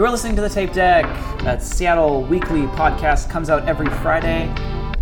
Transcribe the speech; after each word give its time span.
You're 0.00 0.08
listening 0.08 0.34
to 0.36 0.40
the 0.40 0.48
Tape 0.48 0.72
Deck. 0.72 1.04
That 1.42 1.62
Seattle 1.62 2.22
weekly 2.22 2.62
podcast 2.68 3.28
comes 3.28 3.50
out 3.50 3.68
every 3.68 3.90
Friday. 4.00 4.50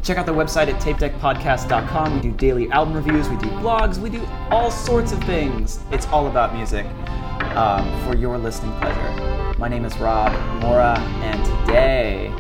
Check 0.03 0.19
out 0.19 0.27
the 0.27 0.33
website 0.33 0.67
at 0.67 0.83
tapedeckpodcast.com. 0.83 2.17
We 2.17 2.21
do 2.21 2.33
daily 2.33 2.69
album 2.73 2.95
reviews, 2.95 3.29
we 3.29 3.37
do 3.37 3.47
blogs, 3.61 3.99
we 3.99 4.11
do 4.11 4.27
all 4.51 4.73
sorts 4.73 5.13
of 5.13 5.23
things. 5.23 5.79
It's 5.93 6.07
all 6.09 6.27
about 6.27 6.53
music 6.53 6.85
um, 7.55 8.05
for 8.05 8.17
your 8.17 8.39
listening 8.39 8.73
pleasure. 8.81 9.55
My 9.57 9.69
name 9.69 9.85
is 9.85 9.97
Rob 9.99 10.33
Mora, 10.61 10.99
and 10.99 11.45
today 11.45 12.35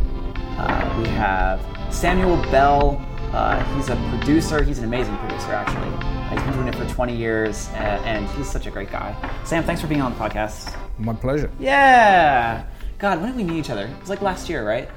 uh, 0.58 1.00
we 1.00 1.06
have 1.10 1.64
Samuel 1.94 2.38
Bell. 2.50 3.00
Uh, 3.32 3.62
he's 3.76 3.88
a 3.88 3.94
producer. 4.10 4.64
He's 4.64 4.78
an 4.78 4.84
amazing 4.84 5.16
producer, 5.18 5.52
actually. 5.52 6.36
He's 6.36 6.42
been 6.42 6.54
doing 6.54 6.66
it 6.66 6.74
for 6.74 6.92
20 6.92 7.14
years, 7.14 7.68
and, 7.74 8.04
and 8.04 8.28
he's 8.30 8.50
such 8.50 8.66
a 8.66 8.70
great 8.72 8.90
guy. 8.90 9.14
Sam, 9.44 9.62
thanks 9.62 9.80
for 9.80 9.86
being 9.86 10.02
on 10.02 10.12
the 10.12 10.18
podcast. 10.18 10.76
My 10.98 11.12
pleasure. 11.14 11.50
Yeah. 11.60 12.64
God, 12.98 13.20
when 13.20 13.28
did 13.30 13.36
we 13.36 13.44
meet 13.44 13.58
each 13.60 13.70
other? 13.70 13.86
It 13.86 14.00
was 14.00 14.08
like 14.10 14.22
last 14.22 14.48
year, 14.48 14.66
right? 14.66 14.88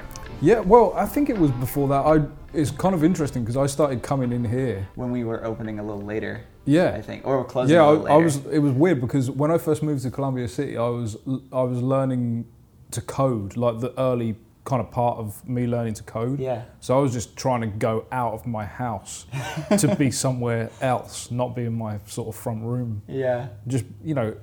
Yeah, 0.41 0.59
well, 0.59 0.93
I 0.95 1.05
think 1.05 1.29
it 1.29 1.37
was 1.37 1.51
before 1.51 1.87
that. 1.89 2.05
I 2.05 2.25
it's 2.53 2.71
kind 2.71 2.93
of 2.95 3.03
interesting 3.03 3.43
because 3.43 3.55
I 3.57 3.67
started 3.67 4.01
coming 4.01 4.31
in 4.33 4.43
here. 4.43 4.87
When 4.95 5.11
we 5.11 5.23
were 5.23 5.45
opening 5.45 5.79
a 5.79 5.83
little 5.83 6.01
later, 6.01 6.41
Yeah, 6.65 6.89
I 6.95 7.01
think, 7.01 7.25
or 7.25 7.37
we're 7.37 7.43
closing. 7.45 7.75
yeah. 7.75 7.83
a 7.83 8.03
I, 8.03 8.13
I 8.13 8.17
was. 8.17 8.37
It 8.47 8.59
was 8.59 8.73
weird 8.73 8.99
because 8.99 9.29
when 9.29 9.51
I 9.51 9.57
first 9.57 9.83
moved 9.83 10.01
to 10.03 10.11
Columbia 10.11 10.47
City, 10.47 10.77
I 10.77 10.87
was 10.89 11.15
I 11.53 11.61
was 11.61 11.81
learning 11.81 12.45
to 12.91 13.01
code, 13.01 13.55
like 13.55 13.79
the 13.79 13.93
early 13.99 14.35
kind 14.63 14.79
of 14.81 14.91
part 14.91 15.17
of 15.17 15.47
me 15.47 15.65
learning 15.67 15.93
to 15.95 16.03
code. 16.03 16.39
Yeah. 16.39 16.63
So 16.81 16.97
I 16.97 17.01
was 17.01 17.13
just 17.13 17.35
trying 17.37 17.61
to 17.61 17.67
go 17.67 18.05
out 18.11 18.33
of 18.33 18.45
my 18.47 18.65
house 18.65 19.25
to 19.77 19.95
be 19.95 20.09
somewhere 20.11 20.69
else, 20.81 21.29
not 21.31 21.55
be 21.55 21.65
in 21.65 21.73
my 21.77 21.99
sort 22.07 22.27
of 22.29 22.35
front 22.35 22.63
room. 22.63 23.01
Yeah. 23.07 23.49
Just 23.67 23.85
you 24.03 24.13
know, 24.15 24.35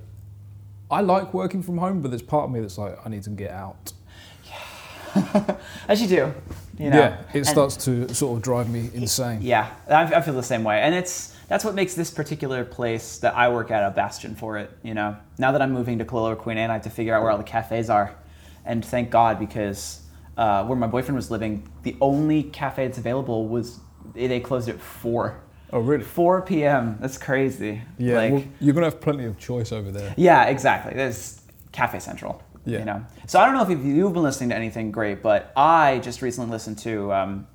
I 0.91 1.01
like 1.03 1.35
working 1.35 1.63
from 1.63 1.79
home, 1.79 2.01
but 2.01 2.11
there's 2.11 2.23
part 2.23 2.45
of 2.45 2.51
me 2.51 2.61
that's 2.61 2.79
like 2.79 2.99
I 3.05 3.09
need 3.09 3.23
to 3.25 3.31
get 3.31 3.51
out. 3.51 3.93
As 5.89 6.01
you 6.01 6.09
do. 6.09 6.35
You 6.79 6.91
know. 6.91 6.99
yeah, 6.99 7.21
it 7.33 7.39
And- 7.39 7.47
starts 7.47 7.77
to 7.87 8.13
sort 8.15 8.37
of 8.37 8.43
drive 8.43 8.71
me 8.71 8.91
insane. 8.95 9.41
Yeah, 9.43 9.69
I, 9.89 10.03
I 10.05 10.21
feel 10.21 10.35
the 10.35 10.43
same 10.43 10.63
way, 10.65 10.81
and 10.81 10.95
it's 10.95 11.35
that's 11.49 11.65
what 11.65 11.75
makes 11.75 11.95
this 11.95 12.11
particular 12.11 12.65
place 12.65 13.19
that 13.19 13.35
I 13.35 13.49
work 13.49 13.71
at 13.71 13.83
a 13.83 13.91
bastion 13.91 14.35
for 14.37 14.59
it. 14.59 14.71
You 14.83 14.95
know, 14.95 15.17
now 15.39 15.53
that 15.53 15.61
I'm 15.63 15.73
moving 15.73 15.99
to 15.99 16.05
Lower 16.15 16.37
Queen 16.37 16.57
Anne, 16.59 16.71
I 16.71 16.75
have 16.75 16.83
to 16.83 16.91
figure 16.91 17.15
out 17.15 17.23
where 17.23 17.31
all 17.33 17.39
the 17.39 17.45
cafes 17.45 17.91
are, 17.91 18.15
and 18.65 18.85
thank 18.85 19.11
God 19.11 19.39
because 19.41 20.03
uh, 20.37 20.65
where 20.67 20.77
my 20.79 20.87
boyfriend 20.87 21.17
was 21.17 21.31
living, 21.31 21.69
the 21.83 21.97
only 22.01 22.45
cafe 22.45 22.87
that's 22.87 22.99
available 22.99 23.49
was 23.49 23.81
they 24.15 24.41
closed 24.41 24.69
at 24.69 24.79
four. 24.81 25.41
Oh, 25.73 25.81
really? 25.81 26.03
4 26.05 26.43
p.m. 26.43 26.97
That's 27.01 27.19
crazy. 27.19 27.83
Yeah, 27.99 28.17
Like, 28.17 28.33
well, 28.33 28.45
you're 28.61 28.75
gonna 28.75 28.87
have 28.87 29.01
plenty 29.01 29.25
of 29.27 29.39
choice 29.39 29.71
over 29.73 29.91
there. 29.91 30.15
yeah, 30.17 30.45
exactly. 30.47 30.95
There's 30.95 31.41
Cafe 31.73 31.99
Central. 32.01 32.43
Yeah. 32.65 32.81
You 32.81 32.85
know. 32.85 33.07
So 33.27 33.39
I 33.39 33.45
don't 33.47 33.55
know 33.55 33.63
if 33.63 33.71
you've 33.85 34.13
been 34.13 34.23
listening 34.23 34.51
to 34.51 34.57
anything 34.57 34.91
great, 34.91 35.23
but 35.23 35.53
I 35.57 35.99
just 36.01 36.21
recently 36.23 36.51
listened 36.51 36.79
to 36.81 37.13
um, 37.13 37.47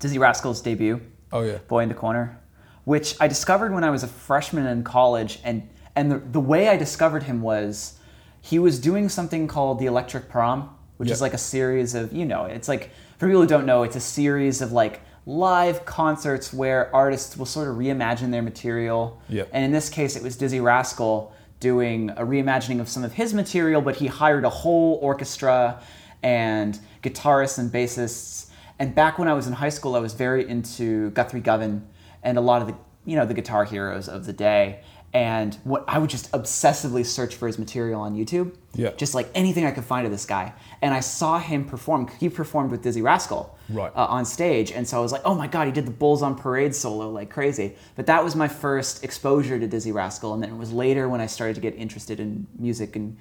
Dizzee 0.00 0.18
Rascal's 0.18 0.60
debut. 0.60 1.00
Oh 1.32 1.42
yeah. 1.42 1.58
Boy 1.68 1.80
in 1.84 1.88
the 1.88 1.94
Corner, 1.94 2.38
which 2.84 3.14
I 3.20 3.28
discovered 3.28 3.72
when 3.72 3.84
I 3.84 3.90
was 3.90 4.02
a 4.02 4.08
freshman 4.08 4.66
in 4.66 4.82
college, 4.84 5.38
and 5.44 5.68
and 5.94 6.10
the, 6.10 6.18
the 6.18 6.40
way 6.40 6.68
I 6.68 6.76
discovered 6.76 7.22
him 7.24 7.40
was 7.42 7.98
he 8.40 8.58
was 8.58 8.78
doing 8.80 9.08
something 9.08 9.46
called 9.46 9.78
the 9.78 9.86
Electric 9.86 10.28
Prom, 10.28 10.74
which 10.96 11.10
is 11.10 11.20
like 11.20 11.34
a 11.34 11.38
series 11.38 11.94
of 11.94 12.12
you 12.12 12.24
know, 12.24 12.44
it's 12.46 12.68
like 12.68 12.90
for 13.18 13.26
people 13.28 13.42
who 13.42 13.46
don't 13.46 13.66
know, 13.66 13.82
it's 13.84 13.96
a 13.96 14.00
series 14.00 14.60
of 14.60 14.72
like 14.72 15.02
live 15.26 15.84
concerts 15.84 16.52
where 16.52 16.94
artists 16.94 17.36
will 17.36 17.46
sort 17.46 17.68
of 17.68 17.76
reimagine 17.76 18.30
their 18.30 18.42
material. 18.42 19.20
And 19.52 19.64
in 19.64 19.72
this 19.72 19.88
case, 19.88 20.16
it 20.16 20.22
was 20.22 20.36
Dizzee 20.36 20.62
Rascal 20.62 21.32
doing 21.60 22.10
a 22.10 22.24
reimagining 22.24 22.80
of 22.80 22.88
some 22.88 23.04
of 23.04 23.12
his 23.12 23.32
material, 23.32 23.80
but 23.80 23.96
he 23.96 24.08
hired 24.08 24.44
a 24.44 24.50
whole 24.50 24.98
orchestra 25.00 25.80
and 26.22 26.78
guitarists 27.02 27.58
and 27.58 27.70
bassists. 27.70 28.50
And 28.78 28.94
back 28.94 29.18
when 29.18 29.28
I 29.28 29.34
was 29.34 29.46
in 29.46 29.52
high 29.52 29.68
school, 29.68 29.94
I 29.94 30.00
was 30.00 30.14
very 30.14 30.48
into 30.48 31.10
Guthrie 31.10 31.40
Govan 31.40 31.86
and 32.22 32.36
a 32.36 32.40
lot 32.40 32.62
of 32.62 32.68
the 32.68 32.74
you 33.04 33.16
know 33.16 33.26
the 33.26 33.34
guitar 33.34 33.64
heroes 33.64 34.08
of 34.08 34.26
the 34.26 34.32
day. 34.32 34.80
And 35.14 35.54
what 35.64 35.84
I 35.86 35.98
would 35.98 36.08
just 36.08 36.32
obsessively 36.32 37.04
search 37.04 37.34
for 37.34 37.46
his 37.46 37.58
material 37.58 38.00
on 38.00 38.14
YouTube, 38.16 38.54
Yeah. 38.74 38.92
just 38.96 39.14
like 39.14 39.28
anything 39.34 39.66
I 39.66 39.70
could 39.70 39.84
find 39.84 40.06
of 40.06 40.12
this 40.12 40.24
guy. 40.24 40.54
And 40.80 40.94
I 40.94 41.00
saw 41.00 41.38
him 41.38 41.66
perform. 41.66 42.08
He 42.18 42.30
performed 42.30 42.70
with 42.70 42.82
Dizzee 42.82 43.02
Rascal 43.02 43.54
Right. 43.68 43.92
uh, 43.94 44.06
on 44.06 44.24
stage, 44.24 44.72
and 44.72 44.88
so 44.88 44.96
I 44.98 45.00
was 45.02 45.12
like, 45.12 45.20
oh 45.26 45.34
my 45.34 45.46
god, 45.46 45.66
he 45.66 45.72
did 45.72 45.86
the 45.86 45.90
Bulls 45.90 46.22
on 46.22 46.34
Parade 46.34 46.74
solo 46.74 47.10
like 47.10 47.28
crazy. 47.28 47.74
But 47.94 48.06
that 48.06 48.24
was 48.24 48.34
my 48.34 48.48
first 48.48 49.04
exposure 49.04 49.58
to 49.58 49.68
Dizzee 49.68 49.92
Rascal, 49.92 50.32
and 50.32 50.42
then 50.42 50.48
it 50.50 50.56
was 50.56 50.72
later 50.72 51.10
when 51.10 51.20
I 51.20 51.26
started 51.26 51.54
to 51.56 51.60
get 51.60 51.74
interested 51.76 52.18
in 52.18 52.46
music 52.58 52.96
and 52.96 53.18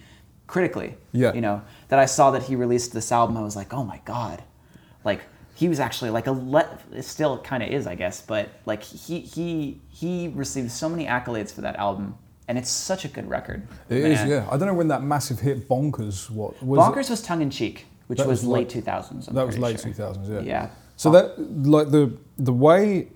critically, 0.47 0.96
Yeah. 1.12 1.34
you 1.34 1.41
know, 1.41 1.62
that 1.90 2.00
I 2.00 2.06
saw 2.06 2.31
that 2.31 2.44
he 2.44 2.56
released 2.56 2.94
this 2.94 3.12
album. 3.12 3.35
I 3.35 3.41
was 3.41 3.56
like, 3.58 3.73
oh 3.73 3.84
my 3.84 4.00
god, 4.06 4.44
like 5.03 5.22
he 5.61 5.67
was 5.69 5.79
actually 5.79 6.09
like 6.09 6.25
a 6.25 6.31
let 6.31 6.81
it 6.91 7.03
still 7.05 7.38
kind 7.49 7.61
of 7.61 7.69
is 7.69 7.85
i 7.85 7.94
guess 7.94 8.19
but 8.33 8.49
like 8.66 8.81
he 8.81 9.19
he 9.19 9.79
he 9.99 10.27
received 10.44 10.72
so 10.72 10.89
many 10.89 11.05
accolades 11.05 11.53
for 11.53 11.61
that 11.61 11.75
album 11.75 12.16
and 12.47 12.57
it's 12.57 12.69
such 12.91 13.05
a 13.05 13.07
good 13.07 13.27
record 13.29 13.59
It 13.88 13.97
is, 13.97 14.19
Man. 14.19 14.29
yeah. 14.29 14.47
I 14.51 14.57
don't 14.57 14.67
know 14.67 14.73
when 14.73 14.88
that 14.88 15.03
massive 15.03 15.39
hit 15.39 15.69
Bonkers 15.69 16.31
what 16.31 16.51
was 16.63 16.79
it? 16.79 16.81
bonkers 16.81 17.09
was 17.11 17.22
tongue-in-cheek 17.22 17.85
which 18.07 18.17
was, 18.19 18.27
was 18.27 18.44
late 18.45 18.69
2000s 18.69 19.27
I'm 19.27 19.35
That 19.35 19.45
was 19.45 19.59
late 19.59 19.77
two 19.77 19.94
thousands, 19.94 20.27
yeah. 20.29 20.41
yeah 20.53 20.69
So 20.95 21.11
that 21.11 21.25
like 21.78 21.91
the 21.91 22.03
the 22.49 22.53
way 22.53 23.07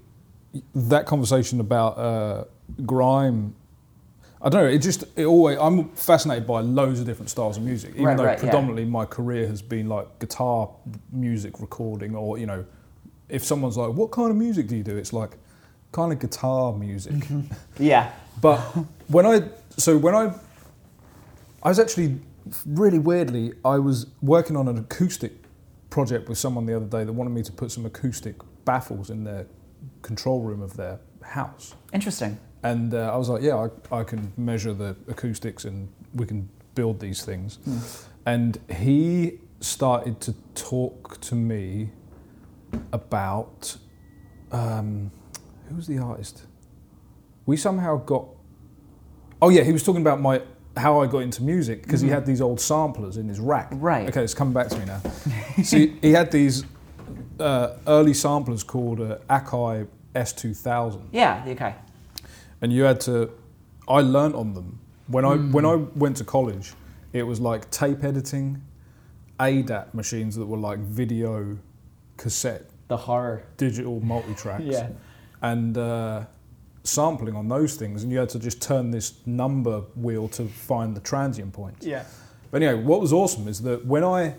that 0.94 1.04
conversation 1.08 1.60
about 1.60 1.98
uh, 1.98 2.44
grime 2.86 3.56
I 4.46 4.50
don't 4.50 4.64
know, 4.64 4.70
it 4.70 4.78
just 4.84 5.04
it 5.16 5.26
always 5.26 5.58
I'm 5.60 5.90
fascinated 5.90 6.46
by 6.46 6.62
loads 6.62 7.00
of 7.00 7.08
different 7.08 7.32
styles 7.32 7.58
of 7.58 7.64
music. 7.64 7.94
Even 7.96 8.06
Right, 8.06 8.18
though 8.18 8.26
right, 8.26 8.38
yeah. 8.38 8.44
predominantly 8.44 8.86
my 8.86 9.04
career 9.06 9.48
has 9.48 9.64
been 9.64 9.90
like 9.90 10.20
guitar 10.20 10.70
music 11.12 11.60
recording 11.60 12.16
or, 12.16 12.38
you 12.38 12.46
know, 12.46 12.64
if 13.28 13.44
someone's 13.44 13.76
like, 13.76 13.92
What 13.94 14.12
kind 14.12 14.30
of 14.30 14.38
music 14.38 14.68
do 14.68 14.76
you 14.78 14.84
do? 14.84 14.96
It's 14.98 15.12
like 15.14 15.32
kind 15.92 16.14
of 16.14 16.20
guitar 16.20 16.74
music. 16.74 17.14
Mm-hmm. 17.14 17.84
yeah 17.84 18.12
But 18.40 18.60
when 19.08 19.26
I 19.26 19.50
so 19.78 19.98
when 19.98 20.14
I 20.14 20.32
I 21.64 21.70
was 21.70 21.80
actually 21.80 22.20
really 22.68 23.00
weirdly 23.00 23.54
I 23.66 23.80
was 23.80 24.06
working 24.22 24.56
on 24.56 24.68
an 24.68 24.78
acoustic 24.78 25.32
project 25.90 26.30
with 26.30 26.38
someone 26.38 26.68
the 26.68 26.76
other 26.76 26.86
day 26.86 27.04
that 27.04 27.14
wanted 27.14 27.32
me 27.32 27.42
to 27.42 27.52
put 27.52 27.72
some 27.72 27.84
acoustic 27.88 28.36
baffles 28.64 29.10
in 29.10 29.24
their 29.24 29.48
control 30.04 30.42
room 30.42 30.62
of 30.62 30.78
their 30.78 31.00
house. 31.24 31.74
interesting 31.94 32.38
And 32.64 32.94
uh, 32.94 33.12
I 33.14 33.18
was 33.18 33.30
like, 33.30 33.44
yeah, 33.44 33.68
I, 33.92 34.00
I 34.00 34.04
can 34.04 34.34
measure 34.38 34.74
the 34.74 34.96
acoustics 35.08 35.66
and 35.66 35.88
we 36.14 36.26
can 36.26 36.50
build 36.74 37.00
these 37.00 37.24
things. 37.24 37.60
And 38.26 38.58
he 38.76 39.40
started 39.60 40.20
to 40.22 40.34
talk 40.56 41.22
to 41.22 41.36
me 41.36 41.90
about 42.92 43.78
um, 44.52 45.12
who 45.70 45.76
was 45.76 45.88
the 45.88 46.00
artist? 46.00 46.44
We 47.46 47.58
somehow 47.58 47.98
got. 47.98 48.26
Oh 49.42 49.50
yeah, 49.50 49.64
he 49.64 49.72
was 49.72 49.84
talking 49.84 50.02
about 50.02 50.20
my 50.22 50.42
how 50.76 51.02
I 51.02 51.08
got 51.08 51.20
into 51.20 51.44
music 51.44 51.84
because 51.84 52.02
he 52.02 52.10
had 52.10 52.26
these 52.26 52.42
old 52.42 52.60
samplers 52.60 53.18
in 53.18 53.30
his 53.30 53.40
rack. 53.40 53.70
Right. 53.72 54.10
Okay, 54.10 54.24
it's 54.24 54.34
coming 54.34 54.54
back 54.54 54.68
to 54.70 54.80
me 54.80 54.86
now. 54.86 55.02
so 55.64 55.78
he, 55.78 55.96
he 56.02 56.12
had 56.12 56.32
these 56.32 56.66
uh, 57.40 57.78
early 57.88 58.14
samplers 58.14 58.64
called 58.64 59.02
uh, 59.02 59.18
Akai 59.30 59.88
S2000 60.14 61.02
yeah 61.12 61.44
okay 61.48 61.76
and 62.62 62.72
you 62.74 62.84
had 62.84 63.00
to 63.02 63.30
i 63.88 64.00
learnt 64.02 64.36
on 64.36 64.54
them. 64.54 64.80
When 65.08 65.26
i 65.26 65.36
when 65.36 65.66
i 65.66 65.76
went 65.76 66.18
to 66.18 66.24
college 66.24 66.74
it 67.14 67.24
was 67.24 67.40
like 67.40 67.70
tape 67.72 68.04
editing 68.04 68.62
adat 69.40 69.94
machines 69.94 70.36
that 70.36 70.46
were 70.46 70.58
like 70.58 70.80
video 70.80 71.58
cassette 72.18 72.70
the 72.88 72.98
horror. 72.98 73.44
digital 73.58 74.00
multi-tracks. 74.14 74.64
Yeah. 74.66 74.90
and 75.42 75.78
uh, 75.78 76.26
sampling 76.84 77.36
on 77.36 77.48
those 77.48 77.76
things 77.76 78.04
and 78.04 78.12
you 78.12 78.18
had 78.20 78.30
to 78.30 78.40
just 78.40 78.62
turn 78.62 78.92
this 78.92 79.14
number 79.26 79.82
wheel 79.96 80.28
to 80.30 80.46
find 80.46 80.96
the 80.96 81.02
transient 81.02 81.52
points 81.54 81.86
yeah. 81.86 82.04
But 82.52 82.64
anyway, 82.64 82.82
what 82.84 83.02
was 83.02 83.12
awesome 83.12 83.50
is 83.50 83.62
that 83.64 83.86
when 83.86 84.04
I 84.06 84.36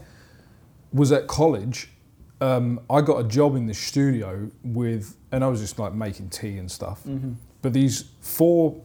was 0.90 1.12
at 1.12 1.26
college, 1.26 1.90
um, 2.40 2.80
I 2.88 3.02
got 3.02 3.18
a 3.18 3.24
job 3.28 3.56
in 3.56 3.66
the 3.66 3.74
studio 3.74 4.50
with, 4.64 5.16
and 5.32 5.44
I 5.44 5.48
was 5.48 5.60
just 5.60 5.78
like 5.78 5.92
making 5.92 6.30
tea 6.30 6.56
and 6.56 6.70
stuff. 6.70 7.04
But 7.62 7.72
these 7.72 8.04
four 8.20 8.80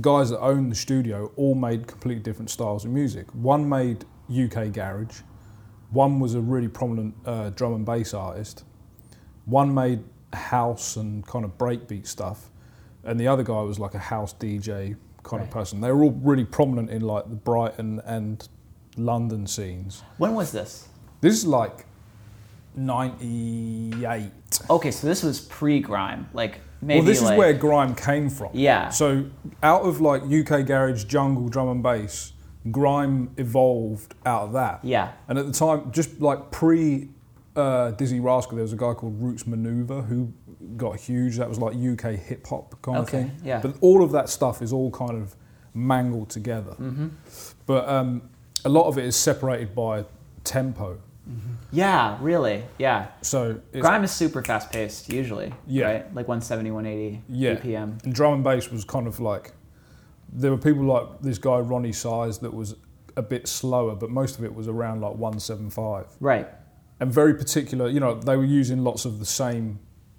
guys 0.00 0.30
that 0.30 0.40
owned 0.40 0.70
the 0.70 0.76
studio 0.76 1.32
all 1.36 1.54
made 1.54 1.86
completely 1.86 2.22
different 2.22 2.50
styles 2.50 2.84
of 2.84 2.90
music. 2.90 3.26
One 3.34 3.68
made 3.68 4.04
UK 4.30 4.72
garage, 4.72 5.20
one 5.90 6.20
was 6.20 6.34
a 6.34 6.40
really 6.40 6.68
prominent 6.68 7.14
uh, 7.24 7.50
drum 7.50 7.74
and 7.74 7.86
bass 7.86 8.14
artist, 8.14 8.64
one 9.46 9.72
made 9.72 10.04
house 10.32 10.96
and 10.96 11.26
kind 11.26 11.44
of 11.44 11.56
breakbeat 11.56 12.06
stuff, 12.06 12.50
and 13.04 13.18
the 13.18 13.26
other 13.26 13.42
guy 13.42 13.60
was 13.62 13.78
like 13.78 13.94
a 13.94 13.98
house 13.98 14.34
DJ 14.34 14.96
kind 15.22 15.42
of 15.42 15.50
person. 15.50 15.80
They 15.80 15.90
were 15.90 16.04
all 16.04 16.18
really 16.22 16.44
prominent 16.44 16.90
in 16.90 17.02
like 17.02 17.28
the 17.28 17.36
Brighton 17.36 18.00
and 18.04 18.46
London 18.96 19.46
scenes. 19.46 20.02
when 20.18 20.34
was 20.34 20.52
this 20.52 20.88
This 21.20 21.34
is 21.34 21.46
like 21.46 21.86
98. 22.74 24.30
okay 24.70 24.90
so 24.90 25.06
this 25.06 25.22
was 25.22 25.40
pre-grime 25.40 26.28
like 26.32 26.60
maybe 26.80 27.00
well, 27.00 27.06
this 27.06 27.22
like, 27.22 27.32
is 27.32 27.38
where 27.38 27.52
grime 27.52 27.94
came 27.94 28.30
from. 28.30 28.50
Yeah. 28.52 28.88
So 28.90 29.26
out 29.62 29.82
of 29.82 30.00
like 30.00 30.22
UK 30.22 30.66
garage, 30.66 31.04
jungle, 31.04 31.48
drum 31.48 31.68
and 31.68 31.82
bass, 31.82 32.32
grime 32.70 33.30
evolved 33.36 34.14
out 34.26 34.42
of 34.44 34.52
that. 34.52 34.84
Yeah. 34.84 35.12
And 35.28 35.38
at 35.38 35.46
the 35.46 35.52
time, 35.52 35.90
just 35.92 36.20
like 36.20 36.50
pre 36.50 37.08
uh, 37.56 37.92
Dizzee 37.92 38.22
Rascal, 38.22 38.56
there 38.56 38.62
was 38.62 38.72
a 38.72 38.76
guy 38.76 38.94
called 38.94 39.20
Roots 39.20 39.44
Manuva 39.44 40.06
who 40.06 40.32
got 40.76 40.98
huge. 40.98 41.36
That 41.36 41.48
was 41.48 41.58
like 41.58 41.74
UK 41.74 42.14
hip 42.18 42.46
hop 42.46 42.80
kind 42.82 42.98
of 42.98 43.08
Okay, 43.08 43.24
thing. 43.24 43.40
yeah. 43.44 43.60
But 43.60 43.76
all 43.80 44.02
of 44.02 44.12
that 44.12 44.28
stuff 44.28 44.62
is 44.62 44.72
all 44.72 44.90
kind 44.90 45.12
of 45.12 45.34
mangled 45.74 46.30
together. 46.30 46.72
Mm-hmm. 46.72 47.08
But 47.66 47.88
um, 47.88 48.22
a 48.64 48.68
lot 48.68 48.86
of 48.86 48.98
it 48.98 49.04
is 49.04 49.16
separated 49.16 49.74
by 49.74 50.04
tempo. 50.44 50.98
Mm-hmm. 51.28 51.52
Yeah, 51.72 52.16
really. 52.20 52.64
Yeah. 52.78 53.08
So 53.22 53.60
Grime 53.72 54.02
is 54.04 54.10
super 54.10 54.42
fast 54.42 54.72
paced 54.72 55.12
usually. 55.12 55.52
Yeah. 55.66 55.84
Right? 55.86 56.14
Like 56.14 56.26
170, 56.28 56.70
180 56.70 57.22
Yeah. 57.28 57.54
BPM. 57.56 58.02
and 58.04 58.14
drum 58.14 58.34
and 58.34 58.44
bass 58.44 58.70
was 58.70 58.84
kind 58.84 59.06
of 59.06 59.20
like 59.20 59.52
there 60.32 60.50
were 60.50 60.58
people 60.58 60.84
like 60.84 61.20
this 61.20 61.38
guy 61.38 61.60
Roni 61.60 61.94
Size 61.94 62.38
that 62.40 62.52
was 62.54 62.76
a 63.16 63.22
bit 63.22 63.46
slower, 63.48 63.94
but 63.94 64.10
most 64.10 64.38
of 64.38 64.44
it 64.44 64.54
was 64.54 64.68
around 64.68 65.00
like 65.00 65.14
175. 65.16 66.06
Right. 66.20 66.48
and 67.00 67.12
very 67.12 67.34
particular. 67.34 67.88
You 67.88 68.00
know, 68.00 68.14
they 68.14 68.36
were 68.36 68.44
using 68.44 68.82
lots 68.84 69.04
of 69.04 69.18
the 69.18 69.26
same 69.26 69.78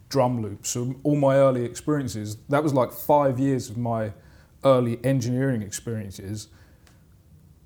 drum 0.10 0.42
loops. 0.42 0.70
So 0.70 0.96
all 1.04 1.16
my 1.16 1.36
early 1.36 1.64
experiences, 1.66 2.38
that 2.50 2.64
was 2.64 2.74
like 2.74 2.92
five 2.92 3.40
years 3.40 3.70
of 3.70 3.78
my 3.78 4.14
early 4.64 5.00
engineering 5.04 5.62
experiences. 5.62 6.48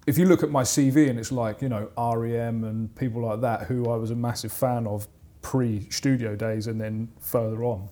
If 0.06 0.18
you 0.18 0.26
look 0.26 0.44
at 0.44 0.50
my 0.50 0.64
CV 0.64 1.10
and 1.10 1.18
it's 1.18 1.32
like 1.32 1.62
you 1.62 1.70
know 1.70 1.90
REM 1.98 2.64
and 2.64 2.94
people 2.96 3.22
like 3.22 3.42
that, 3.42 3.64
who 3.64 3.90
I 3.90 3.96
was 3.96 4.12
a 4.12 4.16
massive 4.16 4.52
fan 4.52 4.88
of 4.88 5.08
pre-studio 5.42 6.36
days 6.36 6.68
and 6.68 6.82
then 6.82 7.10
further 7.20 7.64
on. 7.64 7.90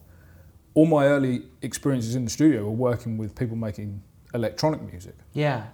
All 0.74 0.86
my 0.86 1.06
early 1.06 1.44
experiences 1.62 2.16
in 2.16 2.24
the 2.24 2.32
studio 2.32 2.64
were 2.64 2.72
working 2.72 3.18
with 3.18 3.36
people 3.36 3.58
making 3.58 4.02
electronic 4.34 4.82
music. 4.82 5.16
Yeah. 5.34 5.68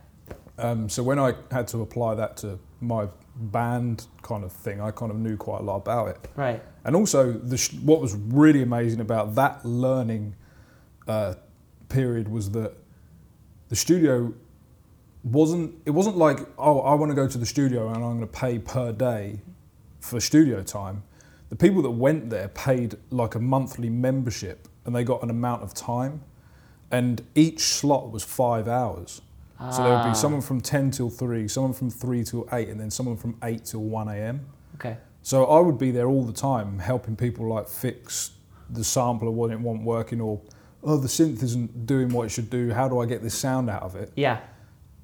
Um, 0.57 0.89
so 0.89 1.03
when 1.03 1.19
I 1.19 1.35
had 1.51 1.67
to 1.69 1.81
apply 1.81 2.15
that 2.15 2.35
to 2.37 2.59
my 2.81 3.07
band 3.35 4.07
kind 4.23 4.43
of 4.43 4.51
thing, 4.51 4.81
I 4.81 4.89
kind 4.89 5.11
of 5.11 5.17
knew 5.17 5.37
quite 5.37 5.61
a 5.61 5.63
lot 5.63 5.77
about 5.77 6.07
it. 6.07 6.29
Right. 6.35 6.61
And 6.83 6.95
also, 6.95 7.31
the 7.31 7.57
sh- 7.57 7.73
what 7.73 8.01
was 8.01 8.15
really 8.15 8.63
amazing 8.63 8.99
about 8.99 9.35
that 9.35 9.63
learning 9.63 10.35
uh, 11.07 11.35
period 11.89 12.27
was 12.27 12.51
that 12.51 12.73
the 13.69 13.75
studio 13.75 14.33
wasn't. 15.23 15.75
It 15.85 15.91
wasn't 15.91 16.17
like, 16.17 16.39
oh, 16.57 16.79
I 16.81 16.93
want 16.95 17.11
to 17.11 17.15
go 17.15 17.27
to 17.27 17.37
the 17.37 17.45
studio 17.45 17.87
and 17.87 17.97
I'm 17.97 18.01
going 18.17 18.19
to 18.21 18.27
pay 18.27 18.59
per 18.59 18.91
day 18.91 19.41
for 19.99 20.19
studio 20.19 20.63
time. 20.63 21.03
The 21.49 21.55
people 21.55 21.81
that 21.83 21.91
went 21.91 22.29
there 22.29 22.49
paid 22.49 22.95
like 23.09 23.35
a 23.35 23.39
monthly 23.39 23.89
membership, 23.89 24.67
and 24.85 24.95
they 24.95 25.03
got 25.03 25.23
an 25.23 25.29
amount 25.29 25.63
of 25.63 25.73
time, 25.73 26.21
and 26.91 27.21
each 27.35 27.61
slot 27.61 28.11
was 28.11 28.23
five 28.23 28.67
hours. 28.67 29.21
So 29.71 29.81
there 29.83 29.91
would 29.93 30.01
Ah. 30.05 30.09
be 30.09 30.13
someone 30.15 30.41
from 30.41 30.61
10 30.61 30.91
till 30.91 31.09
3, 31.09 31.47
someone 31.47 31.73
from 31.73 31.89
3 31.89 32.23
till 32.23 32.47
8, 32.51 32.69
and 32.69 32.79
then 32.79 32.91
someone 32.91 33.17
from 33.17 33.35
8 33.41 33.65
till 33.65 33.79
1 33.81 34.07
a.m. 34.07 34.41
Okay. 34.75 34.97
So 35.23 35.45
I 35.45 35.59
would 35.59 35.79
be 35.79 35.89
there 35.89 36.07
all 36.07 36.23
the 36.23 36.31
time 36.33 36.77
helping 36.79 37.15
people 37.15 37.47
like 37.47 37.67
fix 37.67 38.31
the 38.69 38.83
sampler 38.83 39.31
when 39.31 39.49
it 39.49 39.59
wasn't 39.59 39.83
working 39.85 40.21
or, 40.21 40.39
oh, 40.83 40.97
the 40.97 41.07
synth 41.07 41.41
isn't 41.41 41.87
doing 41.87 42.09
what 42.09 42.27
it 42.27 42.29
should 42.29 42.49
do. 42.51 42.71
How 42.71 42.87
do 42.87 42.99
I 42.99 43.05
get 43.07 43.23
this 43.23 43.33
sound 43.33 43.67
out 43.69 43.81
of 43.81 43.95
it? 43.95 44.11
Yeah. 44.15 44.41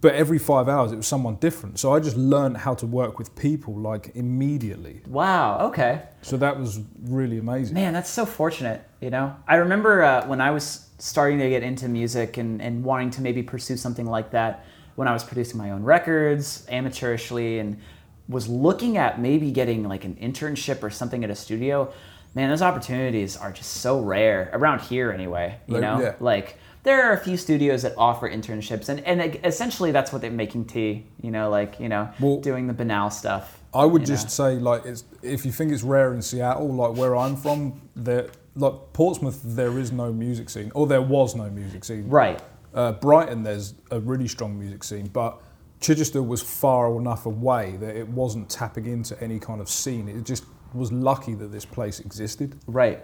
But 0.04 0.16
every 0.16 0.38
five 0.38 0.68
hours 0.68 0.92
it 0.92 0.98
was 0.98 1.08
someone 1.08 1.36
different. 1.36 1.80
So 1.80 1.94
I 1.94 2.02
just 2.02 2.18
learned 2.18 2.58
how 2.58 2.74
to 2.76 2.86
work 2.86 3.18
with 3.18 3.34
people 3.38 3.74
like 3.74 4.12
immediately. 4.16 5.02
Wow. 5.08 5.68
Okay. 5.70 6.02
So 6.22 6.36
that 6.38 6.60
was 6.60 6.82
really 7.06 7.38
amazing. 7.38 7.74
Man, 7.74 7.94
that's 7.94 8.10
so 8.10 8.26
fortunate. 8.26 8.84
You 9.00 9.12
know, 9.12 9.34
I 9.48 9.56
remember 9.56 10.04
uh, 10.04 10.28
when 10.28 10.42
I 10.42 10.52
was 10.52 10.90
starting 11.00 11.40
to 11.40 11.50
get 11.50 11.64
into 11.64 11.88
music 11.88 12.36
and, 12.36 12.62
and 12.62 12.84
wanting 12.84 13.12
to 13.12 13.22
maybe 13.22 13.44
pursue 13.44 13.78
something 13.78 14.06
like 14.06 14.32
that 14.32 14.66
when 14.96 15.08
I 15.08 15.14
was 15.14 15.24
producing 15.24 15.58
my 15.58 15.72
own 15.72 15.84
records 15.84 16.68
amateurishly 16.70 17.62
and 17.62 17.80
was 18.28 18.50
looking 18.50 18.98
at 18.98 19.22
maybe 19.22 19.52
getting 19.52 19.88
like 19.88 20.04
an 20.04 20.16
internship 20.16 20.84
or 20.84 20.90
something 20.90 21.24
at 21.24 21.30
a 21.30 21.36
studio. 21.36 21.94
Man, 22.36 22.50
those 22.50 22.62
opportunities 22.62 23.38
are 23.38 23.54
just 23.54 23.72
so 23.78 24.02
rare 24.02 24.50
around 24.52 24.82
here 24.82 25.12
anyway. 25.12 25.60
You 25.68 25.76
Like, 25.76 25.82
know, 25.82 26.02
yeah. 26.02 26.16
like 26.20 26.58
there 26.84 27.10
are 27.10 27.14
a 27.14 27.18
few 27.18 27.38
studios 27.38 27.82
that 27.82 27.94
offer 27.98 28.30
internships, 28.30 28.90
and 28.90 29.00
and 29.02 29.40
essentially 29.44 29.92
that's 29.92 30.12
what 30.12 30.22
they're 30.22 30.32
making 30.32 30.66
tea. 30.66 31.06
You 31.22 31.32
know, 31.32 31.50
like 31.50 31.80
you 31.80 31.90
know, 31.90 32.10
Well- 32.20 32.40
doing 32.40 32.68
the 32.68 32.74
banal 32.74 33.10
stuff. 33.10 33.60
I 33.76 33.86
would 33.86 34.06
just 34.06 34.26
know. 34.28 34.30
say 34.30 34.56
like 34.60 34.86
it's 34.86 35.04
if 35.24 35.46
you 35.46 35.52
think 35.52 35.72
it's 35.72 35.82
rare 35.84 36.14
in 36.14 36.22
Seattle, 36.22 36.72
like 36.72 36.96
where 36.96 37.16
I'm 37.16 37.36
from, 37.36 37.82
there 37.96 38.28
like 38.56 38.74
Portsmouth, 38.94 39.42
there 39.44 39.80
is 39.80 39.92
no 39.92 40.14
music 40.14 40.50
scene, 40.50 40.72
or 40.76 40.86
there 40.86 41.02
was 41.02 41.36
no 41.36 41.50
music 41.50 41.84
scene. 41.84 42.08
right. 42.08 42.40
Uh, 42.76 42.92
Brighton, 42.92 43.44
there's 43.44 43.76
a 43.92 44.00
really 44.00 44.28
strong 44.28 44.58
music 44.60 44.84
scene, 44.84 45.08
but 45.08 45.40
Chichester 45.80 46.24
was 46.24 46.42
far 46.42 46.98
enough 47.00 47.28
away 47.28 47.78
that 47.80 47.96
it 47.96 48.08
wasn't 48.08 48.50
tapping 48.50 48.88
into 48.88 49.20
any 49.24 49.38
kind 49.40 49.62
of 49.62 49.70
scene. 49.70 50.08
It 50.08 50.24
just 50.24 50.44
was 50.74 50.92
lucky 50.92 51.36
that 51.36 51.52
this 51.52 51.66
place 51.66 52.00
existed. 52.00 52.56
Right. 52.66 53.04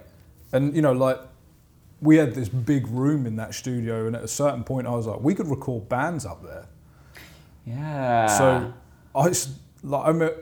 And, 0.53 0.75
you 0.75 0.81
know, 0.81 0.93
like, 0.93 1.19
we 2.01 2.17
had 2.17 2.33
this 2.33 2.49
big 2.49 2.87
room 2.87 3.25
in 3.25 3.35
that 3.37 3.53
studio, 3.53 4.07
and 4.07 4.15
at 4.15 4.23
a 4.23 4.27
certain 4.27 4.63
point, 4.63 4.87
I 4.87 4.91
was 4.91 5.05
like, 5.05 5.19
we 5.21 5.35
could 5.35 5.47
record 5.47 5.89
bands 5.89 6.25
up 6.25 6.43
there. 6.43 6.67
Yeah. 7.65 8.27
So 8.27 8.73
I 9.15 9.33
like 9.83 10.07
I 10.07 10.11
met 10.11 10.35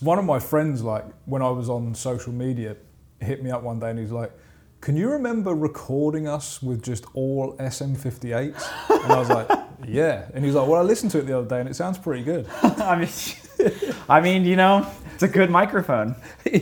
one 0.00 0.18
of 0.18 0.24
my 0.24 0.38
friends 0.38 0.82
like 0.82 1.04
when 1.24 1.42
I 1.42 1.50
was 1.50 1.68
on 1.68 1.94
social 1.94 2.32
media 2.32 2.76
hit 3.20 3.42
me 3.42 3.50
up 3.50 3.62
one 3.62 3.80
day 3.80 3.90
and 3.90 3.98
he's 3.98 4.12
like, 4.12 4.32
"Can 4.80 4.96
you 4.96 5.10
remember 5.10 5.54
recording 5.54 6.28
us 6.28 6.62
with 6.62 6.82
just 6.82 7.04
all 7.14 7.56
SM58s?" 7.58 8.62
And 8.90 9.12
I 9.12 9.18
was 9.18 9.30
like, 9.30 9.48
"Yeah." 9.86 10.26
And 10.34 10.44
he's 10.44 10.54
like, 10.54 10.68
"Well, 10.68 10.80
I 10.80 10.84
listened 10.84 11.12
to 11.12 11.18
it 11.18 11.26
the 11.26 11.38
other 11.38 11.48
day 11.48 11.60
and 11.60 11.68
it 11.68 11.74
sounds 11.74 11.98
pretty 11.98 12.22
good." 12.22 12.46
I 12.62 12.96
mean, 12.96 13.74
I 14.08 14.20
mean, 14.20 14.44
you 14.44 14.56
know, 14.56 14.86
it's 15.14 15.22
a 15.22 15.28
good 15.28 15.50
microphone. 15.50 16.14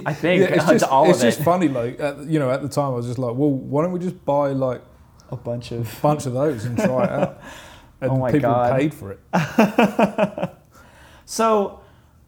I 0.07 0.13
think 0.23 0.41
Yeah, 0.43 0.55
it's 0.57 0.67
just, 0.71 0.85
all 0.85 1.11
it's 1.11 1.23
of 1.23 1.29
it. 1.41 1.45
funny. 1.45 1.69
Like 1.69 1.99
at, 2.01 2.19
you 2.25 2.39
know, 2.39 2.51
at 2.51 2.63
the 2.63 2.69
time 2.69 2.93
I 2.93 2.97
was 2.97 3.07
just 3.07 3.19
like, 3.19 3.35
"Well, 3.35 3.51
why 3.51 3.83
don't 3.83 3.93
we 3.93 3.99
just 4.01 4.25
buy 4.25 4.49
like 4.53 4.83
a 5.31 5.37
bunch 5.37 5.73
of. 5.73 5.99
a 5.99 6.01
bunch 6.01 6.27
of 6.27 6.33
those 6.35 6.65
and 6.65 6.77
try 6.79 7.05
it 7.05 7.11
out?" 7.11 7.41
And 8.03 8.11
Oh 8.11 8.17
my 8.19 8.33
people 8.33 8.51
God. 8.51 8.81
paid 8.81 8.93
for 8.93 9.13
it. 9.13 9.21
So, 11.25 11.81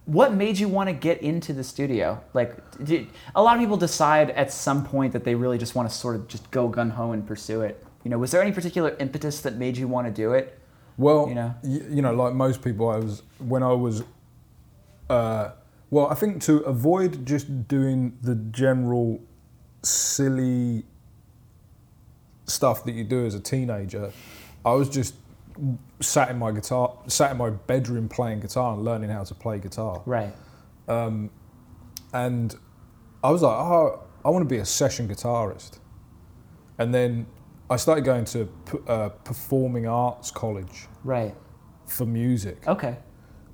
what 0.06 0.32
made 0.32 0.59
you 0.59 0.69
want 0.69 0.88
to 0.88 0.93
get 0.93 1.21
into 1.21 1.53
the 1.53 1.65
studio? 1.65 2.23
Like, 2.32 2.56
did, 2.84 3.08
a 3.34 3.43
lot 3.43 3.56
of 3.56 3.60
people 3.60 3.77
decide 3.77 4.31
at 4.31 4.53
some 4.53 4.84
point 4.84 5.13
that 5.15 5.25
they 5.25 5.34
really 5.34 5.58
just 5.58 5.75
want 5.75 5.89
to 5.91 5.94
sort 5.94 6.15
of 6.17 6.29
just 6.29 6.48
go 6.51 6.69
gun 6.69 6.91
ho 6.91 7.13
and 7.13 7.27
pursue 7.27 7.63
it. 7.63 7.84
You 8.05 8.10
know, 8.10 8.19
was 8.19 8.31
there 8.31 8.41
any 8.43 8.53
particular 8.53 8.94
impetus 9.01 9.41
that 9.41 9.56
made 9.56 9.77
you 9.77 9.89
want 9.89 10.06
to 10.06 10.13
do 10.13 10.32
it? 10.32 10.58
Well, 10.96 11.22
You 11.25 11.29
you 11.31 11.34
know? 11.34 11.55
know, 11.65 11.94
you 11.96 12.03
know, 12.03 12.15
like 12.15 12.34
most 12.34 12.63
people, 12.63 12.89
I 12.89 12.98
was 12.98 13.22
when 13.39 13.63
I 13.63 13.72
was, 13.72 14.05
uh, 15.10 15.51
well, 15.94 16.08
I 16.08 16.15
think 16.15 16.43
to 16.43 16.56
avoid 16.63 17.24
just 17.24 17.69
doing 17.69 18.19
the 18.20 18.34
general 18.34 19.20
silly 19.84 20.82
stuff 22.46 22.82
that 22.86 22.93
you 22.96 23.05
do 23.05 23.24
as 23.24 23.36
a 23.36 23.41
teenager, 23.41 24.10
I 24.65 24.72
was 24.72 24.89
just 24.89 25.15
sat 26.01 26.31
in 26.31 26.39
my 26.41 26.51
guitar, 26.51 26.98
sat 27.06 27.31
in 27.31 27.36
my 27.36 27.51
bedroom 27.51 28.08
playing 28.08 28.41
guitar 28.41 28.74
and 28.74 28.84
learning 28.84 29.10
how 29.10 29.22
to 29.22 29.36
play 29.36 29.60
guitar. 29.60 30.03
Right. 30.05 30.34
Um, 30.89 31.31
and 32.13 32.56
I 33.22 33.31
was 33.31 33.43
like, 33.43 33.56
oh, 33.56 34.03
I 34.24 34.31
want 34.31 34.43
to 34.43 34.53
be 34.53 34.58
a 34.58 34.65
session 34.67 35.06
guitarist. 35.06 35.79
And 36.77 36.93
then 36.93 37.24
I 37.70 37.77
started 37.77 38.05
going 38.05 38.24
to 38.24 38.48
uh, 38.89 39.08
performing 39.10 39.86
arts 39.86 40.32
college 40.32 40.89
Right. 41.05 41.36
for 41.86 42.05
music. 42.05 42.67
Okay. 42.67 42.96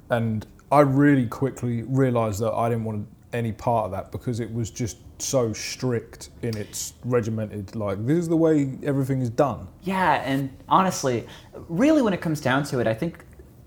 And 0.09 0.47
I 0.73 0.81
really 0.81 1.27
quickly 1.27 1.83
realized 1.83 2.41
that 2.41 2.53
I 2.53 2.69
didn't 2.69 2.85
want 2.85 3.09
any 3.33 3.53
part 3.53 3.87
of 3.87 3.93
that 3.93 4.13
because 4.13 4.41
it 4.41 4.53
was 4.53 4.71
just 4.71 4.99
so 5.19 5.53
strict 5.53 6.31
in 6.43 6.57
its 6.57 6.95
regimented, 7.05 7.77
like, 7.77 8.05
this 8.07 8.19
is 8.19 8.29
the 8.29 8.37
way 8.37 8.79
everything 8.83 9.21
is 9.21 9.31
done. 9.31 9.69
Yeah, 9.83 10.23
and 10.25 10.51
honestly, 10.69 11.27
really, 11.69 12.03
when 12.03 12.13
it 12.13 12.21
comes 12.21 12.41
down 12.41 12.65
to 12.65 12.81
it, 12.81 12.87
I 12.87 12.95
think 12.95 13.25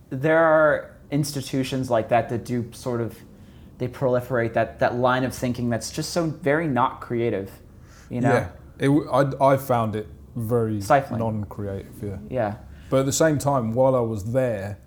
there 0.10 0.40
are 0.40 0.96
institutions 1.12 1.90
like 1.90 2.10
that 2.10 2.30
that 2.30 2.46
do 2.46 2.70
sort 2.74 3.02
of 3.02 3.18
they 3.78 3.88
proliferate 3.88 4.54
that 4.54 4.80
that 4.80 4.96
line 4.96 5.24
of 5.24 5.34
thinking 5.34 5.70
that's 5.70 5.92
just 5.92 6.12
so 6.12 6.28
very 6.28 6.68
not 6.68 7.02
creative. 7.02 7.52
You 8.10 8.22
know. 8.22 8.34
Yeah. 8.34 8.50
It, 8.80 8.90
I, 9.12 9.54
I 9.54 9.58
found 9.58 9.96
it 9.96 10.08
very 10.36 10.82
Stifling. 10.82 11.20
non 11.20 11.44
creative, 11.46 12.02
yeah. 12.02 12.18
Yeah. 12.30 12.56
But 12.90 13.02
at 13.02 13.06
the 13.06 13.12
same 13.12 13.38
time, 13.38 13.74
while 13.74 13.96
I 13.96 14.00
was 14.02 14.34
there, 14.34 14.80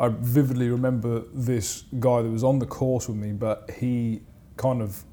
I 0.00 0.08
vividly 0.08 0.70
remember 0.70 1.24
this 1.34 1.84
guy 2.00 2.22
that 2.22 2.30
was 2.30 2.42
on 2.42 2.58
the 2.58 2.66
course 2.66 3.06
with 3.06 3.18
me, 3.18 3.32
but 3.32 3.70
he 3.78 4.22
kind 4.56 4.80
of 4.82 5.04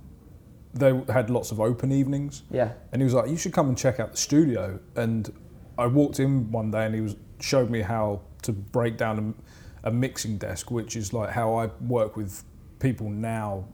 they 0.73 0.93
had 1.09 1.29
lots 1.29 1.51
of 1.51 1.59
open 1.59 1.91
evenings, 1.91 2.43
Yeah. 2.51 2.71
and 2.91 3.01
he 3.01 3.03
was 3.03 3.13
like, 3.13 3.29
"You 3.29 3.37
should 3.37 3.51
come 3.53 3.67
and 3.67 3.77
check 3.77 3.99
out 3.99 4.11
the 4.11 4.17
studio." 4.17 4.79
And 4.95 5.31
I 5.77 5.87
walked 5.87 6.19
in 6.19 6.51
one 6.51 6.71
day, 6.71 6.85
and 6.85 6.95
he 6.95 7.01
was 7.01 7.15
showed 7.39 7.69
me 7.69 7.81
how 7.81 8.21
to 8.43 8.51
break 8.53 8.97
down 8.97 9.35
a, 9.83 9.89
a 9.89 9.91
mixing 9.91 10.37
desk, 10.37 10.71
which 10.71 10.95
is 10.95 11.13
like 11.13 11.31
how 11.31 11.55
I 11.55 11.67
work 11.87 12.15
with 12.15 12.43
people 12.79 13.09
now 13.09 13.65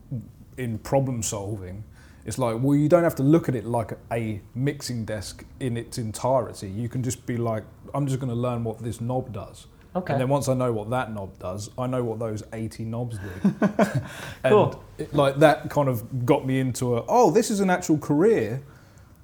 in 0.58 0.78
problem 0.80 1.22
solving. 1.22 1.84
It's 2.26 2.38
like, 2.38 2.58
well, 2.62 2.76
you 2.78 2.88
don't 2.88 3.04
have 3.04 3.16
to 3.16 3.24
look 3.24 3.50
at 3.50 3.56
it 3.56 3.66
like 3.66 3.98
a 4.12 4.42
mixing 4.56 5.04
desk 5.04 5.44
in 5.60 5.76
its 5.76 5.98
entirety. 5.98 6.70
You 6.70 6.88
can 6.88 7.04
just 7.04 7.26
be 7.26 7.36
like, 7.36 7.66
I'm 7.94 8.08
just 8.08 8.20
going 8.22 8.30
to 8.30 8.36
learn 8.48 8.64
what 8.64 8.80
this 8.82 9.02
knob 9.02 9.34
does. 9.34 9.68
Okay. 9.96 10.14
And 10.14 10.22
then 10.22 10.30
once 10.30 10.50
I 10.50 10.54
know 10.56 10.72
what 10.74 10.90
that 10.90 11.14
knob 11.14 11.38
does, 11.40 11.70
I 11.78 11.86
know 11.88 12.04
what 12.04 12.18
those 12.20 12.42
80 12.52 12.86
knobs 12.86 13.18
do. 13.20 13.50
and 13.62 14.02
Cool. 14.44 14.84
it- 14.98 15.14
like 15.14 15.38
that 15.38 15.70
kind 15.70 15.88
of 15.88 16.26
got 16.26 16.46
me 16.46 16.60
into 16.60 16.98
a, 16.98 17.04
oh, 17.08 17.30
this 17.32 17.52
is 17.52 17.60
an 17.60 17.70
actual 17.70 17.98
career 17.98 18.62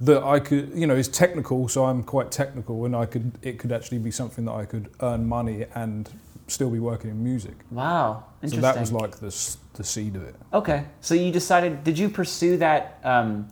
that 0.02 0.24
I 0.24 0.40
could, 0.40 0.72
you 0.76 0.88
know, 0.88 0.96
is 0.96 1.08
technical, 1.10 1.68
so 1.68 1.86
I'm 1.86 2.04
quite 2.04 2.32
technical 2.32 2.86
and 2.86 2.96
I 2.96 3.06
could, 3.06 3.32
it 3.42 3.60
could 3.60 3.72
actually 3.72 3.98
be 4.00 4.12
something 4.12 4.46
that 4.46 4.54
I 4.54 4.66
could 4.66 4.90
earn 5.02 5.28
money 5.28 5.66
and 5.76 6.10
still 6.48 6.70
be 6.70 6.80
working 6.80 7.10
in 7.10 7.24
music. 7.24 7.56
Wow. 7.72 8.24
Interesting. 8.42 8.62
So 8.62 8.74
that 8.74 8.80
was 8.80 8.92
like 8.94 9.18
the, 9.18 9.56
the 9.74 9.84
seed 9.84 10.16
of 10.16 10.24
it. 10.24 10.36
Okay, 10.54 10.86
so 11.02 11.14
you 11.16 11.32
decided? 11.32 11.84
Did 11.84 11.98
you 12.00 12.10
pursue 12.10 12.58
that? 12.58 13.00
Um, 13.04 13.50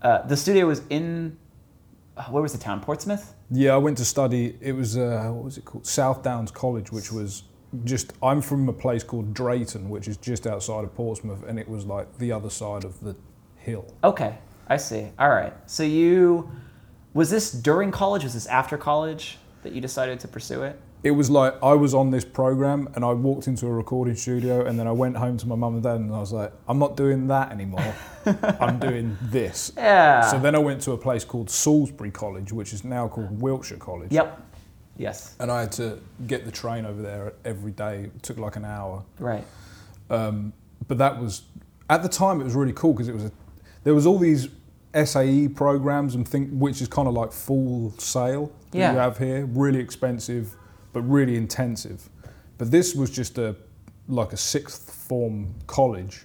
uh, 0.00 0.22
the 0.26 0.36
studio 0.36 0.66
was 0.66 0.82
in. 0.90 1.36
uh, 2.16 2.22
Where 2.24 2.42
was 2.42 2.52
the 2.52 2.58
town? 2.58 2.80
Portsmouth. 2.80 3.34
Yeah, 3.50 3.74
I 3.74 3.76
went 3.76 3.98
to 3.98 4.04
study. 4.04 4.56
It 4.60 4.72
was 4.72 4.96
uh, 4.96 5.30
what 5.32 5.44
was 5.44 5.58
it 5.58 5.64
called? 5.64 5.86
South 5.86 6.22
Downs 6.22 6.50
College, 6.50 6.90
which 6.90 7.12
was 7.12 7.44
just. 7.84 8.12
I'm 8.22 8.40
from 8.40 8.68
a 8.68 8.72
place 8.72 9.02
called 9.04 9.34
Drayton, 9.34 9.88
which 9.90 10.08
is 10.08 10.16
just 10.16 10.46
outside 10.46 10.84
of 10.84 10.94
Portsmouth, 10.94 11.44
and 11.46 11.58
it 11.58 11.68
was 11.68 11.84
like 11.84 12.18
the 12.18 12.32
other 12.32 12.50
side 12.50 12.84
of 12.84 13.00
the 13.00 13.14
hill. 13.56 13.86
Okay, 14.02 14.38
I 14.68 14.76
see. 14.76 15.08
All 15.18 15.28
right. 15.28 15.52
So 15.66 15.82
you 15.82 16.50
was 17.12 17.30
this 17.30 17.52
during 17.52 17.90
college? 17.90 18.24
Was 18.24 18.34
this 18.34 18.46
after 18.46 18.76
college 18.76 19.38
that 19.62 19.72
you 19.72 19.80
decided 19.80 20.20
to 20.20 20.28
pursue 20.28 20.62
it? 20.62 20.80
It 21.04 21.10
was 21.12 21.28
like 21.30 21.54
I 21.62 21.74
was 21.74 21.92
on 21.94 22.10
this 22.10 22.24
program, 22.24 22.88
and 22.94 23.04
I 23.04 23.12
walked 23.12 23.46
into 23.46 23.66
a 23.66 23.70
recording 23.70 24.16
studio, 24.16 24.64
and 24.64 24.78
then 24.78 24.86
I 24.88 24.92
went 24.92 25.16
home 25.18 25.36
to 25.36 25.46
my 25.46 25.54
mum 25.54 25.74
and 25.74 25.82
dad, 25.82 25.96
and 26.00 26.12
I 26.12 26.18
was 26.18 26.32
like, 26.32 26.50
I'm 26.66 26.78
not 26.78 26.96
doing 26.96 27.28
that 27.28 27.52
anymore. 27.52 27.94
I'm 28.58 28.78
doing 28.78 29.16
this. 29.22 29.70
Yeah. 29.76 30.22
So 30.30 30.38
then 30.38 30.54
I 30.54 30.58
went 30.58 30.80
to 30.82 30.92
a 30.92 30.98
place 30.98 31.22
called 31.22 31.50
Salisbury 31.50 32.10
College, 32.10 32.52
which 32.52 32.72
is 32.72 32.84
now 32.84 33.06
called 33.06 33.40
Wiltshire 33.40 33.76
College. 33.76 34.10
Yep. 34.12 34.40
Yes. 34.96 35.34
And 35.40 35.50
I 35.52 35.60
had 35.60 35.72
to 35.72 35.98
get 36.26 36.44
the 36.46 36.50
train 36.52 36.86
over 36.86 37.02
there 37.02 37.34
every 37.44 37.72
day. 37.72 38.04
It 38.04 38.22
took 38.22 38.38
like 38.38 38.56
an 38.56 38.64
hour. 38.64 39.04
Right. 39.18 39.44
Um, 40.08 40.52
but 40.88 40.98
that 40.98 41.20
was 41.20 41.42
at 41.90 42.02
the 42.02 42.08
time 42.08 42.40
it 42.40 42.44
was 42.44 42.54
really 42.54 42.72
cool 42.72 42.92
because 42.94 43.08
it 43.08 43.14
was 43.14 43.24
a, 43.24 43.32
there 43.82 43.94
was 43.94 44.06
all 44.06 44.18
these 44.18 44.48
SAE 44.94 45.48
programs 45.48 46.14
and 46.14 46.26
think 46.26 46.48
which 46.52 46.80
is 46.80 46.88
kind 46.88 47.08
of 47.08 47.14
like 47.14 47.32
Full 47.32 47.92
Sail 47.98 48.52
that 48.70 48.78
Yeah. 48.78 48.92
you 48.92 48.98
have 48.98 49.18
here, 49.18 49.44
really 49.46 49.80
expensive 49.80 50.54
but 50.94 51.02
really 51.02 51.36
intensive. 51.36 52.08
But 52.56 52.70
this 52.70 52.94
was 52.94 53.10
just 53.10 53.36
a 53.36 53.54
like 54.08 54.32
a 54.32 54.36
sixth 54.36 54.90
form 54.90 55.54
college. 55.66 56.24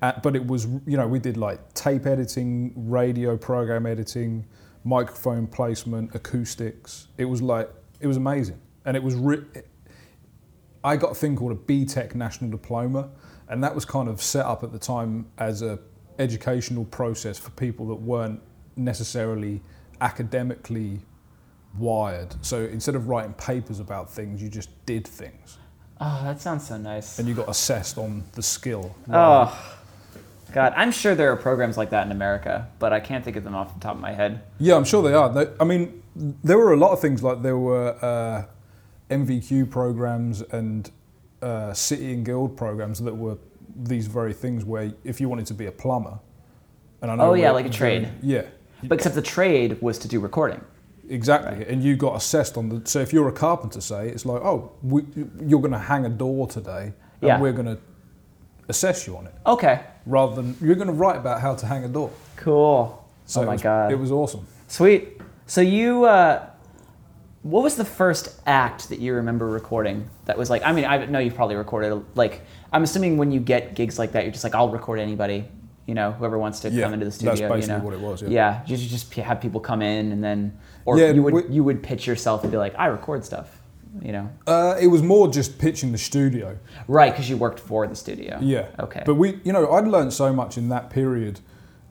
Uh, 0.00 0.12
but 0.22 0.36
it 0.36 0.46
was 0.46 0.66
you 0.86 0.96
know 0.96 1.08
we 1.08 1.18
did 1.18 1.36
like 1.36 1.72
tape 1.74 2.06
editing, 2.06 2.72
radio 2.76 3.36
program 3.36 3.86
editing, 3.86 4.46
microphone 4.84 5.48
placement, 5.48 6.14
acoustics. 6.14 7.08
It 7.18 7.24
was 7.24 7.42
like 7.42 7.68
it 8.00 8.06
was 8.06 8.16
amazing, 8.16 8.60
and 8.84 8.96
it 8.96 9.02
was 9.02 9.16
re- 9.16 9.44
I 10.84 10.96
got 10.96 11.12
a 11.12 11.14
thing 11.14 11.36
called 11.36 11.52
a 11.52 11.56
BTEC 11.56 12.14
National 12.14 12.50
Diploma, 12.50 13.10
and 13.48 13.62
that 13.62 13.74
was 13.74 13.84
kind 13.84 14.08
of 14.08 14.20
set 14.20 14.44
up 14.44 14.62
at 14.62 14.72
the 14.72 14.78
time 14.78 15.26
as 15.38 15.62
a 15.62 15.78
educational 16.18 16.84
process 16.84 17.38
for 17.38 17.50
people 17.50 17.86
that 17.88 17.94
weren't 17.94 18.40
necessarily 18.76 19.62
academically 20.00 21.00
wired. 21.78 22.34
So 22.44 22.62
instead 22.64 22.94
of 22.94 23.08
writing 23.08 23.32
papers 23.34 23.80
about 23.80 24.10
things, 24.10 24.42
you 24.42 24.48
just 24.48 24.70
did 24.86 25.06
things, 25.06 25.58
Oh, 26.00 26.20
that 26.24 26.40
sounds 26.40 26.66
so 26.66 26.76
nice. 26.76 27.18
and 27.18 27.28
you 27.28 27.34
got 27.34 27.48
assessed 27.48 27.96
on 27.98 28.24
the 28.32 28.42
skill. 28.42 28.94
Oh, 29.10 29.76
God. 30.52 30.72
I'm 30.76 30.90
sure 30.92 31.14
there 31.14 31.30
are 31.32 31.36
programs 31.36 31.76
like 31.78 31.90
that 31.90 32.04
in 32.06 32.12
America, 32.12 32.68
but 32.78 32.92
I 32.92 33.00
can't 33.00 33.24
think 33.24 33.36
of 33.36 33.44
them 33.44 33.54
off 33.54 33.72
the 33.72 33.80
top 33.80 33.94
of 33.94 34.00
my 34.00 34.12
head. 34.12 34.42
Yeah, 34.58 34.74
I'm 34.76 34.84
sure 34.84 35.02
they 35.02 35.14
are. 35.14 35.32
They, 35.32 35.46
I 35.60 35.64
mean, 35.64 36.02
there 36.16 36.58
were 36.58 36.72
a 36.72 36.76
lot 36.76 36.90
of 36.92 37.00
things 37.00 37.22
like 37.22 37.42
there 37.42 37.56
were 37.56 37.96
uh, 38.02 38.44
NVQ 39.14 39.70
programs 39.70 40.42
and 40.42 40.90
uh, 41.40 41.72
city 41.72 42.12
and 42.12 42.24
guild 42.24 42.56
programs 42.56 42.98
that 43.00 43.14
were 43.14 43.38
these 43.74 44.06
very 44.08 44.32
things 44.34 44.64
where 44.64 44.92
if 45.04 45.20
you 45.20 45.28
wanted 45.28 45.46
to 45.46 45.54
be 45.54 45.66
a 45.66 45.72
plumber, 45.72 46.18
and 47.00 47.10
I 47.10 47.14
know 47.14 47.30
Oh, 47.30 47.34
yeah, 47.34 47.50
like 47.52 47.66
a 47.66 47.70
trade. 47.70 48.08
Yeah, 48.22 48.42
But 48.84 48.96
except 48.96 49.14
the 49.14 49.22
trade 49.22 49.80
was 49.80 49.98
to 50.00 50.08
do 50.08 50.20
recording. 50.20 50.60
Exactly. 51.12 51.66
And 51.66 51.82
you 51.82 51.96
got 51.96 52.16
assessed 52.16 52.56
on 52.56 52.68
the. 52.68 52.82
So 52.84 53.00
if 53.00 53.12
you're 53.12 53.28
a 53.28 53.32
carpenter, 53.32 53.80
say 53.80 54.08
it's 54.08 54.24
like, 54.26 54.42
oh, 54.42 54.72
we, 54.82 55.02
you're 55.44 55.60
going 55.60 55.72
to 55.72 55.78
hang 55.78 56.04
a 56.06 56.08
door 56.08 56.46
today, 56.46 56.84
and 57.20 57.28
Yeah. 57.28 57.40
we're 57.40 57.52
going 57.52 57.66
to 57.66 57.78
assess 58.68 59.06
you 59.06 59.16
on 59.16 59.26
it, 59.26 59.34
Okay. 59.46 59.80
rather 60.06 60.34
than 60.34 60.56
you're 60.60 60.76
going 60.76 60.86
to 60.86 60.92
write 60.92 61.16
about 61.16 61.40
how 61.40 61.54
to 61.54 61.66
hang 61.66 61.84
a 61.84 61.88
door. 61.88 62.10
Cool. 62.36 63.04
So 63.26 63.40
oh 63.40 63.42
it 63.44 63.46
my 63.46 63.52
was- 63.52 63.62
God. 63.62 63.92
it 63.92 63.98
was 63.98 64.10
awesome. 64.12 64.46
Sweet. 64.68 65.20
So 65.46 65.60
you, 65.60 66.04
uh, 66.04 66.46
what 67.42 67.62
was 67.64 67.74
the 67.76 67.84
first 67.84 68.40
act 68.46 68.88
that 68.88 69.00
you 69.00 69.14
remember 69.14 69.46
recording 69.48 70.08
that 70.26 70.38
was 70.38 70.48
like? 70.48 70.62
I 70.64 70.72
mean, 70.72 70.84
I 70.84 71.04
know 71.06 71.18
you've 71.18 71.34
probably 71.34 71.56
recorded 71.56 72.04
like. 72.14 72.42
I'm 72.72 72.84
assuming 72.84 73.18
when 73.18 73.30
you 73.32 73.40
get 73.40 73.74
gigs 73.74 73.98
like 73.98 74.12
that, 74.12 74.22
you're 74.24 74.32
just 74.32 74.44
like, 74.44 74.54
I'll 74.54 74.70
record 74.70 74.98
anybody, 74.98 75.44
you 75.86 75.94
know, 75.94 76.12
whoever 76.12 76.38
wants 76.38 76.60
to 76.60 76.70
Yeah, 76.70 76.84
come 76.84 76.94
into 76.94 77.04
the 77.04 77.10
studio. 77.12 77.32
that's 77.34 77.40
basically 77.42 77.60
you 77.74 77.78
know? 77.80 77.84
what 77.84 77.92
it 77.94 78.00
was, 78.00 78.22
yeah. 78.22 78.28
Yeah. 78.30 78.62
You 78.66 78.76
just 78.78 79.12
have 79.14 79.40
people 79.42 79.60
come 79.60 79.82
in 79.82 80.10
and 80.12 80.24
then, 80.24 80.56
or 80.84 80.98
Yeah, 80.98 81.10
you 81.10 81.22
would 81.22 81.34
we- 81.34 81.48
you 81.48 81.64
would 81.64 81.82
pitch 81.82 82.06
yourself 82.06 82.42
and 82.42 82.50
be 82.50 82.58
like, 82.58 82.74
I 82.78 82.86
record 82.86 83.24
stuff, 83.24 83.60
you 84.00 84.12
know. 84.12 84.28
Uh, 84.46 84.76
it 84.80 84.86
was 84.88 85.02
more 85.02 85.28
just 85.28 85.58
pitching 85.58 85.92
the 85.92 85.98
studio. 85.98 86.58
Right, 86.88 87.12
because 87.12 87.28
you 87.30 87.36
worked 87.36 87.60
for 87.60 87.86
the 87.86 87.94
studio. 87.96 88.38
Yeah. 88.40 88.66
Okay. 88.78 89.02
But 89.04 89.14
we, 89.16 89.40
you 89.44 89.52
know, 89.52 89.70
I'd 89.72 89.86
learned 89.86 90.12
so 90.12 90.32
much 90.32 90.56
in 90.58 90.68
that 90.70 90.90
period 90.90 91.40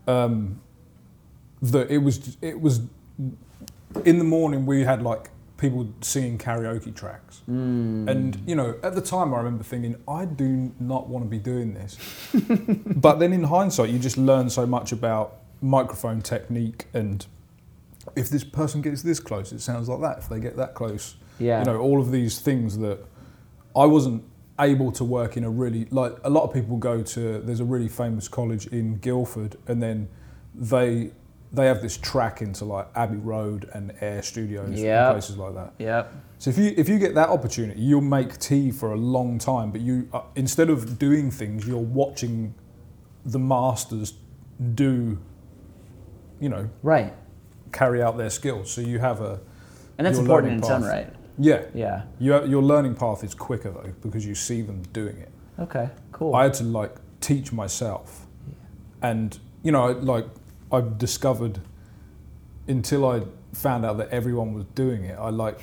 um, 0.08 0.60
that 1.62 1.90
it 1.92 2.00
was 2.00 2.38
it 2.42 2.60
was 2.62 2.82
in 4.06 4.18
the 4.18 4.24
morning 4.24 4.66
we 4.66 4.84
had 4.84 5.02
like 5.04 5.30
people 5.58 5.88
singing 6.02 6.38
karaoke 6.40 6.94
tracks, 6.96 7.42
Mm. 7.50 8.10
and 8.10 8.42
you 8.48 8.56
know, 8.56 8.76
at 8.82 8.96
the 8.96 9.02
time 9.02 9.32
I 9.34 9.38
remember 9.38 9.64
thinking 9.64 9.96
I 10.08 10.26
do 10.26 10.72
not 10.80 11.08
want 11.08 11.24
to 11.26 11.30
be 11.30 11.38
doing 11.38 11.76
this, 11.76 11.98
but 12.96 13.20
then 13.20 13.32
in 13.32 13.44
hindsight 13.44 13.90
you 13.92 14.00
just 14.00 14.18
learn 14.18 14.50
so 14.50 14.66
much 14.66 14.92
about 14.92 15.36
microphone 15.62 16.22
technique 16.24 16.86
and 16.96 17.28
if 18.16 18.30
this 18.30 18.44
person 18.44 18.82
gets 18.82 19.02
this 19.02 19.20
close 19.20 19.52
it 19.52 19.62
sounds 19.62 19.88
like 19.90 20.02
that 20.02 20.18
if 20.20 20.30
they 20.30 20.40
get 20.40 20.56
that 20.58 20.74
close 20.74 21.16
Yeah. 21.40 21.60
you 21.60 21.66
know 21.66 21.80
all 21.80 22.00
of 22.02 22.12
these 22.12 22.40
things 22.40 22.78
that 22.80 23.00
I 23.76 23.86
wasn't 23.86 24.24
able 24.60 24.92
to 24.94 25.04
work 25.04 25.38
in 25.38 25.44
a 25.44 25.50
really 25.50 25.86
like 25.92 26.14
a 26.24 26.30
lot 26.30 26.44
of 26.44 26.54
people 26.54 26.78
go 26.78 27.02
to 27.02 27.40
there's 27.40 27.60
a 27.62 27.66
really 27.66 27.88
famous 27.88 28.28
college 28.28 28.68
in 28.68 28.96
Guildford 28.98 29.56
and 29.68 29.82
then 29.82 30.08
they 30.54 31.12
they 31.54 31.66
have 31.66 31.82
this 31.82 31.98
track 31.98 32.42
into 32.42 32.64
like 32.64 32.88
Abbey 32.96 33.18
Road 33.18 33.70
and 33.74 33.92
Air 34.02 34.22
Studios 34.24 34.80
Yep. 34.80 35.06
and 35.08 35.14
places 35.16 35.38
like 35.38 35.54
that. 35.56 35.74
Yeah. 35.80 36.06
So 36.38 36.50
if 36.50 36.58
you 36.58 36.74
if 36.78 36.88
you 36.88 36.98
get 36.98 37.14
that 37.16 37.28
opportunity, 37.30 37.82
you'll 37.82 38.00
make 38.02 38.38
tea 38.40 38.72
for 38.72 38.94
a 38.94 38.96
long 38.96 39.38
time. 39.38 39.70
But 39.72 39.82
you 39.82 40.08
uh, 40.14 40.22
instead 40.36 40.70
of 40.70 40.98
doing 40.98 41.30
things, 41.30 41.68
you're 41.68 41.78
watching 41.78 42.54
the 43.26 43.38
masters 43.40 44.14
do, 44.76 45.20
you 46.40 46.50
know, 46.50 46.70
Right. 46.84 47.14
Carry 47.72 48.02
out 48.02 48.18
their 48.18 48.30
skills. 48.30 48.72
So 48.72 48.82
you 48.82 49.00
have 49.00 49.22
a 49.22 49.40
And 49.98 50.06
that's 50.08 50.18
important 50.20 50.54
in 50.54 50.60
its 50.60 50.70
own 50.70 50.84
right. 50.84 51.08
Yeah, 51.38 51.64
Yeah. 51.74 52.04
you, 52.20 52.46
your 52.46 52.62
learning 52.62 52.96
path 52.96 53.24
is 53.24 53.34
quicker 53.34 53.72
though 53.72 53.94
because 54.02 54.26
you 54.26 54.36
see 54.36 54.62
them 54.62 54.84
doing 54.94 55.18
it. 55.18 55.32
Okay. 55.60 55.90
Cool. 56.12 56.36
I 56.36 56.44
had 56.44 56.54
to 56.56 56.64
like 56.64 56.96
teach 57.20 57.52
myself, 57.54 58.26
and 59.02 59.38
you 59.64 59.72
know, 59.72 59.92
like 59.92 60.26
I've 60.72 60.98
discovered 60.98 61.60
until 62.68 63.08
I 63.10 63.24
found 63.54 63.86
out 63.86 63.98
that 63.98 64.10
everyone 64.10 64.54
was 64.54 64.66
doing 64.76 65.04
it. 65.04 65.18
I 65.20 65.30
like 65.30 65.60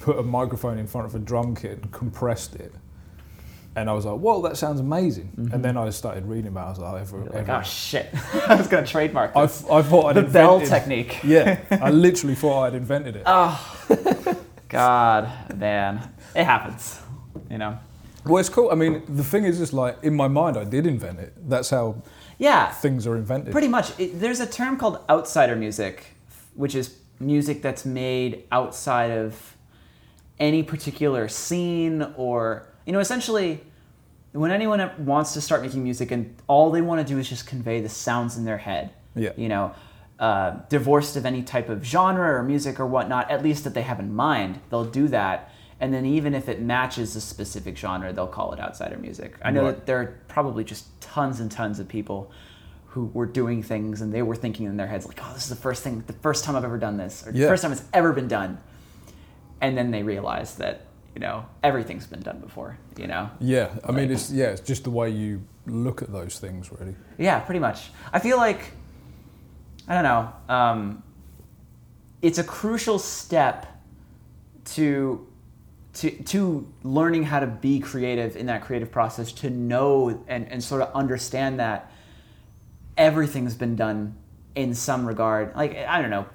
put 0.00 0.18
a 0.18 0.22
microphone 0.22 0.78
in 0.78 0.86
front 0.86 1.06
of 1.06 1.14
a 1.14 1.18
drum 1.18 1.54
kit 1.54 1.78
and 1.82 1.90
compressed 1.92 2.54
it, 2.56 2.72
and 3.76 3.88
I 3.88 3.92
was 3.92 4.04
like, 4.04 4.18
"Whoa, 4.18 4.42
that 4.42 4.56
sounds 4.56 4.80
amazing!" 4.80 5.50
And 5.52 5.64
then 5.64 5.76
I 5.76 5.90
started 5.90 6.26
reading 6.26 6.48
about. 6.48 6.62
it. 6.62 6.66
I 6.66 6.70
was 6.70 6.78
like, 6.80 7.02
"Ever, 7.02 7.18
Mm-hmm. 7.18 7.36
Like, 7.36 7.48
oh 7.48 7.62
shit, 7.62 8.08
I 8.48 8.54
was 8.56 8.66
gonna 8.68 8.86
trademark 8.86 9.34
I, 9.36 9.42
this. 9.46 9.62
f- 9.64 9.70
I 9.70 9.82
thought 9.82 10.04
I'd 10.06 10.16
the 10.16 10.22
bell 10.30 10.60
technique. 10.60 11.20
Yeah, 11.24 11.60
I 11.70 11.90
literally 12.06 12.34
thought 12.34 12.64
I'd 12.66 12.74
invented 12.74 13.16
it. 13.16 13.22
Oh, 13.26 13.56
God, 14.68 15.56
man, 15.58 16.12
it 16.34 16.44
happens. 16.44 17.00
You 17.50 17.58
know. 17.58 17.78
Well, 18.24 18.38
it's 18.38 18.48
cool. 18.48 18.70
I 18.70 18.74
mean, 18.74 19.02
the 19.08 19.24
thing 19.24 19.44
is, 19.44 19.58
just 19.58 19.72
like 19.72 19.98
in 20.02 20.14
my 20.14 20.28
mind, 20.28 20.56
I 20.56 20.64
did 20.64 20.86
invent 20.86 21.18
it. 21.20 21.32
That's 21.48 21.70
how 21.70 22.02
Yeah, 22.38 22.70
things 22.70 23.06
are 23.06 23.16
invented. 23.16 23.52
pretty 23.52 23.68
much. 23.68 23.98
It, 23.98 24.20
there's 24.20 24.40
a 24.40 24.46
term 24.46 24.76
called 24.76 24.98
outsider 25.08 25.56
music, 25.56 26.04
which 26.54 26.74
is 26.74 26.96
music 27.18 27.62
that's 27.62 27.84
made 27.84 28.44
outside 28.52 29.10
of 29.10 29.56
any 30.38 30.62
particular 30.62 31.28
scene 31.28 32.02
or 32.16 32.66
you 32.90 32.92
know, 32.92 32.98
essentially. 32.98 33.60
When 34.32 34.50
anyone 34.52 34.80
wants 35.04 35.32
to 35.34 35.40
start 35.40 35.60
making 35.62 35.82
music 35.84 36.10
and 36.12 36.36
all 36.48 36.70
they 36.72 36.80
want 36.82 37.04
to 37.04 37.12
do 37.14 37.18
is 37.20 37.28
just 37.28 37.46
convey 37.48 37.80
the 37.80 37.88
sounds 37.88 38.36
in 38.36 38.44
their 38.44 38.58
head, 38.58 38.90
Yeah. 39.16 39.30
you 39.36 39.48
know, 39.48 39.72
uh, 40.20 40.58
divorced 40.68 41.16
of 41.16 41.24
any 41.26 41.42
type 41.42 41.68
of 41.68 41.84
genre 41.84 42.34
or 42.38 42.42
music 42.44 42.78
or 42.80 42.86
whatnot, 42.86 43.28
at 43.30 43.42
least 43.44 43.62
that 43.64 43.74
they 43.74 43.82
have 43.82 43.98
in 44.00 44.14
mind, 44.14 44.60
they'll 44.70 44.84
do 44.84 45.06
that. 45.08 45.50
And 45.80 45.92
then 45.94 46.04
even 46.06 46.32
if 46.34 46.48
it 46.48 46.60
matches 46.62 47.14
a 47.16 47.20
specific 47.20 47.76
genre, 47.76 48.12
they'll 48.12 48.26
call 48.28 48.52
it 48.52 48.60
outsider 48.60 48.98
music. 48.98 49.36
I 49.44 49.50
know 49.50 49.64
Right. 49.64 49.74
that 49.76 49.86
there 49.86 49.98
are 50.00 50.14
probably 50.28 50.62
just 50.62 50.84
tons 51.00 51.40
and 51.40 51.50
tons 51.50 51.80
of 51.80 51.88
people 51.88 52.30
who 52.86 53.10
were 53.14 53.26
doing 53.26 53.62
things 53.64 54.00
and 54.00 54.12
they 54.12 54.22
were 54.22 54.36
thinking 54.36 54.66
in 54.66 54.76
their 54.76 54.86
heads 54.88 55.06
like, 55.06 55.20
"Oh, 55.24 55.32
this 55.34 55.42
is 55.44 55.48
the 55.48 55.56
first 55.56 55.82
thing, 55.82 56.04
the 56.06 56.12
first 56.12 56.44
time 56.44 56.54
I've 56.54 56.64
ever 56.64 56.78
done 56.78 56.98
this, 56.98 57.24
or 57.26 57.32
the 57.32 57.38
Yeah. 57.40 57.48
first 57.48 57.62
time 57.64 57.72
it's 57.72 57.84
ever 57.92 58.12
been 58.12 58.28
done." 58.28 58.58
And 59.60 59.76
then 59.76 59.90
they 59.90 60.02
realize 60.04 60.54
that 60.56 60.82
you 61.14 61.20
know, 61.20 61.44
everything's 61.62 62.06
been 62.06 62.20
done 62.20 62.38
before, 62.38 62.78
you 62.96 63.06
know. 63.06 63.30
Yeah, 63.40 63.70
I 63.84 63.92
mean, 63.92 64.10
it's 64.10 64.30
yeah, 64.30 64.46
it's 64.46 64.60
just 64.60 64.84
the 64.84 64.90
way 64.90 65.10
you 65.10 65.42
look 65.66 66.02
at 66.02 66.12
those 66.12 66.38
things, 66.38 66.70
really. 66.72 66.94
Yeah, 67.18 67.40
pretty 67.40 67.58
much. 67.60 67.90
I 68.12 68.18
feel 68.18 68.36
like 68.36 68.72
I 69.88 69.94
don't 69.94 70.04
know. 70.04 70.32
Um, 70.54 71.02
it's 72.22 72.38
a 72.38 72.44
crucial 72.44 72.98
step 72.98 73.66
to 74.66 75.26
to 75.94 76.10
to 76.10 76.72
learning 76.84 77.24
how 77.24 77.40
to 77.40 77.46
be 77.48 77.80
creative 77.80 78.36
in 78.36 78.46
that 78.46 78.62
creative 78.62 78.92
process. 78.92 79.32
To 79.32 79.50
know 79.50 80.24
and 80.28 80.48
and 80.48 80.62
sort 80.62 80.82
of 80.82 80.94
understand 80.94 81.58
that 81.58 81.90
everything's 82.96 83.56
been 83.56 83.74
done 83.74 84.14
in 84.54 84.74
some 84.74 85.06
regard. 85.06 85.56
Like 85.56 85.76
I 85.76 86.00
don't 86.00 86.10
know. 86.10 86.26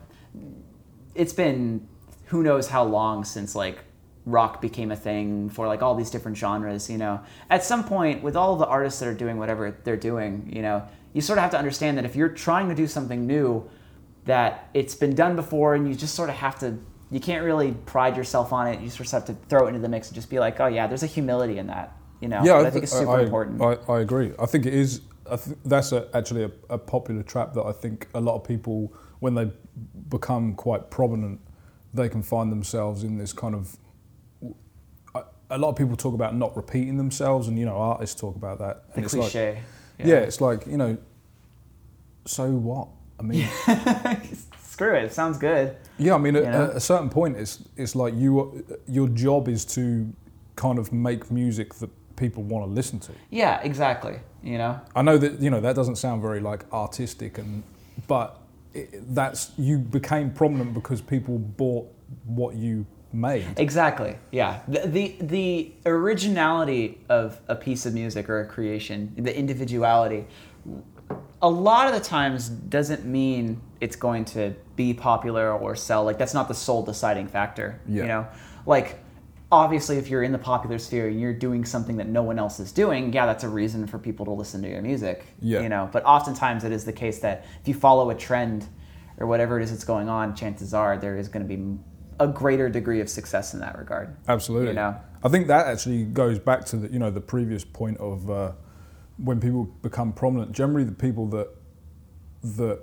It's 1.14 1.34
been 1.34 1.88
who 2.26 2.44
knows 2.44 2.68
how 2.68 2.84
long 2.84 3.24
since 3.24 3.56
like 3.56 3.80
rock 4.26 4.62
became 4.62 4.92
a 4.92 4.96
thing 4.96 5.50
for 5.50 5.68
like 5.68 5.82
all 5.82 5.96
these 5.96 6.10
different 6.10 6.36
genres 6.36 6.90
you 6.90 6.98
know 6.98 7.20
at 7.50 7.64
some 7.64 7.84
point 7.84 8.24
with 8.24 8.36
all 8.36 8.56
the 8.56 8.66
artists 8.66 9.00
that 9.00 9.08
are 9.08 9.14
doing 9.14 9.38
whatever 9.38 9.78
they're 9.84 9.96
doing 9.96 10.50
you 10.54 10.62
know 10.62 10.84
you 11.14 11.22
sort 11.22 11.38
of 11.38 11.44
have 11.44 11.52
to 11.52 11.58
understand 11.58 11.98
that 11.98 12.06
if 12.06 12.16
you're 12.16 12.30
trying 12.30 12.68
to 12.68 12.76
do 12.76 12.88
something 12.88 13.28
new 13.28 13.68
that 14.26 14.70
it's 14.74 14.96
been 14.96 15.14
done 15.14 15.36
before 15.36 15.76
and 15.76 15.88
you 15.88 15.94
just 15.94 16.16
sort 16.16 16.30
of 16.30 16.36
have 16.36 16.58
to 16.58 16.78
you 17.12 17.20
can't 17.20 17.44
really 17.44 17.72
pride 17.86 18.18
yourself 18.18 18.52
on 18.52 18.68
it 18.68 18.82
you 18.82 18.90
sort 18.90 19.06
of 19.06 19.12
have 19.12 19.26
to 19.26 19.34
throw 19.48 19.66
it 19.66 19.70
into 19.70 19.80
the 19.80 19.90
mix 19.90 20.08
and 20.08 20.16
just 20.16 20.30
be 20.30 20.40
like 20.40 20.60
oh 20.60 20.68
yeah 20.68 20.88
there's 20.88 21.04
a 21.04 21.08
humility 21.08 21.60
in 21.60 21.68
that 21.68 21.96
you 22.20 22.28
know 22.28 22.44
Yeah, 22.44 22.58
that 22.58 22.66
I 22.68 22.70
think 22.72 22.84
it's 22.84 22.92
super 22.92 23.12
I, 23.12 23.24
important 23.24 23.62
I, 23.62 23.78
I 23.88 24.00
agree. 24.02 24.34
I 24.40 24.46
think 24.46 24.66
it 24.66 24.74
is. 24.74 25.02
I 25.30 25.38
th- 25.38 25.58
that's 25.66 25.92
a, 25.92 26.08
actually 26.14 26.44
a, 26.44 26.52
a 26.70 26.78
popular 26.78 27.24
trap 27.24 27.54
that 27.54 27.64
I 27.64 27.72
think 27.72 28.08
a 28.14 28.22
lot 28.22 28.36
of 28.36 28.44
people, 28.44 28.94
when 29.20 29.34
they 29.36 29.52
become 30.10 30.54
quite 30.56 30.90
prominent, 30.92 31.40
they 31.94 32.10
can 32.10 32.22
find 32.22 32.52
themselves 32.52 33.04
in 33.04 33.18
this 33.18 33.34
kind 33.34 33.56
of. 33.56 33.78
A, 35.50 35.58
lot 35.58 35.70
of 35.70 35.76
people 35.76 35.96
talk 35.96 36.14
about 36.14 36.36
not 36.36 36.56
repeating 36.56 36.98
themselves, 36.98 37.48
and 37.48 37.58
you 37.58 37.66
know, 37.66 37.76
artists 37.76 38.20
talk 38.20 38.36
about 38.36 38.60
that. 38.60 38.90
the 38.90 38.96
and 38.96 39.06
it's 39.06 39.14
like, 39.14 39.32
cliche 39.32 39.60
yeah, 40.00 40.16
it's 40.18 40.42
like 40.42 40.66
you 40.68 40.78
know. 40.78 40.98
So 42.26 42.50
what? 42.52 42.88
I 43.20 43.24
mean, 43.24 43.48
screw 44.60 44.94
it 44.96 45.06
it 45.06 45.14
sounds 45.14 45.38
good 45.38 45.78
Yeah, 45.98 46.16
I 46.16 46.18
mean, 46.18 46.36
at, 46.36 46.44
at 46.44 46.76
a 46.76 46.80
certain 46.80 47.10
point, 47.10 47.38
it's 47.38 47.64
it's 47.78 47.96
like 47.96 48.14
you 48.16 48.66
your 48.88 49.08
job 49.10 49.48
is 49.48 49.64
to 49.66 50.12
kind 50.56 50.80
of 50.80 50.92
make 50.92 51.32
music 51.32 51.76
that 51.76 51.90
people 52.16 52.44
want 52.44 52.66
to 52.66 52.72
listen 52.72 52.98
to. 52.98 53.12
yeah 53.30 53.60
exactly 53.62 54.18
you 54.42 54.58
know 54.58 54.80
I 54.96 55.02
know 55.02 55.18
that 55.18 55.40
you 55.40 55.50
know 55.50 55.60
that 55.62 55.76
doesn't 55.76 55.98
sound 55.98 56.22
very 56.22 56.40
like 56.40 56.66
artistic, 56.74 57.38
and 57.38 57.64
but 58.08 58.40
it, 58.74 58.90
that's 59.14 59.52
you 59.58 59.78
became 59.78 60.32
prominent 60.32 60.74
because 60.74 61.02
people 61.02 61.38
bought 61.38 61.88
what 62.26 62.56
you 62.56 62.86
made. 63.16 63.48
Exactly. 63.58 64.18
Yeah. 64.32 64.60
The, 64.68 64.80
the 64.88 65.16
the 65.22 65.72
originality 65.86 67.00
of 67.10 67.40
a 67.48 67.56
piece 67.56 67.86
of 67.86 67.94
music 67.94 68.30
or 68.30 68.42
a 68.42 68.46
creation, 68.46 69.14
the 69.18 69.36
individuality, 69.36 70.26
a 71.42 71.50
lot 71.50 71.88
of 71.88 71.94
the 71.94 72.00
times 72.00 72.50
doesn't 72.50 73.06
mean 73.06 73.62
it's 73.80 73.96
going 73.96 74.26
to 74.26 74.54
be 74.76 74.94
popular 74.94 75.54
or 75.54 75.76
sell. 75.76 76.04
Like 76.04 76.18
that's 76.18 76.34
not 76.34 76.48
the 76.48 76.54
sole 76.54 76.84
deciding 76.84 77.28
factor. 77.28 77.80
Yeah. 77.88 78.02
You 78.02 78.08
know, 78.08 78.28
like 78.66 79.00
obviously 79.52 79.98
if 79.98 80.10
you're 80.10 80.24
in 80.24 80.32
the 80.32 80.38
popular 80.38 80.78
sphere 80.78 81.08
and 81.08 81.20
you're 81.20 81.34
doing 81.34 81.64
something 81.64 81.98
that 81.98 82.08
no 82.08 82.24
one 82.24 82.38
else 82.40 82.60
is 82.60 82.72
doing, 82.72 83.14
yeah, 83.14 83.26
that's 83.26 83.44
a 83.44 83.50
reason 83.50 83.88
for 83.88 83.98
people 84.00 84.26
to 84.26 84.32
listen 84.32 84.62
to 84.64 84.70
your 84.70 84.82
music. 84.82 85.26
Yeah. 85.40 85.62
You 85.62 85.70
know, 85.70 85.90
but 85.92 86.04
oftentimes 86.04 86.64
it 86.64 86.72
is 86.72 86.84
the 86.84 86.94
case 86.94 87.20
that 87.20 87.46
if 87.62 87.68
you 87.68 87.74
follow 87.74 88.10
a 88.10 88.16
trend 88.16 88.68
or 89.18 89.28
whatever 89.28 89.60
it 89.60 89.64
is 89.64 89.72
that's 89.72 89.86
going 89.86 90.10
on, 90.10 90.36
chances 90.36 90.74
are 90.74 90.98
there 90.98 91.18
is 91.18 91.30
going 91.30 91.48
to 91.48 91.56
be 91.56 91.78
a 92.20 92.28
greater 92.28 92.70
degree 92.70 93.02
of 93.02 93.10
success 93.10 93.54
in 93.54 93.60
that 93.60 93.78
regard. 93.78 94.16
Absolutely. 94.28 94.70
You 94.70 94.74
know? 94.74 94.96
I 95.24 95.30
think 95.30 95.48
that 95.48 95.68
actually 95.68 96.04
goes 96.04 96.40
back 96.40 96.66
to 96.66 96.78
the 96.78 96.92
you 96.92 97.00
know 97.00 97.10
the 97.10 97.22
previous 97.22 97.64
point 97.64 97.98
of 97.98 98.30
uh, 98.30 98.52
when 99.18 99.40
people 99.40 99.66
become 99.82 100.14
prominent. 100.14 100.52
Generally, 100.52 100.86
the 100.86 100.92
people 100.92 101.28
that 101.28 101.50
that 102.44 102.80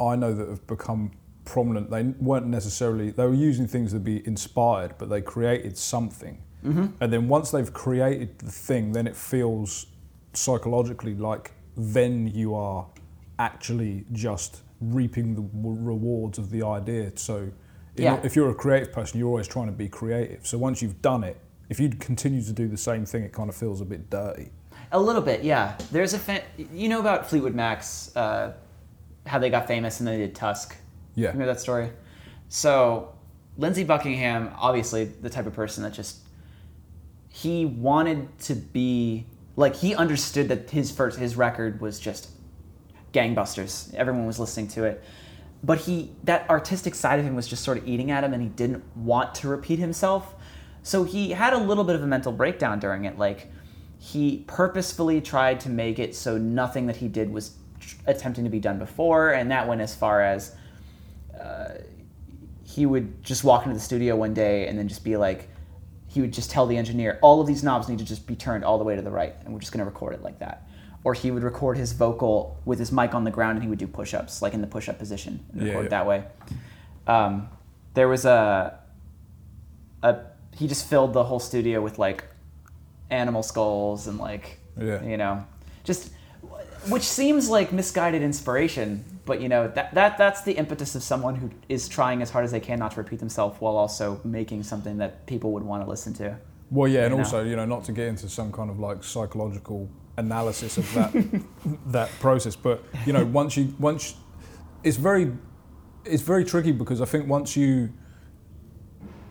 I 0.00 0.16
know 0.16 0.32
that 0.32 0.48
have 0.48 0.66
become 0.66 1.12
prominent, 1.44 1.90
they 1.90 2.02
weren't 2.02 2.46
necessarily 2.46 3.10
they 3.10 3.26
were 3.26 3.34
using 3.34 3.66
things 3.66 3.92
to 3.92 4.00
be 4.00 4.26
inspired, 4.26 4.94
but 4.98 5.10
they 5.10 5.20
created 5.20 5.76
something. 5.76 6.42
Mm-hmm. 6.64 6.86
And 7.00 7.12
then 7.12 7.28
once 7.28 7.50
they've 7.50 7.72
created 7.72 8.38
the 8.38 8.50
thing, 8.50 8.92
then 8.92 9.06
it 9.06 9.14
feels 9.14 9.86
psychologically 10.32 11.14
like 11.14 11.52
then 11.76 12.28
you 12.28 12.54
are 12.54 12.86
actually 13.38 14.06
just 14.12 14.62
reaping 14.80 15.34
the 15.34 15.44
rewards 15.52 16.38
of 16.38 16.50
the 16.50 16.64
idea. 16.64 17.12
So 17.16 17.50
Yeah. 17.96 18.20
if 18.22 18.34
you're 18.34 18.50
a 18.50 18.54
creative 18.54 18.92
person, 18.92 19.18
you're 19.18 19.28
always 19.28 19.48
trying 19.48 19.66
to 19.66 19.72
be 19.72 19.88
creative. 19.88 20.46
So 20.46 20.58
once 20.58 20.82
you've 20.82 21.00
done 21.00 21.24
it, 21.24 21.38
if 21.68 21.80
you 21.80 21.88
continue 21.88 22.42
to 22.42 22.52
do 22.52 22.68
the 22.68 22.76
same 22.76 23.06
thing, 23.06 23.22
it 23.22 23.32
kind 23.32 23.48
of 23.48 23.56
feels 23.56 23.80
a 23.80 23.84
bit 23.84 24.10
dirty. 24.10 24.50
A 24.92 25.00
little 25.00 25.22
bit, 25.22 25.42
yeah. 25.42 25.76
There's 25.90 26.14
a 26.14 26.18
fan, 26.18 26.42
you 26.56 26.88
know 26.88 27.00
about 27.00 27.28
Fleetwood 27.28 27.54
Mac's, 27.54 28.14
uh, 28.16 28.54
how 29.26 29.38
they 29.38 29.50
got 29.50 29.66
famous 29.66 30.00
and 30.00 30.06
then 30.06 30.18
they 30.18 30.26
did 30.26 30.34
Tusk. 30.34 30.76
Yeah. 31.14 31.28
Remember 31.28 31.46
that 31.46 31.60
story? 31.60 31.90
So, 32.48 33.14
Lindsey 33.56 33.84
Buckingham, 33.84 34.50
obviously 34.58 35.04
the 35.04 35.30
type 35.30 35.46
of 35.46 35.54
person 35.54 35.82
that 35.84 35.92
just 35.92 36.18
he 37.28 37.64
wanted 37.64 38.38
to 38.38 38.54
be 38.54 39.26
like 39.56 39.74
he 39.76 39.94
understood 39.94 40.48
that 40.48 40.70
his 40.70 40.90
first 40.90 41.18
his 41.18 41.36
record 41.36 41.80
was 41.80 41.98
just 41.98 42.30
gangbusters. 43.12 43.92
Everyone 43.94 44.26
was 44.26 44.38
listening 44.38 44.68
to 44.68 44.84
it. 44.84 45.02
But 45.64 45.78
he 45.78 46.12
that 46.24 46.48
artistic 46.50 46.94
side 46.94 47.18
of 47.18 47.24
him 47.24 47.34
was 47.34 47.48
just 47.48 47.64
sort 47.64 47.78
of 47.78 47.88
eating 47.88 48.10
at 48.10 48.22
him 48.22 48.34
and 48.34 48.42
he 48.42 48.48
didn't 48.48 48.84
want 48.96 49.34
to 49.36 49.48
repeat 49.48 49.78
himself. 49.78 50.34
So 50.82 51.04
he 51.04 51.30
had 51.30 51.54
a 51.54 51.58
little 51.58 51.84
bit 51.84 51.96
of 51.96 52.02
a 52.02 52.06
mental 52.06 52.32
breakdown 52.32 52.78
during 52.78 53.06
it 53.06 53.18
like 53.18 53.50
he 53.98 54.44
purposefully 54.46 55.22
tried 55.22 55.60
to 55.60 55.70
make 55.70 55.98
it 55.98 56.14
so 56.14 56.36
nothing 56.36 56.86
that 56.86 56.96
he 56.96 57.08
did 57.08 57.32
was 57.32 57.56
attempting 58.06 58.44
to 58.44 58.50
be 58.50 58.60
done 58.60 58.78
before 58.78 59.30
and 59.30 59.50
that 59.50 59.66
went 59.66 59.80
as 59.80 59.94
far 59.94 60.20
as 60.20 60.54
uh, 61.40 61.70
he 62.64 62.84
would 62.84 63.22
just 63.24 63.44
walk 63.44 63.64
into 63.64 63.74
the 63.74 63.80
studio 63.80 64.14
one 64.14 64.34
day 64.34 64.66
and 64.66 64.78
then 64.78 64.88
just 64.88 65.04
be 65.04 65.16
like 65.16 65.48
he 66.06 66.20
would 66.20 66.32
just 66.32 66.50
tell 66.50 66.66
the 66.66 66.76
engineer 66.76 67.18
all 67.22 67.40
of 67.40 67.46
these 67.46 67.62
knobs 67.62 67.88
need 67.88 67.98
to 67.98 68.04
just 68.04 68.26
be 68.26 68.36
turned 68.36 68.62
all 68.62 68.76
the 68.76 68.84
way 68.84 68.94
to 68.94 69.02
the 69.02 69.10
right 69.10 69.34
and 69.44 69.54
we're 69.54 69.60
just 69.60 69.72
going 69.72 69.78
to 69.78 69.84
record 69.86 70.12
it 70.12 70.22
like 70.22 70.38
that 70.38 70.68
or 71.04 71.12
he 71.14 71.30
would 71.30 71.42
record 71.42 71.76
his 71.76 71.92
vocal 71.92 72.56
with 72.64 72.78
his 72.78 72.90
mic 72.90 73.14
on 73.14 73.24
the 73.24 73.30
ground 73.30 73.56
and 73.56 73.62
he 73.62 73.68
would 73.68 73.78
do 73.78 73.86
push-ups 73.86 74.40
like 74.42 74.54
in 74.54 74.60
the 74.60 74.66
push-up 74.66 74.98
position 74.98 75.44
and 75.52 75.62
Yeah, 75.62 75.68
record 75.68 75.82
yeah. 75.84 75.88
that 75.90 76.06
way 76.06 76.24
um, 77.06 77.48
there 77.92 78.08
was 78.08 78.24
a, 78.24 78.78
a 80.02 80.16
he 80.56 80.66
just 80.68 80.88
filled 80.88 81.12
the 81.12 81.24
whole 81.24 81.40
studio 81.40 81.80
with 81.82 81.98
like 81.98 82.24
animal 83.10 83.42
skulls 83.42 84.06
and 84.06 84.18
like 84.18 84.58
Yeah. 84.80 85.02
you 85.04 85.16
know 85.16 85.44
just 85.84 86.10
which 86.88 87.02
seems 87.02 87.48
like 87.48 87.72
misguided 87.72 88.22
inspiration 88.22 89.04
but 89.26 89.40
you 89.40 89.48
know 89.48 89.68
that, 89.68 89.94
that 89.94 90.18
that's 90.18 90.42
the 90.42 90.52
impetus 90.52 90.94
of 90.94 91.02
someone 91.02 91.34
who 91.34 91.50
is 91.68 91.88
trying 91.88 92.20
as 92.22 92.30
hard 92.30 92.44
as 92.44 92.50
they 92.52 92.60
can 92.60 92.78
not 92.78 92.92
to 92.92 92.98
repeat 92.98 93.18
themselves 93.20 93.58
while 93.60 93.76
also 93.76 94.20
making 94.24 94.62
something 94.62 94.98
that 94.98 95.26
people 95.26 95.52
would 95.52 95.62
want 95.62 95.82
to 95.84 95.88
listen 95.88 96.12
to 96.14 96.36
Well, 96.70 96.88
yeah, 96.88 97.04
and 97.06 97.12
know? 97.14 97.18
also 97.18 97.42
you 97.44 97.56
know 97.56 97.64
not 97.66 97.84
to 97.84 97.92
get 97.92 98.08
into 98.08 98.28
some 98.28 98.50
kind 98.52 98.70
of 98.70 98.78
like 98.78 99.02
psychological 99.04 99.88
analysis 100.16 100.78
of 100.78 100.94
that 100.94 101.12
that 101.86 102.10
process, 102.20 102.56
but 102.56 102.84
you 103.06 103.12
know 103.12 103.24
once 103.24 103.56
you 103.56 103.74
once 103.78 104.14
it's 104.82 104.96
very 104.96 105.32
it's 106.04 106.22
very 106.22 106.44
tricky 106.44 106.72
because 106.72 107.00
I 107.00 107.06
think 107.06 107.28
once 107.28 107.56
you 107.56 107.92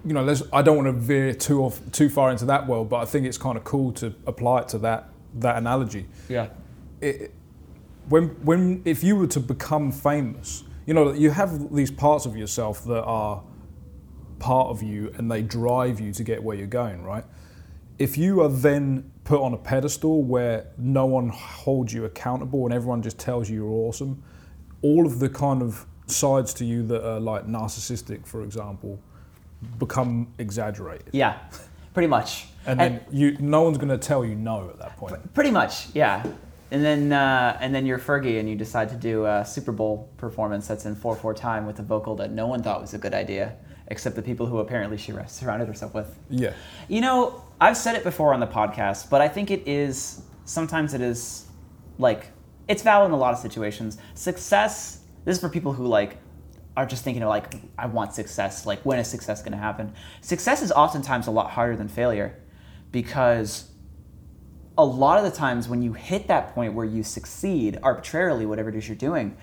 you 0.06 0.14
know 0.14 0.24
let's 0.24 0.44
I 0.52 0.62
don't 0.62 0.76
want 0.78 0.88
to 0.88 0.94
veer 0.94 1.34
too 1.34 1.64
off 1.64 1.80
too 1.92 2.10
far 2.10 2.32
into 2.32 2.46
that 2.46 2.68
world, 2.68 2.90
but 2.90 2.98
I 2.98 3.06
think 3.06 3.26
it's 3.26 3.38
kind 3.38 3.58
of 3.58 3.64
cool 3.64 3.92
to 3.94 4.14
apply 4.28 4.62
it 4.62 4.68
to 4.70 4.78
that 4.80 5.10
that 5.36 5.58
analogy. 5.58 6.08
yeah 6.30 6.50
it, 7.02 7.34
when 8.10 8.30
when 8.44 8.82
if 8.86 9.04
you 9.04 9.16
were 9.16 9.28
to 9.28 9.40
become 9.40 9.92
famous, 9.92 10.64
you 10.86 10.94
know 10.94 11.14
you 11.14 11.32
have 11.32 11.74
these 11.74 11.92
parts 11.92 12.26
of 12.26 12.36
yourself 12.36 12.84
that 12.86 13.04
are 13.04 13.44
part 14.40 14.68
of 14.68 14.84
you 14.84 15.14
and 15.18 15.32
they 15.32 15.42
drive 15.42 16.00
you 16.02 16.12
to 16.12 16.24
get 16.24 16.44
where 16.44 16.58
you're 16.58 16.68
going, 16.68 17.04
right? 17.04 17.24
If 18.00 18.18
you 18.18 18.42
are 18.42 18.50
then 18.50 19.12
put 19.24 19.42
on 19.42 19.54
a 19.54 19.58
pedestal 19.58 20.24
where 20.24 20.68
no 20.78 21.06
one 21.06 21.30
holds 21.30 21.94
you 21.94 22.06
accountable 22.06 22.66
and 22.66 22.74
everyone 22.74 23.02
just 23.02 23.20
tells 23.20 23.50
you 23.50 23.56
you're 23.64 23.88
awesome, 23.88 24.22
all 24.82 25.06
of 25.06 25.20
the 25.20 25.30
kind 25.30 25.62
of 25.62 25.86
sides 26.08 26.54
to 26.56 26.66
you 26.66 26.86
that 26.88 27.08
are 27.08 27.20
like 27.20 27.48
narcissistic, 27.48 28.26
for 28.26 28.44
example, 28.44 29.00
become 29.80 30.34
exaggerated. 30.40 31.10
yeah 31.14 31.40
pretty 31.94 32.08
much 32.08 32.48
And 32.66 32.80
then 32.80 33.02
you, 33.12 33.38
no 33.40 33.62
one's 33.62 33.78
going 33.78 33.90
to 33.90 33.98
tell 33.98 34.26
you 34.26 34.36
no 34.36 34.70
at 34.70 34.80
that 34.80 34.98
point. 34.98 35.34
Pretty 35.34 35.52
much, 35.52 35.94
yeah. 35.94 36.26
And 36.72 36.84
then 36.84 37.14
uh, 37.14 37.58
and 37.62 37.76
then 37.76 37.86
you're 37.86 38.00
Fergie, 38.00 38.40
and 38.40 38.50
you 38.50 38.56
decide 38.56 38.90
to 38.90 38.96
do 38.96 39.26
a 39.26 39.46
Super 39.46 39.72
Bowl 39.72 40.10
performance 40.18 40.68
that's 40.68 40.86
in 40.86 40.96
four 40.96 41.16
four 41.16 41.34
time 41.34 41.68
with 41.68 41.78
a 41.80 41.84
vocal 41.84 42.16
that 42.16 42.32
no 42.32 42.48
one 42.48 42.64
thought 42.64 42.82
was 42.82 42.96
a 42.96 42.98
good 42.98 43.14
idea, 43.14 43.56
except 43.88 44.16
the 44.16 44.24
people 44.24 44.48
who 44.48 44.58
apparently 44.58 44.98
she 44.98 45.14
surrounded 45.28 45.68
herself 45.68 45.94
with. 45.94 46.18
Yeah. 46.32 46.54
You 46.88 47.02
know, 47.02 47.44
I've 47.64 47.78
said 47.78 47.96
it 47.96 48.04
before 48.04 48.34
on 48.34 48.42
the 48.42 48.48
podcast, 48.48 49.10
but 49.10 49.22
I 49.22 49.30
think 49.30 49.50
it 49.50 49.66
is 49.66 50.22
sometimes 50.44 50.94
it 50.94 51.00
is 51.00 51.46
like 51.98 52.28
it's 52.68 52.84
valid 52.84 53.08
in 53.08 53.14
a 53.14 53.18
lot 53.18 53.34
of 53.34 53.40
situations. 53.40 53.98
Success. 54.16 55.00
This 55.24 55.38
is 55.38 55.42
for 55.42 55.48
people 55.48 55.72
who 55.72 55.88
like 55.88 56.18
are 56.76 56.86
just 56.86 57.06
thinking 57.06 57.24
of 57.24 57.30
like, 57.30 57.54
I 57.78 57.86
want 57.86 58.14
success. 58.14 58.66
Like, 58.66 58.82
when 58.82 59.00
is 59.00 59.08
success 59.08 59.42
going 59.42 59.54
to 59.54 59.58
happen? 59.58 59.94
Success 60.20 60.62
is 60.62 60.74
oftentimes 60.74 61.28
a 61.28 61.32
lot 61.32 61.52
harder 61.52 61.78
than 61.78 61.88
failure 61.88 62.38
because 62.92 63.70
a 64.78 64.84
lot 64.84 65.18
of 65.18 65.24
the 65.24 65.32
times 65.32 65.70
when 65.70 65.82
you 65.82 65.94
hit 65.94 66.28
that 66.28 66.54
point 66.54 66.74
where 66.74 66.86
you 66.86 67.02
succeed 67.02 67.80
arbitrarily, 67.82 68.46
whatever 68.46 68.68
it 68.68 68.76
is 68.76 68.90
you're 68.90 68.98
doing, 68.98 69.38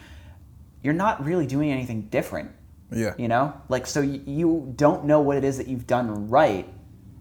you're 0.83 0.93
not 0.93 1.25
really 1.25 1.47
doing 1.47 1.71
anything 1.71 2.03
different. 2.11 2.51
Yeah. 2.93 3.15
You 3.17 3.29
know, 3.29 3.59
like 3.71 3.87
so 3.87 4.03
you, 4.03 4.23
you 4.27 4.73
don't 4.77 5.07
know 5.07 5.23
what 5.23 5.39
it 5.39 5.45
is 5.45 5.57
that 5.57 5.69
you've 5.69 5.87
done 5.87 6.29
right, 6.29 6.69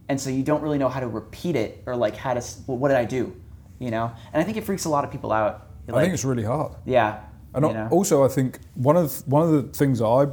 and 0.10 0.20
so 0.20 0.30
you 0.32 0.44
don't 0.44 0.62
really 0.62 0.80
know 0.80 0.90
how 0.90 1.00
to 1.00 1.08
repeat 1.08 1.56
it 1.56 1.84
or 1.86 1.96
like 1.96 2.18
how 2.18 2.34
to 2.34 2.44
well, 2.68 2.78
what 2.78 2.90
did 2.90 2.98
I 2.98 3.06
do, 3.06 3.40
you 3.78 3.92
know? 3.92 4.12
And 4.34 4.42
I 4.42 4.44
think 4.44 4.58
it 4.58 4.64
freaks 4.64 4.86
a 4.86 4.90
lot 4.90 5.06
of 5.06 5.12
people 5.12 5.32
out. 5.32 5.68
I 5.88 6.02
think 6.02 6.14
it's 6.14 6.26
really 6.26 6.44
hard. 6.44 6.74
yeah, 6.86 7.22
And 7.54 7.66
you 7.66 7.74
know? 7.74 7.88
also, 7.92 8.26
I 8.26 8.28
think 8.28 8.60
one 8.74 8.98
of 8.98 9.26
one 9.28 9.44
of 9.44 9.52
the 9.52 9.64
things 9.78 10.02
I 10.02 10.28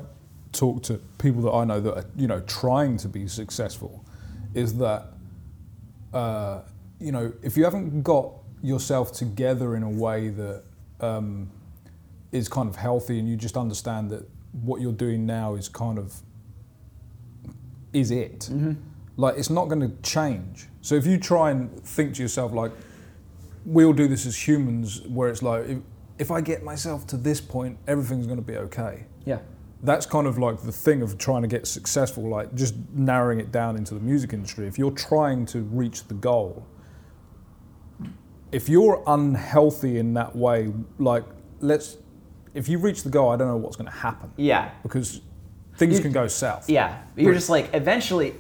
talk 0.53 0.83
to 0.85 0.95
people 1.19 1.43
that 1.43 1.53
I 1.53 1.65
know 1.65 1.81
that 1.81 1.95
are 1.95 2.05
you 2.17 2.27
know 2.27 2.41
trying 2.41 2.97
to 2.99 3.09
be 3.09 3.29
successful 3.29 4.05
is 4.55 4.79
that 4.79 5.09
uh, 6.15 6.63
you 6.99 7.13
know 7.13 7.33
if 7.43 7.57
you 7.57 7.65
haven't 7.65 8.03
got 8.03 8.33
yourself 8.63 9.13
together 9.13 9.77
in 9.77 9.83
a 9.83 9.91
way 9.91 10.31
that 10.31 10.63
um, 11.01 11.51
is 12.33 12.49
kind 12.49 12.69
of 12.69 12.77
healthy 12.77 13.19
and 13.19 13.29
you 13.29 13.37
just 13.37 13.57
understand 13.57 14.11
that 14.11 14.27
what 14.53 14.81
you're 14.81 14.93
doing 14.93 15.27
now 15.27 15.55
is 15.55 15.69
kind 15.69 15.99
of 15.99 16.23
is 17.93 18.11
it 18.11 18.49
like 19.17 19.37
it's 19.39 19.51
not 19.51 19.67
going 19.69 19.81
to 19.81 19.97
change. 20.03 20.69
So 20.83 20.95
if 20.95 21.07
you 21.07 21.19
try 21.19 21.51
and 21.51 21.71
think 21.83 22.15
to 22.17 22.23
yourself 22.23 22.53
like 22.53 22.73
we 23.65 23.85
all 23.85 23.93
do 23.93 24.07
this 24.09 24.27
as 24.27 24.37
humans 24.47 25.03
where 25.09 25.29
it's 25.29 25.43
like 25.43 25.67
if, 25.69 25.79
if 26.19 26.31
i 26.31 26.41
get 26.41 26.63
myself 26.63 27.05
to 27.09 27.17
this 27.17 27.41
point 27.41 27.79
everything's 27.89 28.27
going 28.27 28.39
to 28.39 28.45
be 28.45 28.57
okay. 28.57 29.07
Yeah, 29.25 29.39
that's 29.83 30.07
kind 30.07 30.27
of 30.27 30.39
like 30.39 30.63
the 30.63 30.71
thing 30.73 31.03
of 31.03 31.19
trying 31.19 31.43
to 31.43 31.49
get 31.49 31.67
successful 31.67 32.29
like 32.29 32.55
just 32.55 32.75
narrowing 32.93 33.41
it 33.41 33.51
down 33.51 33.77
into 33.77 33.95
the 33.95 34.01
music 34.01 34.33
industry. 34.33 34.67
If 34.67 34.79
you're 34.79 34.91
trying 34.93 35.47
to 35.47 35.61
reach 35.63 36.05
the 36.09 36.15
goal 36.15 36.67
if 38.53 38.69
you're 38.69 39.03
unhealthy 39.09 39.99
in 39.99 40.15
that 40.15 40.35
way 40.37 40.73
like 40.99 41.25
let's 41.61 41.97
if 42.55 42.69
you 42.69 42.79
reach 42.79 43.03
the 43.03 43.11
goal 43.11 43.31
i 43.31 43.37
don't 43.37 43.49
know 43.49 43.57
what's 43.57 43.77
going 43.77 43.91
to 43.91 43.97
happen. 43.97 44.31
Yeah, 44.37 44.71
because 44.83 45.21
things 45.77 45.97
You- 45.97 46.03
can 46.03 46.13
go 46.13 46.27
south. 46.29 46.71
Yeah. 46.71 47.03
You're 47.17 47.35
just 47.35 47.51
like 47.51 47.71
eventually, 47.75 48.35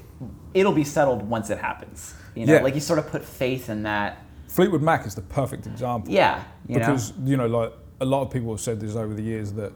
it'll 0.55 0.73
be 0.73 0.85
settled 0.85 1.23
once 1.29 1.51
it 1.51 1.59
happens. 1.59 2.15
You 2.35 2.47
know, 2.47 2.55
Yeah. 2.55 2.61
like 2.63 2.75
you 2.75 2.81
sort 2.81 2.99
of 2.99 3.09
put 3.11 3.25
faith 3.25 3.69
in 3.71 3.83
that. 3.85 4.19
fleetwood 4.49 4.83
mac 4.83 5.07
is 5.07 5.15
the 5.15 5.23
perfect 5.23 5.67
example 5.67 6.13
Yeah, 6.13 6.43
you 6.67 6.75
know. 6.75 6.81
because 6.81 7.13
you 7.25 7.37
know 7.37 7.47
like 7.47 7.73
a 8.01 8.05
lot 8.05 8.23
of 8.23 8.31
people 8.31 8.51
have 8.53 8.61
said 8.61 8.81
this 8.81 8.95
over 8.97 9.13
the 9.15 9.23
years 9.23 9.53
that 9.55 9.73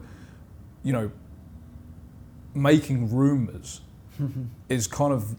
you 0.83 0.93
know 0.93 1.11
making 2.53 3.15
rumors 3.15 3.81
is 4.69 4.87
kind 4.87 5.13
of 5.13 5.35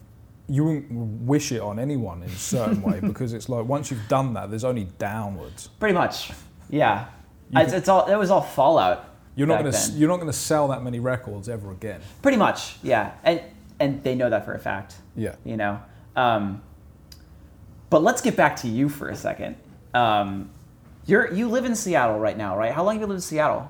you 0.49 0.65
wouldn't 0.65 0.91
wish 1.23 1.53
it 1.53 1.61
on 1.61 1.79
anyone 1.79 2.23
in 2.23 2.29
a 2.29 2.35
certain 2.37 2.83
way 2.83 3.01
because 3.11 3.33
it's 3.33 3.49
like 3.49 3.65
once 3.67 3.91
you've 3.91 4.09
done 4.09 4.35
that 4.35 4.51
there's 4.51 4.65
only 4.65 4.85
downwards 4.99 5.69
Pretty 5.79 5.95
much. 5.95 6.31
Yeah. 6.71 7.07
It's, 7.55 7.71
can- 7.71 7.79
it's 7.81 7.89
all. 7.89 8.07
It 8.07 8.17
was 8.17 8.31
all 8.31 8.41
fallout. 8.41 9.05
you're 9.35 9.47
not 9.47 9.61
going 9.61 9.73
to 9.73 9.79
then. 9.79 9.99
you're 9.99 10.09
not 10.09 10.17
going 10.17 10.31
to 10.33 10.37
sell 10.39 10.69
that 10.69 10.83
many 10.83 11.01
records 11.01 11.49
ever 11.49 11.71
again 11.71 12.01
Pretty 12.23 12.39
much. 12.39 12.77
Yeah. 12.83 13.13
And 13.25 13.41
and 13.83 14.03
they 14.05 14.15
know 14.15 14.31
that 14.31 14.45
for 14.45 14.55
a 14.55 14.59
fact. 14.59 14.97
yeah 15.17 15.35
You 15.45 15.57
know. 15.57 15.81
Um, 16.17 16.63
but 17.91 18.03
let's 18.03 18.21
get 18.23 18.37
back 18.37 18.57
to 18.63 18.69
you 18.69 18.89
for 18.89 19.09
a 19.09 19.17
second. 19.17 19.57
Um, 19.95 20.51
you're 21.07 21.33
you 21.33 21.49
live 21.49 21.65
in 21.65 21.75
Seattle 21.75 22.19
right 22.19 22.37
now, 22.37 22.57
right? 22.57 22.73
How 22.73 22.85
long 22.85 22.95
have 22.95 23.01
you 23.03 23.07
lived 23.07 23.19
in 23.19 23.23
Seattle? 23.23 23.69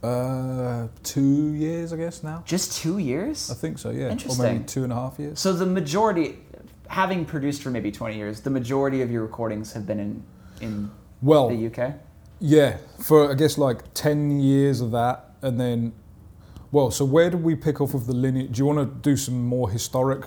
uh 0.00 0.86
two 1.02 1.52
years 1.54 1.92
i 1.92 1.96
guess 1.96 2.22
now 2.22 2.40
Just 2.46 2.80
two 2.80 2.98
years. 2.98 3.50
i 3.50 3.54
think 3.54 3.78
so 3.80 3.90
yeah 3.90 4.04
or 4.06 4.10
Interesting. 4.10 4.44
maybe 4.44 4.64
two 4.64 4.84
and 4.84 4.92
a 4.92 4.94
half 4.94 5.18
years 5.18 5.40
So 5.40 5.52
the 5.52 5.66
majority, 5.66 6.38
having 6.86 7.24
produced 7.24 7.62
for 7.64 7.70
maybe 7.70 7.90
twenty 7.90 8.16
years, 8.16 8.40
the 8.42 8.50
majority 8.50 9.02
of 9.02 9.10
your 9.10 9.22
recordings 9.22 9.72
have 9.72 9.86
been 9.86 9.98
in 9.98 10.22
in 10.60 10.90
well 11.20 11.48
the 11.48 11.66
UK. 11.68 11.94
Yeah, 12.38 12.76
for 13.08 13.28
I 13.32 13.34
guess 13.34 13.58
like 13.58 13.80
ten 13.94 14.38
years 14.40 14.80
of 14.80 14.92
that, 14.92 15.16
and 15.42 15.58
then, 15.58 15.92
well, 16.70 16.90
so 16.90 17.04
where 17.04 17.30
do 17.30 17.36
we 17.36 17.54
pick 17.54 17.80
off 17.80 17.94
of 17.94 18.06
the 18.06 18.12
lineage? 18.14 18.52
Do 18.52 18.58
you 18.58 18.66
want 18.66 18.78
to 18.78 19.10
do 19.10 19.16
some 19.16 19.44
more 19.46 19.70
historic 19.70 20.24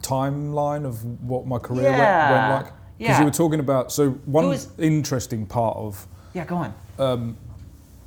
timeline 0.00 0.84
of 0.86 1.04
what 1.22 1.46
my 1.46 1.58
career 1.58 1.84
went, 1.84 1.96
Yeah, 1.98 2.30
went 2.50 2.64
like? 2.66 2.72
Because 2.98 3.10
yeah. 3.10 3.18
you 3.18 3.24
were 3.26 3.30
talking 3.30 3.60
about 3.60 3.92
so 3.92 4.10
one 4.24 4.48
was- 4.48 4.68
interesting 4.78 5.46
part 5.46 5.76
of 5.76 6.06
Yeah, 6.32 6.44
go 6.46 6.56
on. 6.56 6.74
um, 6.98 7.36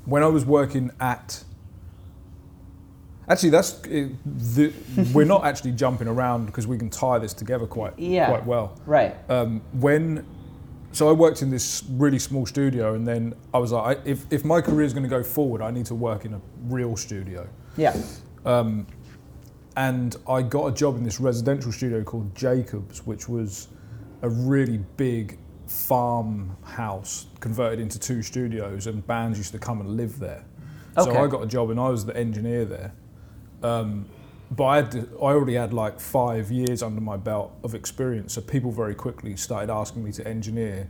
when 0.06 0.24
I 0.24 0.28
was 0.28 0.46
working 0.46 0.92
at. 1.00 1.44
Actually, 3.28 3.52
that's 3.52 3.80
it, 3.86 4.12
the, 4.26 4.74
we're 5.14 5.24
not 5.26 5.46
actually 5.50 5.72
jumping 5.74 6.08
around 6.08 6.48
because 6.48 6.66
we 6.66 6.80
can 6.80 6.90
tie 6.90 7.20
this 7.20 7.32
together 7.34 7.68
quite 7.68 7.94
Yeah. 8.00 8.28
quite 8.28 8.44
well 8.48 8.76
Right. 8.88 9.16
um, 9.30 9.62
when 9.74 10.26
so 10.92 11.08
I 11.10 11.12
worked 11.12 11.42
in 11.42 11.50
this 11.50 11.84
really 11.90 12.20
small 12.20 12.46
studio, 12.46 12.96
and 12.96 13.08
then 13.08 13.34
I 13.54 13.60
was 13.60 13.72
like, 13.72 13.98
I, 13.98 14.02
if 14.06 14.26
if 14.32 14.44
my 14.44 14.62
career 14.62 14.86
is 14.86 14.94
going 14.94 15.04
to 15.04 15.10
go 15.10 15.24
forward, 15.24 15.62
I 15.62 15.72
need 15.72 15.86
to 15.88 15.96
work 15.96 16.26
in 16.26 16.34
a 16.34 16.42
real 16.64 16.96
studio. 16.98 17.48
Yeah. 17.78 17.96
Um, 18.46 18.88
and 19.78 20.16
I 20.28 20.42
got 20.42 20.66
a 20.68 20.72
job 20.72 20.98
in 20.98 21.04
this 21.04 21.20
residential 21.20 21.72
studio 21.72 22.04
called 22.04 22.36
Jacobs, 22.36 23.06
which 23.06 23.30
was 23.30 23.70
a 24.24 24.30
really 24.30 24.80
big 24.98 25.38
farmhouse 25.68 27.28
converted 27.40 27.80
into 27.80 28.00
two 28.00 28.22
studios, 28.22 28.88
and 28.88 29.06
bands 29.06 29.38
used 29.38 29.52
to 29.52 29.60
come 29.60 29.80
and 29.82 29.96
live 29.96 30.20
there. 30.20 30.46
Okay. 30.98 31.12
So 31.12 31.24
I 31.24 31.28
got 31.28 31.44
a 31.44 31.48
job, 31.48 31.70
and 31.70 31.80
I 31.80 31.90
was 31.90 32.06
the 32.06 32.18
engineer 32.18 32.66
there. 32.66 32.94
Um, 33.62 34.06
but 34.52 34.64
I, 34.66 34.76
had 34.78 34.96
I 34.96 35.26
already 35.26 35.54
had 35.56 35.74
like 35.74 36.00
five 36.00 36.52
years 36.52 36.82
under 36.82 37.02
my 37.02 37.18
belt 37.18 37.58
of 37.64 37.76
experience, 37.76 38.34
so 38.34 38.42
people 38.42 38.72
very 38.72 38.96
quickly 38.96 39.36
started 39.36 39.72
asking 39.72 40.04
me 40.04 40.12
to 40.14 40.28
engineer 40.28 40.90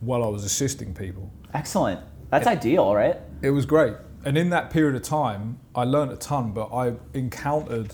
while 0.00 0.22
I 0.22 0.28
was 0.28 0.44
assisting 0.44 0.94
people. 0.94 1.32
Excellent. 1.52 2.00
That's 2.30 2.46
ideal, 2.46 2.94
right? 2.94 3.16
It 3.42 3.50
was 3.50 3.66
great. 3.66 3.94
And 4.24 4.38
in 4.38 4.50
that 4.50 4.70
period 4.70 4.94
of 4.94 5.02
time, 5.02 5.58
I 5.74 5.84
learned 5.84 6.12
a 6.12 6.16
ton, 6.16 6.52
but 6.52 6.72
I 6.72 6.94
encountered 7.14 7.92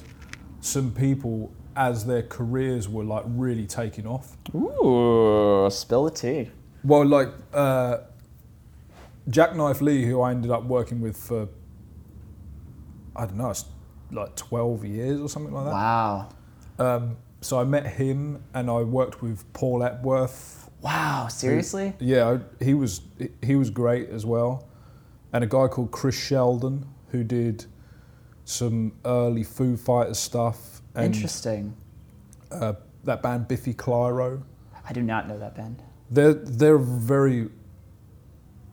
some 0.60 0.92
people 0.92 1.52
as 1.76 2.06
their 2.06 2.22
careers 2.22 2.88
were 2.88 3.04
like 3.04 3.24
really 3.26 3.66
taking 3.66 4.06
off. 4.06 4.36
Ooh, 4.54 5.68
spill 5.70 6.04
the 6.04 6.10
tea. 6.10 6.50
Well, 6.82 7.06
like 7.06 7.28
uh, 7.52 7.98
Jacknife 9.28 9.80
Lee, 9.80 10.04
who 10.04 10.20
I 10.20 10.30
ended 10.30 10.50
up 10.50 10.64
working 10.64 11.00
with 11.00 11.16
for, 11.16 11.48
I 13.14 13.26
don't 13.26 13.36
know, 13.36 13.54
like 14.10 14.34
12 14.36 14.84
years 14.84 15.20
or 15.20 15.28
something 15.28 15.52
like 15.52 15.64
that. 15.64 15.72
Wow. 15.72 16.28
Um, 16.78 17.16
so 17.40 17.58
I 17.58 17.64
met 17.64 17.86
him 17.86 18.42
and 18.54 18.70
I 18.70 18.82
worked 18.82 19.22
with 19.22 19.50
Paul 19.52 19.82
Epworth. 19.82 20.70
Wow. 20.80 21.28
Seriously? 21.28 21.94
Yeah, 21.98 22.38
he 22.60 22.74
was 22.74 23.00
he 23.42 23.56
was 23.56 23.70
great 23.70 24.10
as 24.10 24.24
well, 24.26 24.68
and 25.32 25.42
a 25.42 25.46
guy 25.46 25.68
called 25.68 25.90
Chris 25.90 26.14
Sheldon 26.16 26.86
who 27.08 27.24
did 27.24 27.64
some 28.44 28.92
early 29.04 29.42
Foo 29.42 29.76
Fighters 29.76 30.18
stuff 30.18 30.82
and 30.94 31.14
Interesting. 31.14 31.76
uh, 32.52 32.74
that 33.04 33.22
band 33.22 33.48
Biffy 33.48 33.74
Clyro. 33.74 34.42
I 34.88 34.92
do 34.92 35.02
not 35.02 35.26
know 35.28 35.38
that 35.38 35.56
band. 35.56 35.82
They're 36.10 36.34
they're 36.34 36.78
very 36.78 37.48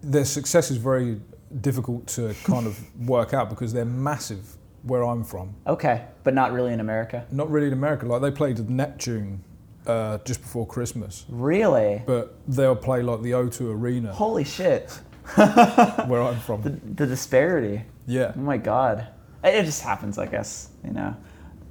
their 0.02 0.26
success 0.26 0.70
is 0.70 0.78
very 0.78 1.20
difficult 1.62 2.06
to 2.08 2.36
kind 2.44 2.68
of 2.68 2.80
work 3.08 3.34
out 3.34 3.50
because 3.50 3.74
they're 3.74 3.86
massive 3.86 4.58
where 4.84 5.04
I'm 5.04 5.24
from. 5.24 5.56
Okay, 5.68 6.06
but 6.24 6.34
not 6.34 6.52
really 6.52 6.74
in 6.74 6.80
America. 6.80 7.26
Not 7.32 7.50
really 7.50 7.68
in 7.68 7.74
America. 7.74 8.06
Like 8.06 8.22
they 8.22 8.32
played 8.32 8.60
at 8.60 8.70
Neptune 8.70 9.44
uh, 9.88 10.18
just 10.20 10.42
before 10.42 10.66
Christmas, 10.68 11.26
Really? 11.30 12.02
but 12.06 12.36
they'll 12.48 12.76
play 12.76 13.02
like 13.02 13.22
the 13.22 13.32
O2 13.32 13.74
Arena 13.74 14.14
Holy 14.14 14.44
shit. 14.44 14.92
where 15.36 16.22
I'm 16.22 16.40
from. 16.40 16.62
the 16.96 17.06
disparity. 17.08 17.84
Yeah. 18.08 18.34
Oh 18.36 18.40
my 18.42 18.58
god. 18.58 19.08
It 19.44 19.64
just 19.64 19.82
happens, 19.82 20.18
I 20.18 20.26
guess. 20.26 20.70
You 20.84 20.92
know. 20.92 21.16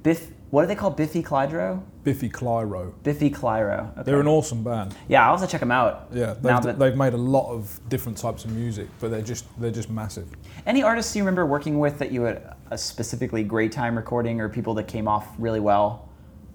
Biff. 0.03 0.31
What 0.49 0.61
do 0.63 0.67
they 0.67 0.75
call 0.75 0.91
Biffy 0.91 1.23
Clyro? 1.23 1.81
Biffy 2.03 2.29
Clyro. 2.29 2.93
Biffy 3.01 3.31
Clyro. 3.31 3.91
Okay. 3.93 4.03
They're 4.03 4.19
an 4.19 4.27
awesome 4.27 4.63
band. 4.63 4.95
yeah, 5.07 5.25
I'll 5.27 5.35
have 5.37 5.47
to 5.47 5.51
check 5.51 5.61
them 5.61 5.71
out. 5.71 6.09
Yeah, 6.13 6.35
Now 6.43 6.59
they've, 6.59 6.63
that- 6.65 6.79
they've 6.79 6.95
made 6.95 7.13
a 7.13 7.17
lot 7.17 7.51
of 7.51 7.79
different 7.89 8.19
types 8.19 8.45
of 8.45 8.51
music, 8.51 8.87
but 8.99 9.09
they're 9.09 9.23
just 9.23 9.45
they're 9.59 9.71
just 9.71 9.89
massive. 9.89 10.27
Any 10.67 10.83
artists 10.83 11.15
you 11.15 11.23
remember 11.23 11.45
working 11.47 11.79
with 11.79 11.97
that 11.99 12.11
you 12.11 12.21
had 12.23 12.53
a 12.71 12.77
specifically 12.77 13.43
great 13.43 13.71
time 13.71 13.95
recording, 13.95 14.41
or 14.41 14.49
people 14.49 14.73
that 14.75 14.87
came 14.87 15.07
off 15.07 15.27
really 15.37 15.59
well? 15.59 16.09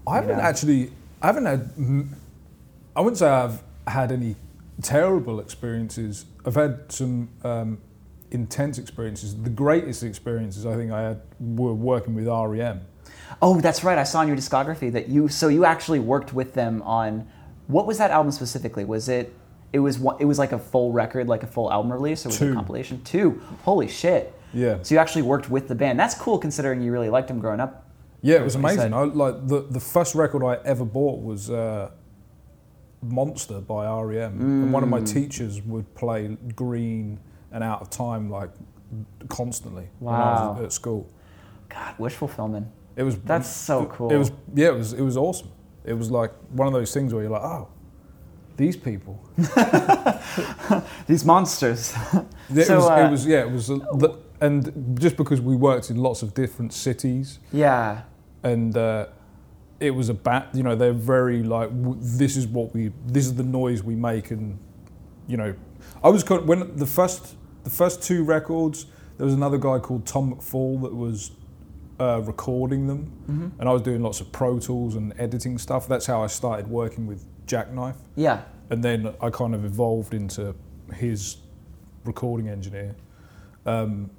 I 0.07 0.17
haven't 0.17 0.39
Yeah. 0.39 0.49
actually, 0.49 0.93
I 1.23 1.27
haven't 1.27 1.47
had, 1.47 1.71
I 2.97 3.01
wouldn't 3.01 3.19
say 3.19 3.29
I've 3.29 3.63
had 3.87 4.13
any 4.13 4.37
terrible 4.83 5.41
experiences. 5.41 6.25
I've 6.47 6.55
had 6.55 6.91
some 6.91 7.29
um, 7.45 7.79
intense 8.31 8.79
experiences. 8.79 9.41
The 9.41 9.51
greatest 9.51 10.03
experiences 10.03 10.67
I 10.67 10.77
think 10.77 10.93
I 10.93 11.03
had 11.03 11.21
were 11.41 11.75
working 11.75 12.15
with 12.15 12.27
REM. 12.27 12.81
Oh, 13.43 13.61
that's 13.61 13.85
right. 13.85 13.99
I 13.99 14.05
saw 14.05 14.23
in 14.23 14.29
your 14.29 14.37
discography 14.37 14.93
that 14.93 15.09
you. 15.09 15.29
So 15.29 15.49
you 15.49 15.65
actually 15.65 16.01
worked 16.01 16.33
with 16.33 16.55
them 16.55 16.83
on. 16.83 17.29
What 17.67 17.87
was 17.87 17.99
that 17.99 18.11
album 18.11 18.33
specifically? 18.33 18.85
Was 18.85 19.09
it? 19.09 19.35
It 19.73 19.81
was. 19.81 20.01
It 20.19 20.25
was 20.25 20.39
like 20.39 20.53
a 20.53 20.59
full 20.59 20.93
record, 20.93 21.29
like 21.29 21.43
a 21.43 21.47
full 21.47 21.71
album 21.71 21.93
release, 21.93 22.25
or 22.25 22.31
was 22.31 22.41
it 22.41 22.51
a 22.51 22.55
compilation? 22.55 23.03
Two. 23.05 23.43
Holy 23.65 23.87
shit! 23.89 24.35
Yeah. 24.55 24.79
So 24.83 24.95
you 24.95 24.99
actually 25.01 25.23
worked 25.23 25.51
with 25.51 25.69
the 25.69 25.75
band. 25.75 25.99
That's 26.01 26.15
cool 26.15 26.39
considering 26.39 26.81
you 26.81 26.93
really 26.93 27.11
liked 27.11 27.29
them 27.29 27.39
growing 27.39 27.61
up. 27.61 27.85
Yeah, 28.23 28.37
it 28.37 28.45
was 28.45 28.55
amazing. 28.57 28.93
I, 28.95 29.03
like 29.05 29.47
the 29.47 29.61
the 29.71 29.81
first 29.81 30.15
record 30.15 30.43
I 30.45 30.59
ever 30.65 30.85
bought 30.85 31.23
was 31.23 31.51
uh, 31.51 31.91
Monster 33.03 33.61
by 33.61 33.87
REM, 34.03 34.41
and 34.41 34.73
one 34.73 34.83
of 34.83 34.89
my 34.89 35.01
Mm. 35.01 35.13
teachers 35.13 35.63
would 35.63 35.95
play 35.95 36.37
Green 36.57 37.21
and 37.53 37.63
Out 37.63 37.81
of 37.81 37.91
Time 37.91 38.29
like 38.29 38.51
constantly 39.29 39.89
when 40.01 40.15
I 40.15 40.49
was 40.51 40.65
at 40.65 40.73
school. 40.73 41.07
God, 41.69 41.95
wish 41.99 42.15
fulfillment. 42.15 42.67
It 42.97 43.05
was 43.05 43.17
That's 43.19 43.49
so 43.49 43.87
cool. 43.87 44.11
It 44.13 44.17
was 44.17 44.33
yeah, 44.55 44.69
it 44.69 44.75
was 44.77 44.93
it 44.95 45.03
was 45.03 45.17
awesome. 45.17 45.51
It 45.85 45.93
was 45.95 46.11
like 46.11 46.33
one 46.51 46.67
of 46.67 46.73
those 46.75 46.93
things 46.93 47.15
where 47.15 47.23
you're 47.23 47.31
like, 47.31 47.43
oh, 47.43 47.69
these 48.57 48.77
people. 48.77 49.21
These 51.07 51.25
monsters. 51.25 51.95
It 52.55 52.67
So, 52.67 52.77
was 52.77 52.89
uh, 52.89 53.05
it 53.07 53.11
was 53.11 53.27
yeah, 53.27 53.41
it 53.47 53.51
was 53.51 53.71
a, 53.71 53.77
the, 53.77 54.19
and 54.41 54.99
just 55.01 55.17
because 55.17 55.41
we 55.41 55.57
worked 55.57 55.91
in 55.91 55.97
lots 55.97 56.23
of 56.23 56.35
different 56.35 56.73
cities. 56.73 57.39
Yeah. 57.53 58.03
and 58.43 58.77
uh, 58.77 59.07
it 59.81 59.91
was 59.93 60.09
a 60.09 60.15
bat 60.15 60.49
you 60.55 60.63
know 60.63 60.75
they're 60.75 60.93
very 60.93 61.43
like 61.43 61.71
w- 61.71 61.97
this 62.01 62.37
is 62.37 62.47
what 62.47 62.73
we 62.75 62.91
this 63.07 63.25
is 63.27 63.35
the 63.35 63.43
noise 63.45 63.83
we 63.83 63.95
make 63.95 64.31
and 64.31 64.59
you 65.27 65.37
know. 65.37 65.55
I 66.03 66.09
was 66.09 66.23
kind 66.25 66.47
when 66.47 66.77
the 66.77 66.87
first 66.87 67.37
the 67.65 67.71
first 67.71 68.03
two 68.03 68.25
records 68.25 68.87
there 69.17 69.25
was 69.27 69.35
another 69.35 69.59
guy 69.59 69.79
called 69.81 70.07
tom 70.07 70.35
mcfall 70.35 70.81
that 70.83 70.95
was 70.95 71.33
uh, 72.01 72.21
recording 72.25 72.87
them. 72.87 73.01
Hmm 73.27 73.49
and 73.59 73.69
i 73.69 73.73
was 73.73 73.83
doing 73.83 74.03
lots 74.03 74.21
of 74.21 74.31
pro 74.33 74.59
tools 74.59 74.95
and 74.95 75.13
editing 75.19 75.59
stuff. 75.59 75.89
That's 75.89 76.07
how 76.07 76.23
i 76.23 76.29
started 76.29 76.67
working 76.69 77.07
with 77.07 77.25
jacknife. 77.47 77.97
Yeah. 78.17 78.43
and 78.71 78.83
then 78.85 79.15
I 79.21 79.31
kind 79.31 79.55
of 79.55 79.65
evolved 79.65 80.13
into 80.15 80.55
his 80.95 81.39
recording 82.05 82.49
engineer, 82.49 82.95
um, 83.67 84.11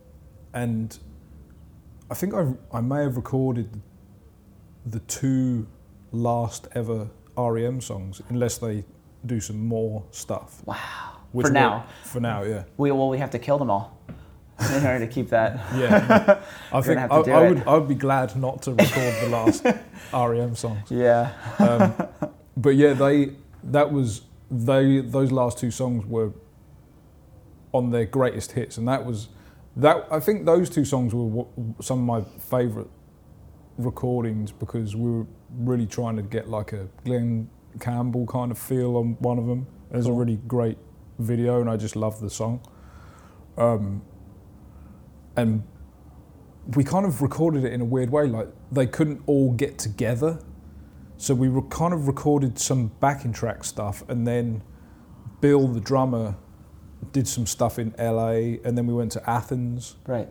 and 0.53 0.97
I 2.09 2.13
think 2.15 2.33
I 2.33 2.53
I 2.71 2.81
may 2.81 3.01
have 3.03 3.15
recorded 3.15 3.81
the 4.85 4.99
two 5.01 5.67
last 6.11 6.67
ever 6.73 7.09
REM 7.37 7.81
songs, 7.81 8.21
unless 8.29 8.57
they 8.57 8.83
do 9.25 9.39
some 9.39 9.65
more 9.65 10.03
stuff. 10.11 10.61
Wow. 10.65 10.75
which 11.31 11.47
For 11.47 11.53
now. 11.53 11.85
For 12.03 12.19
now, 12.19 12.43
yeah, 12.43 12.63
We, 12.77 12.91
well, 12.91 13.09
we 13.09 13.17
have 13.19 13.29
to 13.31 13.39
kill 13.39 13.57
them 13.57 13.69
all 13.69 13.97
in 14.75 14.85
order 14.85 14.99
to 14.99 15.07
keep 15.07 15.29
that. 15.29 15.57
yeah. 15.75 16.39
I 16.73 16.81
think 16.81 16.99
I, 16.99 17.05
I 17.05 17.49
would 17.49 17.67
I 17.67 17.77
would 17.77 17.87
be 17.87 17.95
glad 17.95 18.35
not 18.35 18.61
to 18.63 18.71
record 18.71 19.13
the 19.21 19.29
last 19.29 19.65
REM 20.13 20.55
songs. 20.55 20.89
Yeah. 20.89 21.31
Um, 21.59 21.93
but 22.57 22.75
yeah, 22.75 22.93
they 22.93 23.33
that 23.65 23.91
was 23.91 24.21
they 24.51 25.01
those 25.01 25.31
last 25.31 25.59
two 25.59 25.71
songs 25.71 26.05
were 26.05 26.31
on 27.71 27.91
their 27.91 28.05
greatest 28.05 28.53
hits, 28.53 28.77
and 28.77 28.87
that 28.87 29.05
was 29.05 29.27
that. 29.77 30.07
I 30.11 30.19
think 30.19 30.45
those 30.45 30.69
two 30.69 30.85
songs 30.85 31.13
were 31.13 31.23
what, 31.23 31.47
some 31.83 31.99
of 31.99 32.05
my 32.05 32.39
favourite 32.39 32.89
recordings 33.77 34.51
because 34.51 34.95
we 34.95 35.09
were 35.09 35.25
really 35.57 35.87
trying 35.87 36.15
to 36.17 36.21
get 36.21 36.49
like 36.49 36.73
a 36.73 36.87
Glen 37.05 37.49
Campbell 37.79 38.25
kind 38.25 38.51
of 38.51 38.57
feel 38.57 38.97
on 38.97 39.15
one 39.19 39.37
of 39.37 39.47
them. 39.47 39.67
There's 39.91 40.05
Cool. 40.05 40.15
a 40.15 40.17
really 40.19 40.35
great 40.47 40.77
video, 41.17 41.61
and 41.61 41.69
I 41.69 41.77
just 41.77 41.95
love 41.95 42.19
the 42.19 42.29
song. 42.29 42.61
Um, 43.57 44.01
and 45.35 45.63
we 46.75 46.83
kind 46.83 47.05
of 47.05 47.21
recorded 47.21 47.63
it 47.63 47.73
in 47.73 47.81
a 47.81 47.85
weird 47.85 48.09
way, 48.11 48.27
like 48.27 48.47
they 48.71 48.85
couldn't 48.85 49.21
all 49.25 49.51
get 49.51 49.77
together. 49.79 50.39
So 51.17 51.33
we 51.33 51.49
were 51.49 51.63
kind 51.63 51.93
of 51.93 52.07
recorded 52.07 52.59
some 52.59 52.91
backing 52.99 53.33
track 53.33 53.63
stuff, 53.63 54.03
and 54.07 54.27
then 54.27 54.63
Bill, 55.41 55.67
the 55.67 55.79
drummer, 55.79 56.35
did 57.11 57.27
some 57.27 57.45
stuff 57.45 57.79
in 57.79 57.93
LA, 57.97 58.57
and 58.63 58.77
then 58.77 58.85
we 58.87 58.93
went 58.93 59.11
to 59.13 59.29
Athens. 59.29 59.95
Right. 60.07 60.29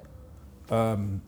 Um, 0.71 1.23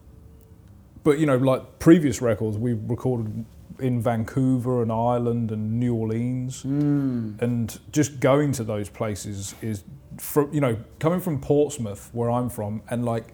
but 1.03 1.17
you 1.19 1.25
know, 1.25 1.37
like 1.37 1.79
previous 1.79 2.21
records, 2.21 2.57
we 2.57 2.73
recorded 2.73 3.45
in 3.79 3.99
Vancouver 4.01 4.83
and 4.83 4.91
Ireland 4.91 5.51
and 5.51 5.79
New 5.79 5.95
Orleans, 5.95 6.63
Mm. 6.63 7.41
and 7.41 7.79
just 7.91 8.19
going 8.19 8.51
to 8.53 8.63
those 8.63 8.89
places 8.89 9.55
is, 9.61 9.83
from 10.17 10.53
you 10.53 10.61
know, 10.61 10.77
coming 10.99 11.19
from 11.19 11.39
Portsmouth, 11.41 12.09
where 12.13 12.29
I'm 12.29 12.49
from, 12.49 12.83
and 12.89 13.03
like 13.03 13.33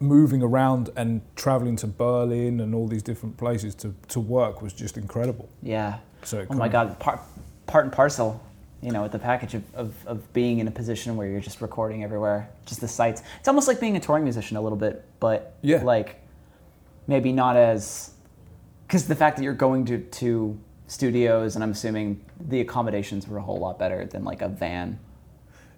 moving 0.00 0.42
around 0.42 0.90
and 0.96 1.20
traveling 1.36 1.76
to 1.76 1.86
Berlin 1.86 2.58
and 2.60 2.74
all 2.74 2.88
these 2.88 3.02
different 3.04 3.36
places 3.36 3.72
to, 3.76 3.94
to 4.08 4.18
work 4.18 4.60
was 4.60 4.72
just 4.72 4.96
incredible. 4.96 5.48
Yeah. 5.62 5.98
So 6.24 6.44
Oh 6.50 6.54
my 6.54 6.66
God. 6.68 6.98
Part, 6.98 7.20
part 7.66 7.84
and 7.84 7.92
parcel, 7.92 8.40
you 8.82 8.90
know, 8.90 9.02
with 9.02 9.12
the 9.12 9.18
package 9.18 9.54
of, 9.54 9.62
of, 9.74 9.94
of 10.06 10.32
being 10.32 10.58
in 10.58 10.66
a 10.68 10.70
position 10.70 11.16
where 11.16 11.28
you're 11.28 11.40
just 11.40 11.60
recording 11.60 12.02
everywhere, 12.02 12.48
just 12.66 12.80
the 12.80 12.88
sites. 12.88 13.22
It's 13.38 13.46
almost 13.48 13.68
like 13.68 13.78
being 13.80 13.96
a 13.96 14.00
touring 14.00 14.24
musician 14.24 14.56
a 14.56 14.60
little 14.60 14.76
bit, 14.78 15.04
but 15.20 15.54
Yeah. 15.62 15.82
like 15.84 16.16
maybe 17.06 17.32
not 17.32 17.56
as. 17.56 18.10
Because 18.86 19.06
the 19.06 19.14
fact 19.14 19.36
that 19.36 19.42
you're 19.44 19.54
going 19.54 19.84
to, 19.86 19.98
to 20.00 20.58
studios, 20.88 21.54
and 21.54 21.62
I'm 21.64 21.70
assuming 21.70 22.22
the 22.48 22.60
accommodations 22.60 23.26
were 23.28 23.38
a 23.38 23.42
whole 23.42 23.58
lot 23.58 23.78
better 23.78 24.04
than 24.04 24.24
like 24.24 24.42
a 24.42 24.48
van. 24.48 24.98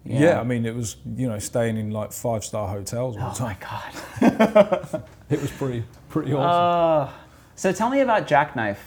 yeah. 0.03 0.39
I 0.39 0.43
mean, 0.43 0.65
it 0.65 0.75
was 0.75 0.97
you 1.15 1.27
know 1.29 1.39
staying 1.39 1.77
in 1.77 1.91
like 1.91 2.11
five 2.11 2.43
star 2.43 2.67
hotels 2.67 3.15
all 3.17 3.31
the 3.33 3.43
Oh 3.43 3.45
my 3.45 3.57
God. 3.59 5.03
It 5.29 5.41
was 5.41 5.51
pretty 5.51 5.83
pretty 6.09 6.33
awesome. 6.33 7.09
Uh, 7.13 7.17
so 7.55 7.71
tell 7.71 7.89
me 7.89 8.01
about 8.01 8.27
Jacknife, 8.27 8.83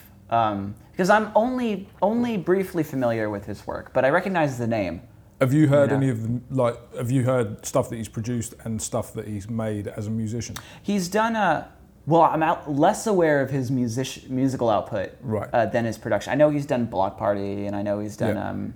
because 0.99 1.11
I'm 1.11 1.31
only 1.37 1.89
only 2.03 2.37
briefly 2.37 2.83
familiar 2.83 3.31
with 3.31 3.47
his 3.47 3.65
work, 3.69 3.93
but 3.93 4.05
I 4.05 4.11
recognize 4.11 4.59
the 4.59 4.67
name. 4.67 5.01
Have 5.41 5.53
you 5.53 5.69
heard 5.69 5.91
Yeah. 5.91 5.97
any 5.97 6.09
of 6.09 6.23
the 6.25 6.41
like? 6.51 6.77
Have 6.97 7.13
you 7.13 7.23
heard 7.23 7.65
stuff 7.65 7.89
that 7.91 7.97
he's 7.97 8.09
produced 8.09 8.55
and 8.65 8.83
stuff 8.83 9.13
that 9.13 9.29
he's 9.29 9.49
made 9.49 9.87
as 9.87 10.09
a 10.09 10.11
musician? 10.11 10.57
He's 10.83 11.09
done 11.09 11.37
a 11.37 11.69
well. 12.05 12.23
I'm 12.23 12.43
out, 12.43 12.69
less 12.69 13.07
aware 13.07 13.41
of 13.41 13.49
his 13.51 13.71
music 13.71 14.29
musical 14.29 14.69
output 14.69 15.11
Right. 15.23 15.49
uh, 15.53 15.67
than 15.67 15.85
his 15.85 15.97
production. 15.97 16.33
I 16.33 16.35
know 16.35 16.51
he's 16.51 16.67
done 16.67 16.87
Bloc 16.87 17.17
Party, 17.17 17.67
and 17.67 17.77
I 17.77 17.83
know 17.83 18.01
he's 18.01 18.17
done. 18.17 18.35
Yeah. 18.35 18.49
Um, 18.51 18.75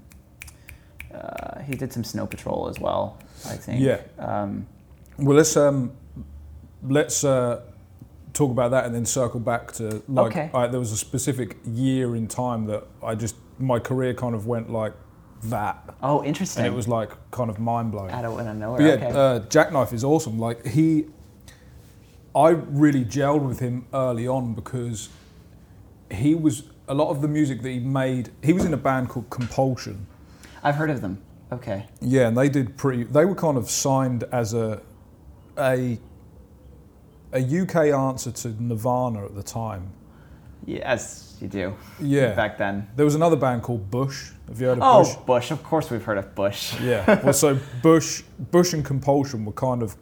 uh, 1.13 1.59
he 1.63 1.75
did 1.75 1.93
some 1.93 2.05
Snow 2.05 2.27
Patrol 2.29 2.69
as 2.69 2.79
well. 2.79 3.19
I 3.47 3.57
think. 3.57 3.81
Yeah. 3.81 3.99
Um, 4.21 4.69
Well, 5.19 5.37
let's 5.37 5.57
um, 5.57 5.91
let's 6.89 7.25
uh, 7.25 7.63
talk 8.33 8.51
about 8.51 8.71
that 8.71 8.87
and 8.87 8.95
then 8.95 9.05
circle 9.05 9.41
back 9.41 9.73
to 9.73 10.03
like 10.09 10.33
Okay. 10.33 10.51
I, 10.55 10.67
there 10.67 10.81
was 10.81 10.93
a 10.93 10.97
specific 10.97 11.59
year 11.67 12.17
in 12.17 12.29
time 12.29 12.67
that 12.67 12.85
I 13.03 13.15
just 13.15 13.37
my 13.59 13.79
career 13.79 14.15
kind 14.15 14.35
of 14.35 14.47
went 14.47 14.71
like 14.71 14.95
that, 15.45 15.95
oh, 16.03 16.23
interesting. 16.25 16.65
and 16.65 16.73
it 16.73 16.77
was 16.77 16.87
like 16.87 17.11
kind 17.33 17.51
of 17.51 17.59
mind 17.59 17.91
blowing. 17.91 18.13
out 18.13 18.25
of 18.25 18.57
nowhere. 18.57 18.79
But 18.79 18.85
yeah, 18.85 19.09
okay. 19.09 19.11
uh, 19.13 19.39
Jacknife 19.49 19.93
is 19.93 20.05
awesome. 20.05 20.39
Like 20.39 20.65
he, 20.67 21.07
I 22.35 22.51
really 22.51 23.05
gelled 23.05 23.47
with 23.47 23.59
him 23.59 23.87
early 23.93 24.29
on 24.29 24.55
because 24.55 25.09
he 26.11 26.35
was 26.35 26.65
a 26.87 26.95
lot 26.95 27.11
of 27.11 27.23
the 27.23 27.29
music 27.29 27.63
that 27.63 27.71
he 27.71 27.81
made. 27.81 28.31
He 28.43 28.53
was 28.53 28.65
in 28.65 28.73
a 28.73 28.77
band 28.77 29.09
called 29.09 29.31
Compulsion. 29.31 30.07
I've 30.63 30.77
heard 30.77 30.91
of 30.91 31.01
them. 31.01 31.21
Okay. 31.51 31.87
Yeah, 32.01 32.29
and 32.29 32.39
they 32.39 32.49
did 32.49 32.77
pretty. 32.77 33.03
They 33.05 33.25
were 33.25 33.35
kind 33.35 33.59
of 33.59 33.69
signed 33.69 34.25
as 34.33 34.55
a 34.55 34.81
a 35.59 35.99
a 37.33 37.41
UK 37.63 37.77
answer 37.93 38.31
to 38.31 38.63
Nirvana 38.63 39.25
at 39.25 39.35
the 39.35 39.43
time. 39.43 39.91
Yes, 40.65 41.37
you 41.41 41.49
do. 41.49 41.75
Yeah. 42.01 42.35
Back 42.35 42.57
then. 42.59 42.89
There 42.95 43.05
was 43.05 43.15
another 43.15 43.37
band 43.37 43.63
called 43.63 43.91
Bush. 43.91 44.31
Have 44.49 44.61
you 44.61 44.67
heard 44.69 44.79
of 44.79 44.85
Oh, 44.85 45.03
Bush? 45.03 45.15
Bush. 45.27 45.51
Of 45.51 45.63
course, 45.65 45.91
we've 45.91 46.05
heard 46.05 46.19
of 46.19 46.35
Bush. 46.35 46.75
Yeah. 46.83 47.21
Well, 47.25 47.33
so 47.33 47.59
Bush, 47.83 48.23
Bush 48.51 48.73
and 48.73 48.85
Compulsion 48.85 49.45
were 49.45 49.53
kind 49.53 49.83
of 49.83 49.97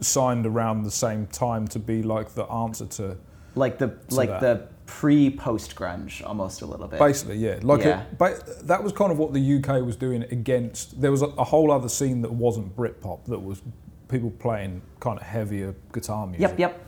signed 0.00 0.46
around 0.46 0.82
the 0.82 0.90
same 0.90 1.26
time 1.28 1.68
to 1.68 1.78
be 1.78 2.02
like 2.02 2.30
the 2.34 2.44
answer 2.44 2.86
to 2.86 3.16
like 3.54 3.78
the 3.78 3.94
So 4.08 4.16
like 4.16 4.28
that- 4.28 4.40
the 4.40 4.68
pre 4.86 5.30
post 5.30 5.74
grunge 5.76 6.22
almost 6.26 6.60
a 6.60 6.66
little 6.66 6.86
bit. 6.88 6.98
basically 6.98 7.36
yeah 7.38 7.58
like 7.62 7.80
Yeah. 7.84 8.02
A, 8.02 8.14
but 8.16 8.66
that 8.68 8.82
was 8.84 8.92
kind 8.92 9.10
of 9.10 9.16
what 9.18 9.32
the 9.32 9.40
UK 9.58 9.82
was 9.82 9.96
doing 9.96 10.24
against 10.24 11.00
there 11.00 11.10
was 11.10 11.22
a, 11.22 11.26
a 11.38 11.44
whole 11.44 11.70
other 11.72 11.88
scene 11.88 12.20
that 12.20 12.32
wasn't 12.32 12.76
Britpop 12.76 13.24
that 13.26 13.38
was 13.38 13.62
people 14.08 14.30
playing 14.30 14.82
kind 15.00 15.18
of 15.18 15.24
heavier 15.26 15.74
guitar 15.92 16.26
music 16.26 16.58
Yep, 16.58 16.58
yep. 16.58 16.86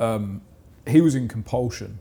um, 0.00 0.40
he 0.86 1.00
was 1.00 1.14
in 1.14 1.28
Compulsion. 1.28 1.98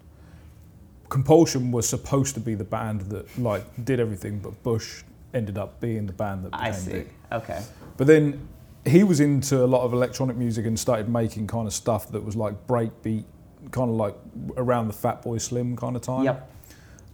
Compulsion 1.09 1.71
was 1.71 1.87
supposed 1.87 2.33
to 2.35 2.39
be 2.39 2.53
the 2.55 2.63
band 2.63 3.01
that 3.01 3.39
like 3.39 3.63
did 3.85 3.99
everything, 3.99 4.39
but 4.39 4.61
Bush 4.63 5.03
ended 5.33 5.57
up 5.57 5.79
being 5.79 6.05
the 6.05 6.13
band 6.13 6.45
that 6.45 6.49
I 6.53 6.71
see. 6.71 6.91
big. 6.91 7.13
Okay. 7.31 7.61
But 7.95 8.07
then 8.07 8.47
he 8.85 9.03
was 9.03 9.19
into 9.19 9.63
a 9.63 9.67
lot 9.67 9.83
of 9.83 9.93
electronic 9.93 10.35
music 10.37 10.65
and 10.65 10.79
started 10.79 11.09
making 11.09 11.47
kind 11.47 11.67
of 11.67 11.73
stuff 11.73 12.09
that 12.11 12.23
was 12.23 12.35
like 12.35 12.67
breakbeat, 12.67 13.25
kind 13.71 13.89
of 13.89 13.95
like 13.95 14.15
around 14.57 14.87
the 14.87 14.93
Fatboy 14.93 15.39
Slim 15.41 15.75
kind 15.75 15.95
of 15.95 16.01
time. 16.01 16.23
Yep. 16.23 16.51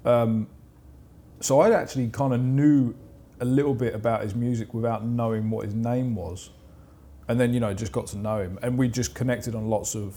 Um, 0.05 0.47
so 1.39 1.59
I 1.59 1.71
actually 1.71 2.09
kind 2.09 2.33
of 2.33 2.39
knew 2.41 2.95
a 3.39 3.45
little 3.45 3.73
bit 3.73 3.93
about 3.93 4.21
his 4.23 4.33
music 4.35 4.73
without 4.73 5.03
knowing 5.05 5.49
what 5.49 5.65
his 5.65 5.73
name 5.73 6.15
was, 6.15 6.49
and 7.27 7.39
then 7.39 7.53
you 7.53 7.59
know 7.59 7.73
just 7.73 7.91
got 7.91 8.07
to 8.07 8.17
know 8.17 8.39
him, 8.41 8.59
and 8.61 8.77
we 8.77 8.87
just 8.87 9.15
connected 9.15 9.55
on 9.55 9.67
lots 9.69 9.95
of. 9.95 10.15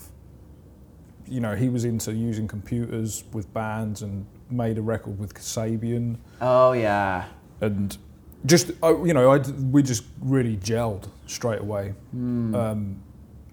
You 1.28 1.40
know, 1.40 1.56
he 1.56 1.68
was 1.68 1.84
into 1.84 2.12
using 2.14 2.46
computers 2.46 3.24
with 3.32 3.52
bands 3.52 4.02
and 4.02 4.26
made 4.48 4.78
a 4.78 4.82
record 4.82 5.18
with 5.18 5.34
Kasabian, 5.34 6.18
Oh 6.40 6.70
yeah. 6.72 7.24
and 7.60 7.96
just 8.44 8.70
uh, 8.80 9.02
you 9.02 9.12
know, 9.12 9.32
I 9.32 9.38
we 9.38 9.82
just 9.82 10.04
really 10.20 10.56
gelled 10.56 11.08
straight 11.26 11.60
away. 11.60 11.94
Um, 12.12 13.02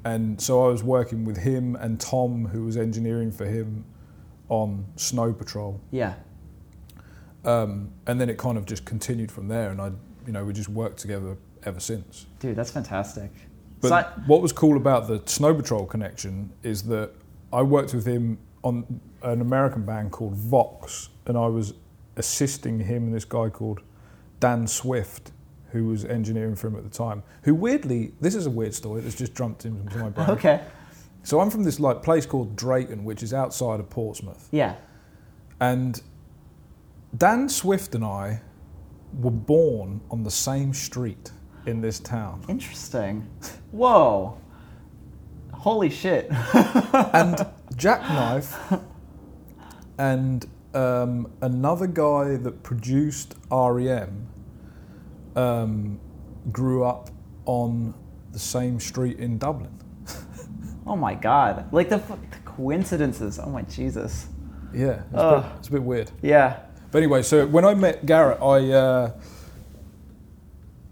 and 0.05 0.39
so 0.39 0.65
I 0.65 0.67
was 0.67 0.83
working 0.83 1.25
with 1.25 1.37
him 1.37 1.75
and 1.77 1.99
Tom, 1.99 2.45
who 2.45 2.65
was 2.65 2.77
engineering 2.77 3.31
for 3.31 3.45
him 3.45 3.85
on 4.49 4.85
Snow 4.97 5.33
Patrol. 5.33 5.81
Yeah. 5.89 6.13
Um, 7.45 7.91
and 8.05 8.21
then 8.21 8.29
it 8.29 8.37
kind 8.37 8.57
of 8.57 8.65
just 8.65 8.85
continued 8.85 9.31
from 9.31 9.47
there, 9.47 9.71
and 9.71 9.81
I, 9.81 9.91
you 10.27 10.31
know, 10.31 10.45
we 10.45 10.53
just 10.53 10.69
worked 10.69 10.99
together 10.99 11.37
ever 11.65 11.79
since. 11.79 12.25
Dude, 12.39 12.55
that's 12.55 12.71
fantastic. 12.71 13.31
But 13.81 13.89
So 13.89 14.21
what 14.27 14.41
was 14.41 14.51
cool 14.53 14.77
about 14.77 15.07
the 15.07 15.21
Snow 15.25 15.53
Patrol 15.53 15.85
connection 15.85 16.51
is 16.63 16.83
that 16.83 17.11
I 17.51 17.61
worked 17.61 17.93
with 17.93 18.05
him 18.05 18.37
on 18.63 19.01
an 19.21 19.41
American 19.41 19.83
band 19.85 20.11
called 20.11 20.35
Vox, 20.35 21.09
and 21.25 21.37
I 21.37 21.47
was 21.47 21.73
assisting 22.15 22.79
him 22.79 23.03
and 23.05 23.13
this 23.13 23.25
guy 23.25 23.49
called 23.49 23.81
Dan 24.39 24.67
Swift, 24.67 25.31
who 25.71 25.87
was 25.87 26.05
engineering 26.05 26.55
for 26.55 26.67
him 26.67 26.75
at 26.75 26.83
the 26.83 26.89
time. 26.89 27.23
Who 27.43 27.55
weirdly, 27.55 28.13
this 28.21 28.35
is 28.35 28.45
a 28.45 28.49
weird 28.49 28.73
story 28.73 29.01
that's 29.01 29.15
just 29.15 29.35
jumped 29.35 29.65
into 29.65 29.97
my 29.97 30.09
brain. 30.09 30.29
okay. 30.31 30.61
So 31.23 31.39
I'm 31.39 31.49
from 31.49 31.63
this 31.63 31.79
like 31.79 32.03
place 32.03 32.25
called 32.25 32.55
Drayton, 32.55 33.03
which 33.03 33.23
is 33.23 33.33
outside 33.33 33.79
of 33.79 33.89
Portsmouth, 33.89 34.47
Yeah. 34.51 34.75
and 35.59 36.01
Dan 37.17 37.47
Swift 37.47 37.95
and 37.95 38.03
I 38.03 38.41
were 39.19 39.31
born 39.31 40.01
on 40.09 40.23
the 40.23 40.31
same 40.31 40.73
street 40.73 41.31
in 41.65 41.81
this 41.81 41.99
town. 41.99 42.43
Interesting. 42.47 43.27
Whoa. 43.71 44.37
Holy 45.53 45.89
shit. 45.89 46.27
and 47.13 47.45
Jacknife 47.75 48.57
and 49.97 50.45
um, 50.73 51.31
another 51.41 51.87
guy 51.87 52.35
that 52.37 52.63
produced 52.63 53.35
REM 53.51 54.27
um, 55.35 55.99
grew 56.51 56.83
up 56.83 57.09
on 57.45 57.93
the 58.31 58.39
same 58.39 58.79
street 58.79 59.19
in 59.19 59.37
Dublin. 59.37 59.77
oh 60.87 60.95
my 60.95 61.13
god. 61.13 61.71
Like 61.71 61.89
the, 61.89 61.97
the 61.97 62.37
coincidences. 62.45 63.39
Oh 63.39 63.49
my 63.49 63.61
Jesus. 63.63 64.27
Yeah, 64.73 65.03
it's, 65.11 65.13
a, 65.13 65.41
bit, 65.41 65.57
it's 65.59 65.67
a 65.67 65.71
bit 65.71 65.83
weird. 65.83 66.11
Yeah. 66.21 66.59
But 66.91 66.97
anyway, 66.99 67.21
so 67.21 67.45
when 67.45 67.63
I 67.63 67.75
met 67.75 68.05
Garrett, 68.05 68.41
I 68.41 68.71
uh, 68.71 69.11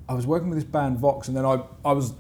I 0.09 0.13
was 0.13 0.27
working 0.27 0.49
with 0.49 0.57
this 0.57 0.69
band 0.69 0.99
Vox, 0.99 1.27
and 1.27 1.37
then 1.37 1.45
I 1.45 1.61
I 1.85 1.93
was 1.93 2.13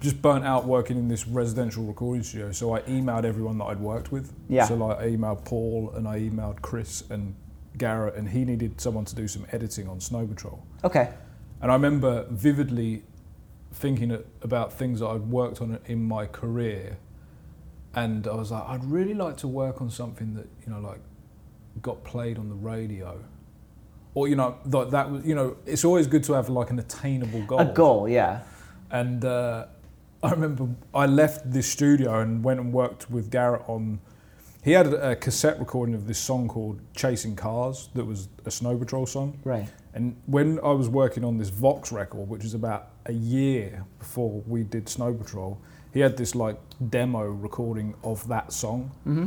just 0.00 0.20
burnt 0.20 0.44
out 0.44 0.66
working 0.66 0.98
in 0.98 1.08
this 1.08 1.26
residential 1.26 1.84
recording 1.84 2.22
studio. 2.22 2.52
So 2.52 2.74
I 2.74 2.80
emailed 2.82 3.24
everyone 3.24 3.58
that 3.58 3.64
I'd 3.64 3.80
worked 3.80 4.12
with. 4.12 4.32
Yeah. 4.48 4.66
So 4.66 4.74
like 4.74 4.98
I 4.98 5.08
emailed 5.08 5.44
Paul 5.44 5.92
and 5.96 6.06
I 6.06 6.20
emailed 6.20 6.60
Chris 6.60 7.02
and 7.10 7.34
Garrett, 7.78 8.14
and 8.16 8.28
he 8.28 8.44
needed 8.44 8.80
someone 8.80 9.04
to 9.06 9.14
do 9.14 9.26
some 9.26 9.46
editing 9.52 9.88
on 9.88 10.00
Snow 10.00 10.26
Patrol. 10.26 10.62
Okay. 10.84 11.10
And 11.60 11.70
I 11.70 11.74
remember 11.74 12.26
vividly 12.30 13.02
thinking 13.72 14.22
about 14.42 14.72
things 14.72 15.00
that 15.00 15.06
I'd 15.06 15.28
worked 15.28 15.60
on 15.60 15.78
in 15.86 16.02
my 16.02 16.26
career, 16.26 16.98
and 17.94 18.26
I 18.26 18.34
was 18.34 18.50
like, 18.50 18.64
I'd 18.68 18.84
really 18.84 19.14
like 19.14 19.36
to 19.38 19.48
work 19.48 19.80
on 19.80 19.90
something 19.90 20.34
that 20.34 20.46
you 20.66 20.72
know, 20.72 20.80
like, 20.80 21.00
got 21.80 22.04
played 22.04 22.38
on 22.38 22.48
the 22.48 22.54
radio, 22.54 23.24
or 24.18 24.28
you 24.28 24.36
know, 24.36 24.56
that 24.64 25.10
was, 25.10 25.24
you 25.24 25.34
know, 25.34 25.56
it's 25.64 25.84
always 25.84 26.06
good 26.08 26.24
to 26.24 26.32
have 26.32 26.48
like 26.48 26.70
an 26.70 26.78
attainable 26.78 27.42
goal. 27.42 27.60
A 27.60 27.64
goal, 27.64 28.08
yeah. 28.08 28.40
And 28.90 29.24
uh, 29.24 29.66
I 30.22 30.30
remember 30.30 30.68
I 30.92 31.06
left 31.06 31.50
this 31.52 31.70
studio 31.70 32.20
and 32.20 32.42
went 32.42 32.58
and 32.60 32.72
worked 32.72 33.10
with 33.10 33.30
Garrett 33.30 33.62
on. 33.68 34.00
He 34.64 34.72
had 34.72 34.86
a, 34.88 35.10
a 35.10 35.16
cassette 35.16 35.58
recording 35.60 35.94
of 35.94 36.06
this 36.06 36.18
song 36.18 36.48
called 36.48 36.80
"Chasing 36.94 37.36
Cars" 37.36 37.90
that 37.94 38.04
was 38.04 38.28
a 38.44 38.50
Snow 38.50 38.76
Patrol 38.76 39.06
song. 39.06 39.38
Right. 39.44 39.68
And 39.94 40.16
when 40.26 40.58
I 40.60 40.72
was 40.72 40.88
working 40.88 41.24
on 41.24 41.38
this 41.38 41.48
Vox 41.48 41.92
record, 41.92 42.28
which 42.28 42.42
was 42.42 42.54
about 42.54 42.90
a 43.06 43.12
year 43.12 43.84
before 43.98 44.42
we 44.46 44.64
did 44.64 44.88
Snow 44.88 45.14
Patrol, 45.14 45.60
he 45.92 46.00
had 46.00 46.16
this 46.16 46.34
like 46.34 46.58
demo 46.90 47.24
recording 47.24 47.94
of 48.02 48.26
that 48.28 48.52
song. 48.52 48.90
Mm-hmm. 49.06 49.26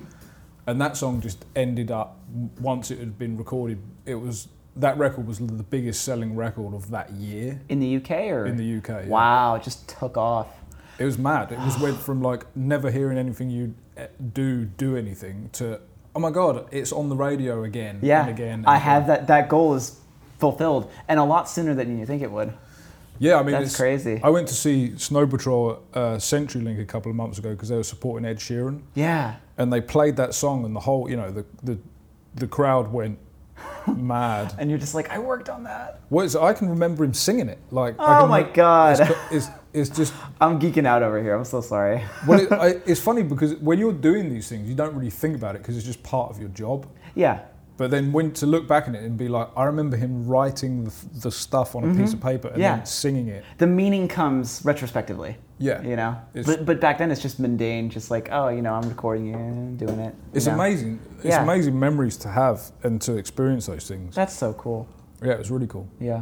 And 0.68 0.80
that 0.80 0.96
song 0.96 1.22
just 1.22 1.46
ended 1.56 1.90
up, 1.90 2.20
once 2.60 2.92
it 2.92 3.00
had 3.00 3.18
been 3.18 3.36
recorded, 3.36 3.80
it 4.06 4.16
was, 4.16 4.48
that 4.78 4.98
record 4.98 5.28
was 5.28 5.40
the 5.40 5.64
biggest 5.64 6.04
selling 6.04 6.36
record 6.36 6.74
of 6.74 6.90
that 6.92 7.12
year 7.12 7.60
In 7.70 7.80
the 7.80 7.98
UK 7.98 8.12
or? 8.32 8.46
in 8.46 8.56
the 8.58 8.78
UK. 8.78 9.04
yeah. 9.04 9.08
Wow, 9.08 9.56
it 9.56 9.64
just 9.64 9.88
took 9.90 10.18
off. 10.18 10.48
It 11.00 11.06
was 11.06 11.18
mad. 11.18 11.52
It 11.52 11.60
was 11.60 11.78
went 11.80 11.98
from 12.08 12.22
like 12.22 12.46
never 12.56 12.90
hearing 12.92 13.18
anything 13.18 13.50
you 13.50 13.74
eh, 13.98 14.08
do, 14.34 14.66
do 14.66 14.96
anything 14.96 15.50
to, 15.54 15.80
oh 16.16 16.20
my 16.20 16.32
God, 16.32 16.68
it's 16.72 16.92
on 16.92 17.10
the 17.10 17.16
radio 17.16 17.64
again 17.64 18.00
Yeah. 18.02 18.22
and 18.22 18.30
again. 18.30 18.54
and 18.60 18.68
I 18.68 18.76
again. 18.78 18.86
have 18.86 19.08
that. 19.08 19.28
That 19.28 19.50
goal 19.50 19.74
is 19.76 20.00
fulfilled, 20.40 20.90
and 21.08 21.20
a 21.20 21.24
lot 21.24 21.50
sooner 21.50 21.74
than 21.76 22.00
you 22.00 22.06
think 22.06 22.22
it 22.22 22.32
would. 22.32 22.54
Yeah, 23.20 23.36
I 23.36 23.44
mean, 23.44 23.52
That's 23.52 23.68
it's, 23.68 23.78
crazy. 23.78 24.20
I 24.24 24.30
went 24.30 24.48
to 24.48 24.56
see 24.56 24.98
Snow 24.98 25.28
Patrol 25.28 25.80
at 25.94 25.98
uh, 25.98 26.16
CenturyLink 26.18 26.82
a 26.82 26.86
couple 26.86 27.12
of 27.12 27.16
months 27.16 27.38
ago 27.38 27.52
because 27.52 27.70
they 27.70 27.76
were 27.76 27.84
supporting 27.84 28.26
Ed 28.28 28.38
Sheeran, 28.38 28.82
Yeah. 28.96 29.36
and 29.60 29.72
they 29.72 29.80
played 29.82 30.16
that 30.16 30.34
song, 30.34 30.66
and 30.66 30.76
the 30.76 30.80
whole, 30.80 31.08
you 31.10 31.18
know, 31.18 31.30
the 31.30 31.46
the, 31.62 31.78
the 32.36 32.48
crowd 32.48 32.92
went 32.92 33.20
mad. 33.88 34.54
And 34.58 34.70
you're 34.70 34.80
just 34.80 34.96
like, 34.96 35.10
I 35.10 35.20
worked 35.20 35.50
on 35.50 35.64
that. 35.64 36.02
Well, 36.10 36.26
it's, 36.26 36.36
I 36.36 36.54
can 36.54 36.70
remember 36.70 37.04
him 37.04 37.14
singing 37.14 37.50
it. 37.50 37.60
Like, 37.72 37.96
Oh 38.00 38.28
my 38.28 38.42
re- 38.42 38.54
god. 38.54 39.00
It's, 39.00 39.22
it's, 39.32 39.48
it's 39.74 39.90
just 39.90 40.14
I'm 40.42 40.60
geeking 40.60 40.86
out 40.86 41.04
over 41.04 41.22
here. 41.22 41.36
I'm 41.36 41.46
so 41.46 41.62
sorry. 41.62 42.04
well, 42.28 42.40
it, 42.40 42.52
I, 42.52 42.68
it's 42.86 43.00
funny 43.00 43.24
because 43.24 43.56
when 43.56 43.80
you're 43.80 43.94
doing 43.94 44.30
these 44.30 44.50
things, 44.50 44.68
you 44.68 44.76
don't 44.76 44.96
really 44.96 45.10
think 45.10 45.36
about 45.36 45.56
it 45.56 45.60
because 45.60 45.78
it's 45.78 45.86
just 45.86 46.04
part 46.04 46.32
of 46.32 46.40
your 46.40 46.50
job. 46.50 46.88
Yeah. 47.16 47.42
But 47.82 47.90
then 47.90 48.12
when 48.12 48.32
to 48.34 48.46
look 48.46 48.68
back 48.68 48.88
at 48.88 48.94
it 48.94 49.02
and 49.02 49.18
be 49.18 49.28
like, 49.28 49.50
I 49.58 49.64
remember 49.64 49.98
him 49.98 50.28
writing 50.28 50.84
the, 50.84 50.94
the 51.24 51.32
stuff 51.32 51.76
on 51.76 51.84
a 51.84 51.96
piece 51.96 52.14
of 52.14 52.22
paper 52.22 52.48
and 52.50 52.58
Mm-hmm. 52.58 52.62
Yeah. 52.62 52.76
then 52.76 52.86
singing 52.86 53.28
it. 53.28 53.44
The 53.58 53.66
meaning 53.66 54.08
comes 54.08 54.62
retrospectively. 54.64 55.38
Yeah. 55.58 55.82
You 55.82 55.96
know. 55.96 56.16
It's- 56.36 56.46
But 56.46 56.68
but 56.68 56.80
back 56.80 57.00
then 57.00 57.10
it's 57.10 57.24
just 57.24 57.40
mundane, 57.40 57.90
just 57.90 58.12
like, 58.12 58.30
oh, 58.32 58.50
you 58.50 58.62
know, 58.62 58.76
I'm 58.76 58.88
recording 58.88 59.26
you, 59.26 59.34
I'm 59.34 59.78
doing 59.78 60.00
it. 60.00 60.14
It's 60.32 60.46
know? 60.46 60.54
amazing. 60.54 61.00
It's 61.18 61.26
Yeah. 61.26 61.42
amazing 61.42 61.80
memories 61.80 62.18
to 62.18 62.28
have 62.30 62.62
and 62.84 63.02
to 63.02 63.18
experience 63.18 63.66
those 63.66 63.88
things. 63.88 64.14
That's 64.14 64.36
so 64.38 64.54
cool. 64.54 64.88
Yeah, 65.24 65.32
it 65.32 65.40
was 65.40 65.50
really 65.50 65.66
cool. 65.68 65.88
Yeah. 66.00 66.22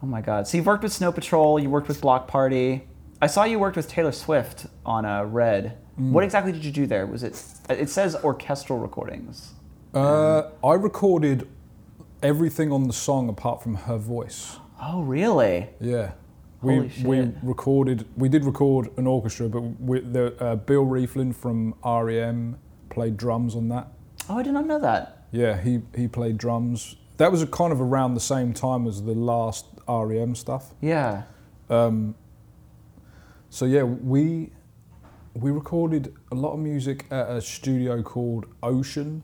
Oh 0.00 0.06
my 0.06 0.20
God. 0.20 0.46
So 0.46 0.58
you've 0.58 0.66
worked 0.66 0.84
with 0.84 0.92
Snow 0.92 1.10
Patrol. 1.10 1.58
You 1.58 1.70
worked 1.70 1.88
with 1.88 2.00
Bloc 2.00 2.28
Party. 2.28 2.86
I 3.20 3.26
saw 3.26 3.42
you 3.42 3.58
worked 3.58 3.76
with 3.76 3.88
Taylor 3.88 4.12
Swift 4.12 4.66
on 4.84 5.04
uh, 5.04 5.24
Red. 5.24 5.78
Mm. 5.98 6.12
What 6.12 6.22
exactly 6.22 6.52
did 6.52 6.64
you 6.64 6.70
do 6.70 6.86
there? 6.86 7.04
Was 7.04 7.24
it? 7.24 7.42
It 7.68 7.90
says 7.90 8.14
orchestral 8.22 8.78
recordings. 8.78 9.54
Uh, 9.96 10.50
I 10.62 10.74
recorded 10.74 11.48
everything 12.22 12.70
on 12.70 12.86
the 12.86 12.92
song 12.92 13.30
apart 13.30 13.62
from 13.62 13.74
her 13.74 13.96
voice. 13.96 14.58
Oh, 14.80 15.00
really? 15.00 15.70
Yeah. 15.80 16.12
We, 16.60 16.92
we 17.02 17.32
recorded, 17.42 18.06
we 18.14 18.28
did 18.28 18.44
record 18.44 18.90
an 18.98 19.06
orchestra, 19.06 19.48
but 19.48 19.60
we, 19.80 20.00
the, 20.00 20.34
uh, 20.42 20.56
Bill 20.56 20.84
Rieflin 20.84 21.34
from 21.34 21.74
REM 21.82 22.58
played 22.90 23.16
drums 23.16 23.56
on 23.56 23.68
that. 23.68 23.88
Oh, 24.28 24.38
I 24.38 24.42
did 24.42 24.52
not 24.52 24.66
know 24.66 24.78
that. 24.80 25.26
Yeah, 25.32 25.58
he, 25.58 25.80
he 25.94 26.08
played 26.08 26.36
drums. 26.36 26.96
That 27.16 27.32
was 27.32 27.40
a 27.40 27.46
kind 27.46 27.72
of 27.72 27.80
around 27.80 28.14
the 28.14 28.20
same 28.20 28.52
time 28.52 28.86
as 28.86 29.02
the 29.02 29.14
last 29.14 29.64
REM 29.88 30.34
stuff. 30.34 30.74
Yeah. 30.82 31.22
Um, 31.70 32.14
so 33.48 33.64
yeah, 33.64 33.82
we 33.82 34.50
we 35.34 35.50
recorded 35.50 36.14
a 36.32 36.34
lot 36.34 36.52
of 36.52 36.58
music 36.58 37.06
at 37.10 37.28
a 37.28 37.40
studio 37.40 38.02
called 38.02 38.46
Ocean. 38.62 39.22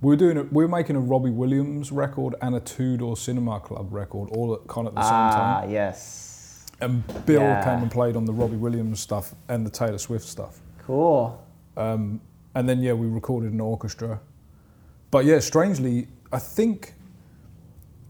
We 0.00 0.08
were 0.10 0.16
doing 0.16 0.36
a, 0.38 0.42
we 0.44 0.62
were 0.64 0.68
making 0.68 0.96
a 0.96 1.00
Robbie 1.00 1.30
Williams 1.30 1.90
record 1.90 2.34
and 2.40 2.54
a 2.54 2.60
Two 2.60 2.96
Door 2.96 3.16
Cinema 3.16 3.58
Club 3.60 3.92
record 3.92 4.30
all 4.30 4.54
at 4.54 4.66
kind 4.68 4.86
of 4.86 4.92
at 4.96 5.00
the 5.00 5.02
same 5.02 5.10
time. 5.10 5.64
Ah, 5.64 5.66
yes. 5.68 6.64
And 6.80 7.02
Bill 7.26 7.40
Yeah. 7.42 7.64
came 7.64 7.82
and 7.82 7.90
played 7.90 8.14
on 8.14 8.24
the 8.24 8.32
Robbie 8.32 8.56
Williams 8.56 9.00
stuff 9.00 9.34
and 9.48 9.66
the 9.66 9.70
Taylor 9.70 9.98
Swift 9.98 10.24
stuff. 10.24 10.60
Cool. 10.86 11.42
Um, 11.76 12.20
and 12.54 12.68
then 12.68 12.80
yeah, 12.80 12.92
we 12.92 13.08
recorded 13.08 13.52
an 13.52 13.60
orchestra. 13.60 14.20
But 15.10 15.24
yeah, 15.24 15.40
strangely, 15.40 16.06
I 16.32 16.38
think 16.38 16.94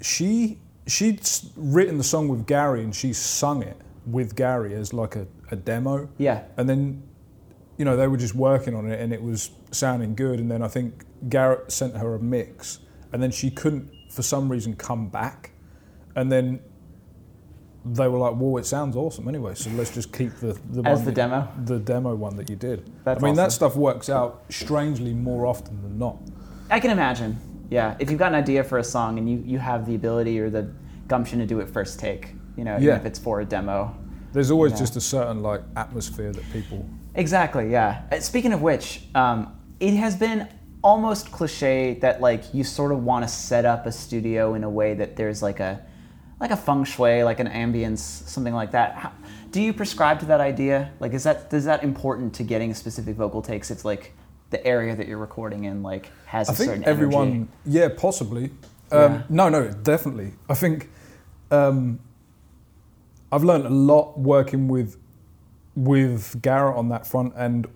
she 0.02 0.58
she'd 0.86 1.20
written 1.56 1.96
the 1.98 2.04
song 2.04 2.28
with 2.28 2.46
Gary 2.46 2.82
and 2.84 2.94
she 2.94 3.12
sung 3.14 3.62
it 3.62 3.76
with 4.06 4.34
Gary 4.36 4.74
as 4.74 4.92
like 4.92 5.16
a, 5.16 5.26
a 5.50 5.56
demo. 5.56 6.08
Yeah. 6.18 6.44
And 6.56 6.68
then, 6.68 7.02
you 7.78 7.84
know, 7.84 7.96
they 7.96 8.08
were 8.08 8.16
just 8.16 8.34
working 8.34 8.74
on 8.74 8.90
it 8.90 9.00
and 9.00 9.12
it 9.12 9.22
was 9.22 9.50
sounding 9.70 10.14
good. 10.14 10.40
And 10.40 10.50
then 10.50 10.62
I 10.62 10.68
think 10.68 11.04
Garrett 11.28 11.70
sent 11.72 11.96
her 11.96 12.14
a 12.16 12.18
mix 12.20 12.80
and 13.12 13.22
then 13.22 13.30
she 13.30 13.50
couldn't, 13.50 13.88
for 14.10 14.22
some 14.22 14.50
reason, 14.50 14.74
come 14.76 15.08
back. 15.08 15.52
And 16.16 16.30
then 16.30 16.60
they 17.84 18.08
were 18.08 18.18
like, 18.18 18.34
well, 18.36 18.58
it 18.58 18.66
sounds 18.66 18.96
awesome 18.96 19.28
anyway, 19.28 19.54
so 19.54 19.70
let's 19.70 19.94
just 19.94 20.12
keep 20.12 20.34
the, 20.36 20.58
the 20.70 20.82
As 20.86 21.00
the 21.04 21.06
that- 21.06 21.14
demo? 21.14 21.48
The 21.64 21.78
demo 21.78 22.14
one 22.16 22.36
that 22.36 22.50
you 22.50 22.56
did. 22.56 22.90
That's 23.04 23.22
I 23.22 23.26
mean, 23.26 23.36
that 23.36 23.52
stuff 23.52 23.76
works 23.76 24.10
out 24.10 24.44
strangely 24.50 25.14
more 25.14 25.46
often 25.46 25.80
than 25.82 25.98
not. 25.98 26.18
I 26.70 26.80
can 26.80 26.90
imagine. 26.90 27.38
Yeah. 27.70 27.96
If 27.98 28.10
you've 28.10 28.18
got 28.18 28.32
an 28.32 28.38
idea 28.38 28.64
for 28.64 28.78
a 28.78 28.84
song 28.84 29.18
and 29.18 29.30
you, 29.30 29.42
you 29.46 29.58
have 29.58 29.86
the 29.86 29.94
ability 29.94 30.38
or 30.40 30.50
the 30.50 30.70
gumption 31.06 31.38
to 31.38 31.46
do 31.46 31.60
it 31.60 31.68
first 31.68 31.98
take, 32.00 32.32
you 32.56 32.64
know, 32.64 32.76
even 32.76 32.96
if 32.96 33.04
it's 33.06 33.18
for 33.18 33.40
a 33.40 33.44
demo. 33.44 33.96
There's 34.32 34.50
always 34.50 34.72
Yeah. 34.72 34.78
just 34.78 34.96
a 34.96 35.00
certain 35.00 35.42
like 35.42 35.62
atmosphere 35.76 36.32
that 36.32 36.44
people. 36.52 36.86
Exactly, 37.18 37.70
yeah. 37.70 38.02
Uh, 38.12 38.20
Speaking 38.20 38.52
of 38.52 38.62
which, 38.62 39.02
um, 39.14 39.58
it 39.80 39.94
has 39.94 40.16
been 40.16 40.48
almost 40.82 41.32
cliche 41.32 41.94
that 42.00 42.20
like 42.20 42.54
you 42.54 42.62
sort 42.62 42.92
of 42.92 43.02
want 43.02 43.24
to 43.24 43.28
set 43.28 43.64
up 43.64 43.86
a 43.86 43.92
studio 43.92 44.54
in 44.54 44.62
a 44.62 44.70
way 44.70 44.94
that 44.94 45.16
there's 45.16 45.42
like 45.42 45.58
a 45.60 45.84
like 46.40 46.52
a 46.52 46.56
feng 46.56 46.84
shui, 46.84 47.24
like 47.24 47.40
an 47.40 47.48
ambience, 47.48 47.98
something 47.98 48.54
like 48.54 48.70
that. 48.70 48.94
How, 48.94 49.12
do 49.50 49.60
you 49.60 49.72
prescribe 49.72 50.20
to 50.20 50.26
that 50.26 50.40
idea? 50.40 50.92
Like, 51.00 51.12
is 51.12 51.24
that 51.24 51.52
is 51.52 51.64
that 51.64 51.82
important 51.82 52.34
to 52.34 52.44
getting 52.44 52.72
specific 52.74 53.16
vocal 53.16 53.42
takes? 53.42 53.70
It's 53.72 53.84
like 53.84 54.14
the 54.50 54.64
area 54.64 54.94
that 54.94 55.08
you're 55.08 55.18
recording 55.18 55.64
in, 55.64 55.82
like 55.82 56.10
has 56.26 56.48
a 56.48 56.52
I 56.52 56.54
think 56.54 56.68
certain 56.68 56.84
everyone, 56.84 57.28
energy. 57.28 57.48
yeah, 57.66 57.88
possibly. 57.88 58.44
Um, 58.92 59.12
Yeah. 59.12 59.22
No, 59.28 59.48
no, 59.48 59.70
definitely. 59.70 60.32
I 60.48 60.54
think 60.54 60.88
um, 61.50 61.98
I've 63.32 63.44
learned 63.44 63.66
a 63.66 63.70
lot 63.70 64.18
working 64.18 64.68
with 64.68 64.96
with 65.84 66.40
Garrett 66.42 66.76
on 66.76 66.88
that 66.88 67.06
front 67.06 67.32
and 67.36 67.66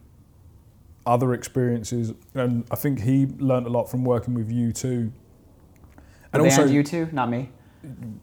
other 1.06 1.34
experiences, 1.34 2.12
and 2.34 2.64
I 2.70 2.76
think 2.76 3.00
he 3.00 3.26
learned 3.38 3.66
a 3.66 3.70
lot 3.70 3.90
from 3.90 4.04
working 4.04 4.34
with 4.34 4.50
you 4.50 4.72
too. 4.72 5.12
The 6.32 6.38
band 6.40 6.70
U2, 6.70 7.12
not 7.12 7.28
me. 7.30 7.50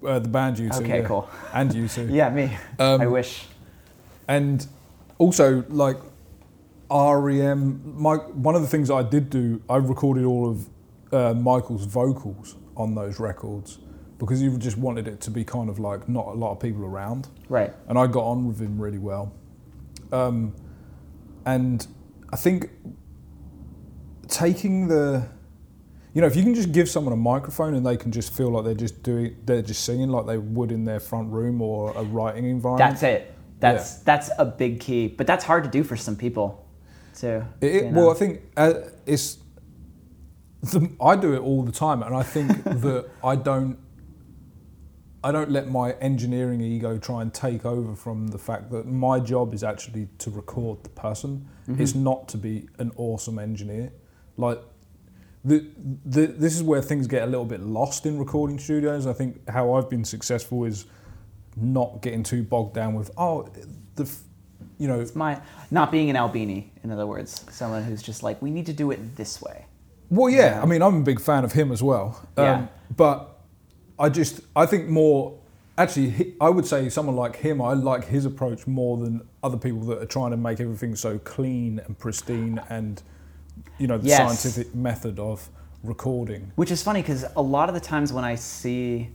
uh, 0.06 0.20
the 0.20 0.30
band 0.30 0.58
U2, 0.58 0.82
Okay, 0.82 1.02
yeah. 1.02 1.08
cool. 1.08 1.30
and 1.54 1.74
you 1.74 1.88
two. 1.88 2.08
Yeah, 2.10 2.30
me. 2.30 2.58
Um, 2.80 3.02
I 3.02 3.08
wish. 3.08 3.46
And 4.28 4.66
also, 5.18 5.64
like 5.70 5.98
REM, 6.92 7.82
my, 8.02 8.16
one 8.16 8.56
of 8.56 8.62
the 8.62 8.68
things 8.68 8.90
I 8.90 9.04
did 9.04 9.30
do, 9.30 9.62
I 9.70 9.78
recorded 9.78 10.26
all 10.26 10.50
of 10.50 10.70
uh, 11.14 11.34
Michael's 11.34 11.86
vocals 11.86 12.56
on 12.76 12.96
those 12.96 13.20
records 13.20 13.80
because 14.18 14.42
you 14.42 14.58
just 14.58 14.78
wanted 14.78 15.08
it 15.08 15.22
to 15.22 15.32
be 15.32 15.44
kind 15.44 15.70
of 15.70 15.80
like 15.80 16.10
not 16.10 16.28
a 16.28 16.34
lot 16.34 16.52
of 16.52 16.60
people 16.60 16.84
around. 16.84 17.28
Right. 17.48 17.74
And 17.88 17.98
I 17.98 18.08
got 18.08 18.24
on 18.24 18.48
with 18.48 18.60
him 18.60 18.80
really 18.82 18.98
well. 18.98 19.34
Um, 20.12 20.56
and 21.46 21.86
I 22.32 22.36
think 22.36 22.70
taking 24.28 24.88
the, 24.88 25.28
you 26.14 26.22
know, 26.22 26.28
if 26.28 26.36
you 26.36 26.44
can 26.44 26.54
just 26.54 26.72
give 26.72 26.90
someone 26.90 27.14
a 27.14 27.18
microphone 27.18 27.74
and 27.76 27.86
they 27.86 27.98
can 27.98 28.12
just 28.12 28.34
feel 28.36 28.50
like 28.50 28.64
they're 28.66 28.74
just 28.74 29.02
doing, 29.04 29.36
they're 29.46 29.62
just 29.62 29.84
singing 29.86 30.10
like 30.10 30.26
they 30.26 30.38
would 30.38 30.72
in 30.72 30.84
their 30.86 31.00
front 31.00 31.32
room 31.32 31.62
or 31.62 31.92
a 31.96 32.04
writing 32.04 32.46
environment. 32.46 32.92
That's 32.92 33.04
it. 33.04 33.34
That's 33.60 33.96
that's 34.04 34.30
a 34.38 34.46
big 34.46 34.80
key, 34.80 35.08
but 35.08 35.28
that's 35.28 35.44
hard 35.44 35.66
to 35.66 35.70
do 35.70 35.84
for 35.84 35.98
some 35.98 36.16
people, 36.16 36.66
too. 37.14 37.44
It, 37.60 37.66
it- 37.76 37.84
you 37.86 37.92
know? 37.92 38.00
Well, 38.06 38.12
I 38.12 38.14
think 38.14 38.42
uh, 38.56 38.74
it's. 39.06 39.38
The, 40.62 40.90
I 41.02 41.16
do 41.18 41.34
it 41.34 41.40
all 41.40 41.64
the 41.64 41.72
time, 41.72 42.02
and 42.04 42.16
I 42.16 42.24
think 42.24 42.64
that 42.64 43.10
I 43.24 43.36
don't. 43.36 43.78
I 45.24 45.32
don't 45.32 45.52
let 45.52 45.68
my 45.68 45.92
engineering 45.94 46.62
ego 46.62 46.98
try 46.98 47.22
and 47.22 47.34
take 47.34 47.66
over 47.66 47.96
from 47.96 48.28
the 48.28 48.38
fact 48.38 48.72
that 48.72 48.86
my 48.86 49.20
job 49.20 49.54
is 49.54 49.64
actually 49.64 50.08
to 50.20 50.30
record 50.30 50.84
the 50.84 50.90
person. 50.90 51.48
Mm-hmm. 51.68 51.82
It's 51.82 51.94
not 51.94 52.30
to 52.30 52.38
be 52.38 52.70
an 52.78 52.92
awesome 52.96 53.38
engineer. 53.38 53.92
Like, 54.38 54.62
the, 55.44 55.66
the, 56.06 56.28
this 56.28 56.56
is 56.56 56.64
where 56.64 56.82
things 56.82 57.08
get 57.08 57.24
a 57.24 57.26
little 57.26 57.46
bit 57.46 57.62
lost 57.62 58.06
in 58.06 58.18
recording 58.18 58.60
studios. 58.60 59.08
I 59.08 59.14
think 59.14 59.48
how 59.50 59.74
I've 59.74 59.90
been 59.90 60.06
successful 60.06 60.64
is 60.64 60.86
not 61.56 62.02
getting 62.02 62.24
too 62.24 62.44
bogged 62.44 62.74
down 62.74 62.94
with 62.94 63.12
oh 63.18 63.50
the, 63.96 64.10
you 64.78 64.88
know 64.88 65.00
It's 65.00 65.16
my 65.16 65.42
not 65.72 65.92
being 65.92 66.10
an 66.10 66.16
Albini, 66.16 66.72
in 66.84 66.92
other 66.92 67.06
words, 67.06 67.46
someone 67.50 67.84
who's 67.84 68.02
just 68.02 68.24
like, 68.24 68.42
we 68.42 68.52
need 68.52 68.66
to 68.68 68.74
do 68.74 68.92
it 68.92 69.16
this 69.16 69.42
way. 69.42 69.66
Well, 70.10 70.30
yeah. 70.30 70.62
I 70.62 70.66
mean, 70.66 70.82
I'm 70.82 70.96
a 70.96 71.04
big 71.04 71.20
fan 71.20 71.44
of 71.44 71.52
him 71.52 71.72
as 71.72 71.84
well. 71.84 72.20
Um, 72.38 72.46
Yeah. 72.46 72.68
But 72.96 73.39
I 74.00 74.10
just, 74.10 74.42
I 74.56 74.66
think 74.66 74.88
more. 74.88 75.38
Actually, 75.78 76.10
he, 76.10 76.34
I 76.42 76.50
would 76.50 76.66
say 76.66 76.90
someone 76.90 77.16
like 77.16 77.38
him. 77.38 77.62
I 77.62 77.74
like 77.74 78.06
his 78.06 78.26
approach 78.26 78.68
more 78.68 78.98
than 78.98 79.22
other 79.44 79.58
people 79.58 79.82
that 79.88 80.00
are 80.02 80.06
trying 80.06 80.32
to 80.32 80.38
make 80.38 80.60
everything 80.60 80.96
so 80.96 81.18
clean 81.20 81.80
and 81.86 81.98
pristine 81.98 82.62
and, 82.70 83.02
you 83.78 83.88
know, 83.88 83.98
the 83.98 84.08
Yes. 84.08 84.42
scientific 84.42 84.76
method 84.76 85.20
of 85.20 85.50
recording. 85.84 86.52
Which 86.56 86.72
is 86.72 86.84
funny 86.84 87.02
because 87.02 87.26
a 87.38 87.42
lot 87.42 87.70
of 87.70 87.76
the 87.76 87.82
times 87.82 88.12
when 88.12 88.26
I 88.26 88.36
see, 88.36 89.10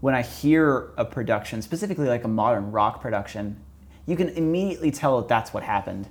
when 0.00 0.14
I 0.14 0.22
hear 0.22 0.90
a 0.96 1.04
production, 1.04 1.60
specifically 1.60 2.06
like 2.08 2.24
a 2.24 2.28
modern 2.28 2.72
rock 2.72 3.02
production, 3.02 3.58
you 4.06 4.16
can 4.16 4.30
immediately 4.30 4.90
tell 4.90 5.18
that 5.18 5.28
that's 5.28 5.52
what 5.52 5.62
happened. 5.62 6.08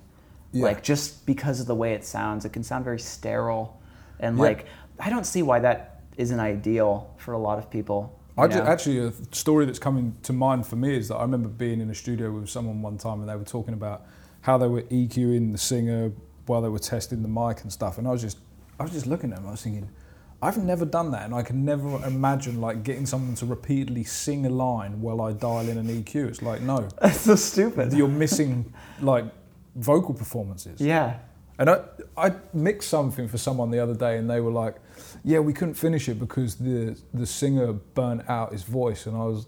Yeah. 0.51 0.65
Like 0.65 0.83
just 0.83 1.25
because 1.25 1.59
of 1.59 1.65
the 1.65 1.75
way 1.75 1.93
it 1.93 2.05
sounds, 2.05 2.45
it 2.45 2.53
can 2.53 2.63
sound 2.63 2.85
very 2.85 2.99
sterile, 2.99 3.79
and 4.19 4.37
Yeah. 4.37 4.43
like 4.43 4.65
I 4.99 5.09
don't 5.09 5.25
see 5.25 5.41
why 5.41 5.59
that 5.59 5.92
isn't 6.17 6.39
ideal 6.39 7.13
for 7.17 7.33
a 7.33 7.37
lot 7.37 7.57
of 7.57 7.69
people. 7.69 8.19
you 8.37 8.43
I 8.43 8.47
ju- 8.47 8.59
actually, 8.59 8.99
a 8.99 9.11
story 9.31 9.65
that's 9.65 9.79
coming 9.79 10.15
to 10.23 10.33
mind 10.33 10.65
for 10.67 10.75
me 10.75 10.95
is 10.95 11.07
that 11.09 11.15
I 11.15 11.21
remember 11.21 11.49
being 11.49 11.81
in 11.81 11.89
a 11.89 11.95
studio 11.95 12.31
with 12.31 12.49
someone 12.49 12.81
one 12.81 12.97
time 12.97 13.19
and 13.21 13.29
they 13.29 13.35
were 13.35 13.43
talking 13.43 13.73
about 13.73 14.05
how 14.41 14.57
they 14.57 14.67
were 14.67 14.81
EQing 14.83 15.51
the 15.51 15.57
singer 15.57 16.11
while 16.45 16.61
they 16.61 16.69
were 16.69 16.79
testing 16.79 17.21
the 17.21 17.27
mic 17.27 17.61
and 17.61 17.71
stuff. 17.71 17.97
And 17.97 18.07
I 18.07 18.11
was 18.11 18.21
just, 18.21 18.37
I 18.79 18.83
was 18.83 18.91
just 18.91 19.07
looking 19.07 19.31
at 19.31 19.37
them. 19.37 19.47
I 19.47 19.51
was 19.51 19.61
thinking, 19.61 19.89
I've 20.41 20.57
never 20.57 20.83
done 20.83 21.11
that, 21.11 21.23
and 21.23 21.33
I 21.33 21.41
can 21.41 21.63
never 21.63 22.05
imagine 22.05 22.59
like 22.59 22.83
getting 22.83 23.05
someone 23.05 23.33
to 23.35 23.45
repeatedly 23.45 24.03
sing 24.03 24.45
a 24.45 24.49
line 24.49 24.99
while 24.99 25.21
I 25.21 25.31
dial 25.31 25.69
in 25.69 25.77
an 25.77 25.87
EQ. 25.87 26.27
It's 26.27 26.41
like, 26.41 26.59
no, 26.59 26.89
That's 27.01 27.21
so 27.21 27.35
stupid. 27.35 27.93
you're 27.93 28.09
missing 28.09 28.73
like 28.99 29.23
vocal 29.75 30.13
performances. 30.13 30.81
Yeah. 30.81 31.19
And 31.57 31.69
I, 31.69 31.83
I 32.17 32.33
mixed 32.53 32.89
something 32.89 33.29
for 33.29 33.37
someone 33.37 33.71
the 33.71 33.79
other 33.79 33.93
day, 33.95 34.17
and 34.17 34.29
they 34.29 34.41
were 34.41 34.51
like, 34.51 34.75
"Yeah, 35.23 35.39
we 35.39 35.53
couldn't 35.53 35.75
finish 35.75 36.09
it 36.09 36.19
because 36.19 36.55
the 36.55 36.99
the 37.13 37.25
singer 37.25 37.73
burnt 37.73 38.29
out 38.29 38.51
his 38.51 38.63
voice." 38.63 39.05
And 39.07 39.15
I 39.15 39.25
was, 39.25 39.47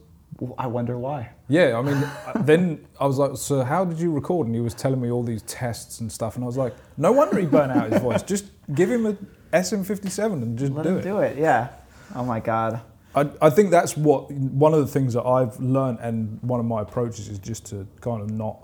I 0.57 0.67
wonder 0.67 0.97
why. 0.97 1.29
"Yeah." 1.47 1.77
I 1.77 1.81
mean, 1.81 2.03
then 2.45 2.85
I 2.99 3.05
was 3.05 3.17
like, 3.17 3.37
"So 3.37 3.63
how 3.63 3.85
did 3.85 3.99
you 3.99 4.11
record?" 4.11 4.47
And 4.47 4.55
he 4.55 4.61
was 4.61 4.73
telling 4.73 5.01
me 5.01 5.11
all 5.11 5.23
these 5.23 5.43
tests 5.43 5.99
and 5.99 6.11
stuff, 6.11 6.35
and 6.35 6.43
I 6.43 6.47
was 6.47 6.57
like, 6.57 6.73
"No 6.97 7.11
wonder 7.11 7.39
he 7.39 7.45
burnt 7.45 7.71
out 7.71 7.91
his 7.91 8.01
voice. 8.01 8.23
Just 8.33 8.45
give 8.73 8.89
him 8.89 9.05
a 9.05 9.17
SM57 9.53 10.33
and 10.33 10.57
just 10.57 10.73
Let 10.73 10.83
do 10.83 10.89
him 10.89 10.97
it." 10.97 11.03
do 11.03 11.19
it. 11.19 11.37
Yeah. 11.37 11.69
Oh 12.13 12.25
my 12.25 12.39
God. 12.39 12.81
I, 13.15 13.29
I 13.41 13.49
think 13.49 13.71
that's 13.71 13.95
what 13.95 14.29
one 14.31 14.73
of 14.73 14.81
the 14.81 14.87
things 14.87 15.13
that 15.13 15.23
I've 15.23 15.57
learned, 15.59 15.99
and 16.01 16.37
one 16.41 16.59
of 16.59 16.65
my 16.65 16.81
approaches 16.81 17.29
is 17.29 17.39
just 17.39 17.65
to 17.67 17.87
kind 18.01 18.21
of 18.21 18.29
not 18.29 18.59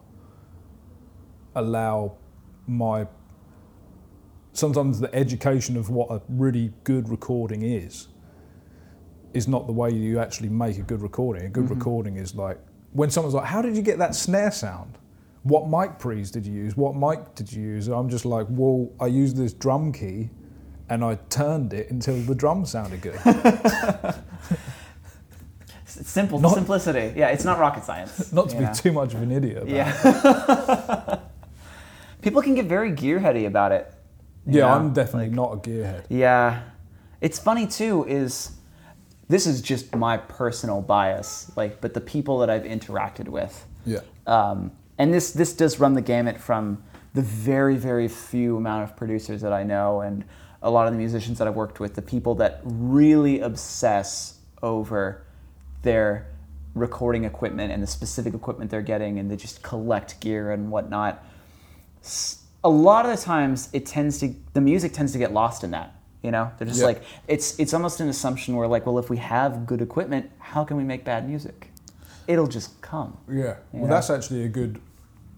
allow 1.55 2.17
my 2.67 3.07
sometimes 4.53 4.99
the 4.99 5.13
education 5.15 5.77
of 5.77 5.89
what 5.89 6.09
a 6.09 6.21
really 6.29 6.73
good 6.83 7.09
recording 7.09 7.61
is 7.63 8.07
is 9.33 9.47
not 9.47 9.65
the 9.65 9.71
way 9.71 9.89
you 9.89 10.19
actually 10.19 10.49
make 10.49 10.77
a 10.77 10.81
good 10.81 11.01
recording. 11.01 11.45
A 11.45 11.49
good 11.49 11.65
mm-hmm. 11.65 11.75
recording 11.75 12.17
is 12.17 12.35
like 12.35 12.59
when 12.91 13.09
someone's 13.09 13.33
like, 13.33 13.45
"How 13.45 13.61
did 13.61 13.75
you 13.75 13.81
get 13.81 13.97
that 13.99 14.15
snare 14.15 14.51
sound? 14.51 14.97
What 15.43 15.67
mic 15.69 15.97
pre's 15.97 16.31
did 16.31 16.45
you 16.45 16.53
use? 16.53 16.75
What 16.75 16.95
mic 16.95 17.35
did 17.35 17.51
you 17.51 17.61
use?" 17.61 17.87
I'm 17.87 18.09
just 18.09 18.25
like, 18.25 18.47
"Well, 18.49 18.91
I 18.99 19.07
used 19.07 19.37
this 19.37 19.53
drum 19.53 19.91
key." 19.91 20.29
And 20.89 21.05
I 21.05 21.15
turned 21.29 21.71
it 21.71 21.89
until 21.89 22.17
the 22.17 22.35
drum 22.35 22.65
sounded 22.65 22.99
good. 22.99 23.17
It's 25.97 26.09
simple 26.09 26.39
Not- 26.39 26.53
simplicity. 26.53 27.13
Yeah, 27.17 27.29
it's 27.29 27.43
not 27.43 27.59
rocket 27.59 27.83
science. 27.83 28.31
Not 28.33 28.49
to 28.49 28.55
be 28.55 28.63
know? 28.63 28.73
too 28.73 28.91
much 28.91 29.13
of 29.13 29.21
an 29.21 29.31
idiot. 29.31 29.63
About 29.63 29.69
it. 29.69 29.75
Yeah. 29.75 31.19
People 32.21 32.41
can 32.41 32.55
get 32.55 32.65
very 32.65 32.91
gearheady 32.91 33.45
about 33.47 33.71
it. 33.71 33.93
Yeah, 34.45 34.61
know? 34.61 34.67
I'm 34.69 34.93
definitely 34.93 35.29
not 35.35 35.53
a 35.53 35.57
gearhead. 35.57 36.05
Yeah. 36.09 36.63
It's 37.21 37.39
funny 37.39 37.67
too 37.67 38.05
is 38.07 38.51
this 39.29 39.45
is 39.47 39.61
just 39.61 39.95
my 39.95 40.17
personal 40.17 40.81
bias, 40.81 41.51
like 41.55 41.81
but 41.81 41.93
the 41.93 42.01
people 42.01 42.39
that 42.39 42.49
I've 42.49 42.63
interacted 42.63 43.27
with. 43.27 43.65
Yeah. 43.85 43.99
Um, 44.27 44.71
and 44.97 45.13
this 45.13 45.31
this 45.31 45.53
does 45.53 45.79
run 45.79 45.93
the 45.93 46.01
gamut 46.01 46.39
from 46.39 46.83
the 47.13 47.21
very 47.21 47.75
very 47.77 48.07
few 48.07 48.57
amount 48.57 48.83
of 48.83 48.95
producers 48.95 49.41
that 49.41 49.53
I 49.53 49.63
know 49.63 50.01
and 50.01 50.23
a 50.61 50.69
lot 50.69 50.87
of 50.87 50.93
the 50.93 50.99
musicians 50.99 51.39
that 51.39 51.47
I've 51.47 51.55
worked 51.55 51.79
with, 51.79 51.95
the 51.95 52.01
people 52.01 52.35
that 52.35 52.61
really 52.63 53.39
obsess 53.39 54.39
over 54.61 55.23
their 55.81 56.27
recording 56.75 57.23
equipment 57.25 57.71
and 57.71 57.81
the 57.81 57.87
specific 57.87 58.33
equipment 58.33 58.69
they're 58.69 58.81
getting, 58.81 59.19
and 59.19 59.29
they 59.29 59.35
just 59.35 59.63
collect 59.63 60.19
gear 60.19 60.51
and 60.51 60.69
whatnot. 60.71 61.23
S- 62.03 62.40
A 62.63 62.69
lot 62.69 63.05
of 63.05 63.17
the 63.17 63.21
times, 63.23 63.69
it 63.73 63.85
tends 63.85 64.19
to 64.19 64.33
the 64.53 64.61
music 64.61 64.93
tends 64.93 65.11
to 65.13 65.17
get 65.17 65.33
lost 65.33 65.63
in 65.63 65.71
that. 65.71 65.95
You 66.21 66.29
know, 66.29 66.51
they're 66.57 66.67
just 66.67 66.79
Yeah. 66.81 66.85
like 66.87 67.03
it's 67.27 67.59
it's 67.59 67.73
almost 67.73 67.99
an 67.99 68.07
assumption 68.09 68.55
where 68.55 68.67
like, 68.67 68.85
well, 68.85 68.99
if 68.99 69.09
we 69.09 69.17
have 69.17 69.65
good 69.65 69.81
equipment, 69.81 70.29
how 70.37 70.63
can 70.63 70.77
we 70.77 70.83
make 70.83 71.03
bad 71.03 71.27
music? 71.27 71.71
It'll 72.27 72.47
just 72.47 72.79
come. 72.81 73.17
Yeah. 73.27 73.55
Well, 73.71 73.83
Yeah. 73.83 73.87
that's 73.87 74.09
actually 74.11 74.43
a 74.43 74.47
good, 74.47 74.79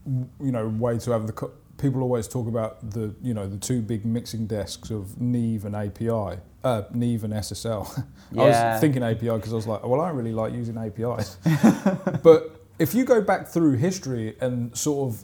you 0.06 0.52
know, 0.52 0.68
way 0.68 0.98
to 1.00 1.12
have 1.12 1.28
the. 1.28 1.34
Co- 1.34 1.52
people 1.78 2.02
always 2.02 2.28
talk 2.28 2.48
about 2.48 2.92
the, 2.92 3.16
you 3.22 3.34
know, 3.34 3.48
the 3.48 3.58
two 3.58 3.82
big 3.82 4.06
mixing 4.06 4.46
desks 4.46 4.92
of 4.92 5.20
Neve 5.20 5.66
and 5.66 5.76
API, 5.76 6.38
uh, 6.64 6.84
Neve 6.94 7.24
and 7.24 7.34
SSL. 7.34 8.04
I 8.34 8.36
was 8.36 8.80
thinking 8.82 9.02
API 9.04 9.30
because 9.32 9.52
I 9.54 9.56
was 9.56 9.68
like, 9.68 9.84
well, 9.86 10.00
I 10.02 10.08
don't 10.10 10.18
really 10.18 10.34
like 10.34 10.54
using 10.54 10.78
APIs. 10.78 11.38
but 12.24 12.62
if 12.80 12.94
you 12.94 13.06
go 13.06 13.22
back 13.22 13.48
through 13.48 13.78
history 13.78 14.36
and 14.40 14.76
sort 14.78 15.10
of 15.14 15.24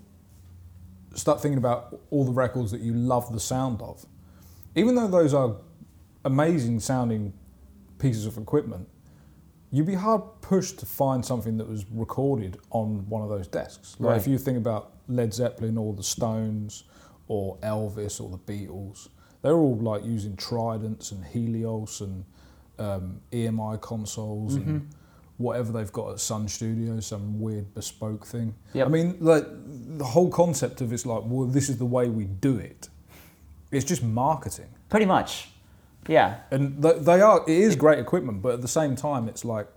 start 1.15 1.41
thinking 1.41 1.57
about 1.57 1.99
all 2.11 2.25
the 2.25 2.31
records 2.31 2.71
that 2.71 2.81
you 2.81 2.93
love 2.93 3.31
the 3.33 3.39
sound 3.39 3.81
of, 3.81 4.05
even 4.75 4.95
though 4.95 5.07
those 5.07 5.33
are 5.33 5.55
amazing 6.25 6.79
sounding 6.79 7.33
pieces 7.97 8.25
of 8.25 8.37
equipment, 8.37 8.87
you'd 9.71 9.85
be 9.87 9.95
hard 9.95 10.21
pushed 10.41 10.79
to 10.79 10.85
find 10.85 11.23
something 11.25 11.57
that 11.57 11.67
was 11.67 11.85
recorded 11.91 12.57
on 12.71 13.07
one 13.09 13.21
of 13.21 13.29
those 13.29 13.47
desks. 13.47 13.95
Like 13.99 14.09
Right. 14.11 14.17
if 14.21 14.27
you 14.27 14.37
think 14.37 14.57
about 14.57 14.93
Led 15.07 15.33
Zeppelin 15.33 15.77
or 15.77 15.93
the 15.93 16.03
Stones 16.03 16.83
or 17.27 17.57
Elvis 17.57 18.19
or 18.21 18.29
the 18.29 18.37
Beatles, 18.37 19.09
they're 19.41 19.53
all 19.57 19.77
like 19.77 20.03
using 20.05 20.35
Tridents 20.35 21.11
and 21.11 21.23
Helios 21.25 22.01
and 22.01 22.25
um, 22.77 23.21
EMI 23.31 23.79
consoles 23.81 24.55
and 24.55 24.89
whatever 25.39 25.71
they've 25.71 25.91
got 25.91 26.11
at 26.11 26.19
Sun 26.19 26.47
Studios, 26.49 27.07
some 27.07 27.39
weird 27.39 27.73
bespoke 27.73 28.25
thing. 28.27 28.53
Yep. 28.73 28.85
I 28.85 28.89
mean, 28.89 29.17
like 29.21 29.45
the 29.97 30.03
whole 30.03 30.29
concept 30.29 30.81
of 30.81 30.93
it's 30.93 31.05
like, 31.05 31.23
well, 31.25 31.47
this 31.47 31.69
is 31.69 31.77
the 31.77 31.85
way 31.85 32.09
we 32.09 32.25
do 32.25 32.57
it. 32.57 32.89
It's 33.71 33.85
just 33.85 34.03
marketing, 34.03 34.67
Pretty 34.89 35.05
much. 35.05 35.49
Yeah. 36.07 36.39
and 36.51 36.81
th- 36.81 36.97
they 37.01 37.21
are. 37.21 37.41
It 37.47 37.57
is 37.57 37.75
great 37.75 37.99
equipment, 37.99 38.41
but 38.41 38.53
at 38.55 38.61
the 38.61 38.67
same 38.67 38.95
time, 38.95 39.29
it's 39.29 39.45
like, 39.45 39.67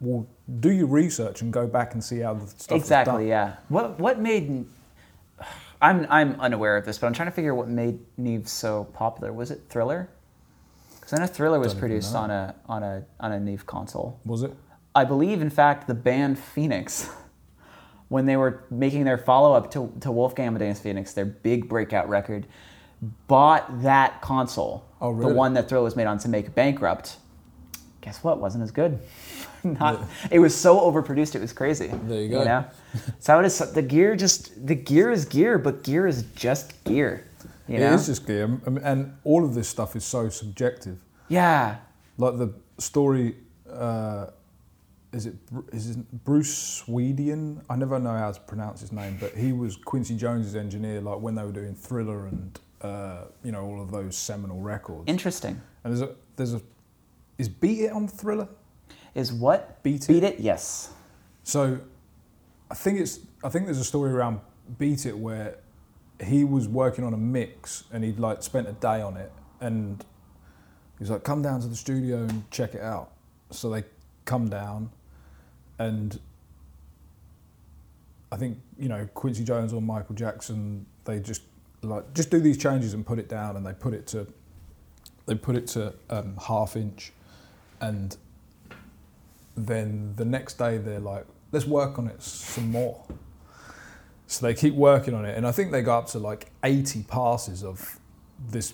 well, 0.00 0.26
do 0.60 0.70
your 0.70 0.86
research 0.86 1.42
and 1.42 1.52
go 1.52 1.66
back 1.66 1.94
and 1.94 2.02
see 2.04 2.18
how 2.20 2.34
the 2.34 2.46
stuff 2.46 2.76
exactly. 2.76 3.28
Yeah. 3.28 3.56
What 3.68 3.98
what 3.98 4.18
made 4.20 4.66
I'm 5.82 6.06
I'm 6.08 6.40
unaware 6.40 6.76
of 6.76 6.84
this, 6.84 6.98
but 6.98 7.06
I'm 7.08 7.12
trying 7.14 7.28
to 7.28 7.32
figure 7.34 7.52
out 7.52 7.56
what 7.58 7.68
made 7.68 7.98
Neve 8.16 8.48
so 8.48 8.84
popular. 8.92 9.32
Was 9.32 9.50
it 9.50 9.62
Thriller? 9.68 10.08
Because 11.12 11.20
I 11.20 11.26
know 11.26 11.34
Thriller 11.34 11.60
was 11.60 11.72
Don't 11.74 11.80
produced 11.80 12.14
know. 12.14 12.20
on 12.20 12.30
a 12.30 12.54
on 12.66 12.82
a 12.82 13.04
on 13.20 13.32
a 13.32 13.40
Neve 13.40 13.66
console. 13.66 14.18
Was 14.24 14.42
it? 14.44 14.52
I 14.94 15.04
believe, 15.04 15.42
in 15.42 15.50
fact, 15.50 15.86
the 15.86 15.92
band 15.94 16.38
Phoenix, 16.38 17.10
when 18.08 18.24
they 18.24 18.38
were 18.38 18.64
making 18.70 19.04
their 19.04 19.18
follow 19.18 19.52
up 19.52 19.70
to, 19.72 19.92
to 20.00 20.10
Wolfgang 20.10 20.46
Amadeus 20.48 20.80
Phoenix, 20.80 21.12
their 21.12 21.24
big 21.26 21.68
breakout 21.68 22.08
record, 22.08 22.46
bought 23.26 23.82
that 23.82 24.20
console, 24.22 24.86
Oh, 25.02 25.10
really? 25.10 25.30
the 25.32 25.36
one 25.36 25.52
that 25.54 25.68
Thriller 25.68 25.84
was 25.84 25.96
made 25.96 26.06
on, 26.06 26.16
to 26.18 26.28
make 26.28 26.54
Bankrupt. 26.54 27.16
Guess 28.02 28.22
what? 28.24 28.38
Wasn't 28.38 28.62
as 28.62 28.70
good. 28.70 28.98
Not, 29.64 30.00
It 30.30 30.38
was 30.40 30.54
so 30.56 30.78
overproduced, 30.80 31.34
it 31.34 31.40
was 31.40 31.52
crazy. 31.52 31.88
There 32.04 32.20
you 32.22 32.28
go. 32.30 32.44
know? 32.44 32.64
so 33.18 33.38
it 33.38 33.44
is. 33.46 33.58
The 33.58 33.82
gear 33.82 34.16
just 34.16 34.66
the 34.66 34.74
gear 34.74 35.10
is 35.10 35.24
gear, 35.26 35.58
but 35.58 35.84
gear 35.84 36.06
is 36.06 36.22
just 36.34 36.82
gear. 36.84 37.26
You 37.72 37.80
know? 37.80 37.92
It 37.92 37.94
is 37.94 38.06
just 38.06 38.26
gear, 38.26 38.60
and 38.66 39.16
all 39.24 39.44
of 39.44 39.54
this 39.54 39.68
stuff 39.68 39.96
is 39.96 40.04
so 40.04 40.28
subjective. 40.28 40.98
yeah. 41.28 41.76
Like 42.18 42.36
the 42.36 42.52
story, 42.78 43.36
uh, 43.72 44.26
is 45.12 45.26
it 45.26 45.34
is 45.72 45.90
it 45.90 46.24
Bruce 46.24 46.82
Swedien? 46.86 47.62
I 47.70 47.76
never 47.76 47.98
know 47.98 48.16
how 48.16 48.30
to 48.30 48.40
pronounce 48.40 48.80
his 48.82 48.92
name, 48.92 49.16
but 49.18 49.34
he 49.34 49.52
was 49.52 49.76
Quincy 49.76 50.14
Jones's 50.16 50.54
engineer. 50.54 51.00
Like 51.00 51.20
when 51.20 51.34
they 51.34 51.42
were 51.42 51.52
doing 51.52 51.74
Thriller 51.74 52.26
and 52.26 52.60
uh, 52.82 53.24
you 53.42 53.50
know 53.50 53.64
all 53.64 53.80
of 53.80 53.90
those 53.90 54.14
seminal 54.16 54.60
records. 54.60 55.04
Interesting. 55.06 55.60
and 55.84 55.96
there's 55.96 56.02
a 56.02 56.14
there's 56.36 56.54
a 56.54 56.60
is 57.38 57.48
Beat 57.48 57.80
It 57.80 57.92
on 57.92 58.06
Thriller. 58.08 58.48
Is 59.14 59.32
what 59.32 59.82
Beat 59.82 60.04
It? 60.04 60.08
Beat 60.08 60.22
it? 60.24 60.38
Yes. 60.40 60.90
So 61.44 61.80
I 62.70 62.74
think 62.74 63.00
it's 63.00 63.20
I 63.42 63.48
think 63.48 63.64
there's 63.64 63.78
a 63.78 63.84
story 63.84 64.12
around 64.12 64.40
Beat 64.78 65.06
It 65.06 65.16
where 65.16 65.56
he 66.24 66.44
was 66.44 66.68
working 66.68 67.04
on 67.04 67.14
a 67.14 67.18
mix 67.18 67.84
and 67.92 68.04
he'd 68.04 68.18
like 68.18 68.42
spent 68.42 68.68
a 68.68 68.72
day 68.72 69.00
on 69.00 69.16
it 69.16 69.32
and 69.60 70.04
he's 70.98 71.10
like 71.10 71.24
come 71.24 71.42
down 71.42 71.60
to 71.60 71.68
the 71.68 71.76
studio 71.76 72.18
and 72.18 72.50
check 72.50 72.74
it 72.74 72.80
out. 72.80 73.12
So 73.50 73.70
they 73.70 73.84
come 74.24 74.48
down 74.48 74.90
and 75.78 76.18
I 78.30 78.36
think 78.36 78.58
you 78.78 78.88
know 78.88 79.08
Quincy 79.14 79.44
Jones 79.44 79.72
or 79.72 79.82
Michael 79.82 80.14
Jackson 80.14 80.86
they 81.04 81.20
just 81.20 81.42
like 81.82 82.14
just 82.14 82.30
do 82.30 82.40
these 82.40 82.56
changes 82.56 82.94
and 82.94 83.04
put 83.04 83.18
it 83.18 83.28
down 83.28 83.56
and 83.56 83.66
they 83.66 83.72
put 83.72 83.94
it 83.94 84.06
to 84.08 84.26
they 85.26 85.34
put 85.34 85.56
it 85.56 85.66
to 85.68 85.94
um, 86.10 86.36
half 86.36 86.76
inch 86.76 87.12
and 87.80 88.16
then 89.56 90.14
the 90.16 90.24
next 90.24 90.54
day 90.54 90.78
they're 90.78 91.00
like, 91.00 91.26
let's 91.50 91.66
work 91.66 91.98
on 91.98 92.06
it 92.06 92.22
some 92.22 92.70
more. 92.70 93.04
So 94.32 94.46
they 94.46 94.54
keep 94.54 94.74
working 94.74 95.12
on 95.12 95.26
it, 95.26 95.36
and 95.36 95.46
I 95.46 95.52
think 95.52 95.72
they 95.72 95.82
go 95.82 95.96
up 95.96 96.06
to 96.08 96.18
like 96.18 96.50
80 96.64 97.02
passes 97.02 97.62
of 97.62 97.98
this 98.48 98.72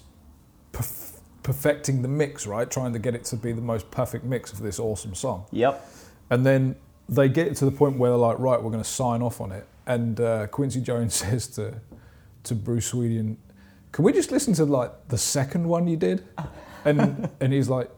perf- 0.73 1.19
perfecting 1.43 2.03
the 2.03 2.09
mix, 2.09 2.47
right? 2.47 2.71
Trying 2.71 2.93
to 2.93 2.99
get 3.01 3.15
it 3.17 3.25
to 3.27 3.37
be 3.37 3.51
the 3.53 3.61
most 3.61 3.91
perfect 3.91 4.25
mix 4.25 4.53
of 4.53 4.61
this 4.61 4.79
awesome 4.79 5.15
song. 5.17 5.47
Yep. 5.51 5.85
And 6.31 6.47
then 6.47 6.77
they 7.09 7.29
get 7.29 7.57
to 7.57 7.65
the 7.65 7.71
point 7.73 7.99
where 7.99 8.11
they're 8.11 8.19
like, 8.19 8.39
right, 8.39 8.63
we're 8.63 8.71
going 8.71 8.83
to 8.83 8.89
sign 8.89 9.21
off 9.21 9.41
on 9.41 9.51
it. 9.51 9.67
And 9.87 10.21
uh, 10.21 10.47
Quincy 10.47 10.81
Jones 10.81 11.15
says 11.23 11.49
to 11.49 11.81
to 12.45 12.55
Bruce 12.55 12.93
Swedien, 12.93 13.37
can 13.91 14.05
we 14.05 14.13
just 14.13 14.31
listen 14.31 14.55
to 14.55 14.65
like 14.65 15.09
the 15.09 15.19
second 15.19 15.69
one 15.69 15.89
you 15.89 15.97
did? 15.97 16.25
And 16.85 17.29
and 17.41 17.53
he's 17.53 17.69
like, 17.69 17.91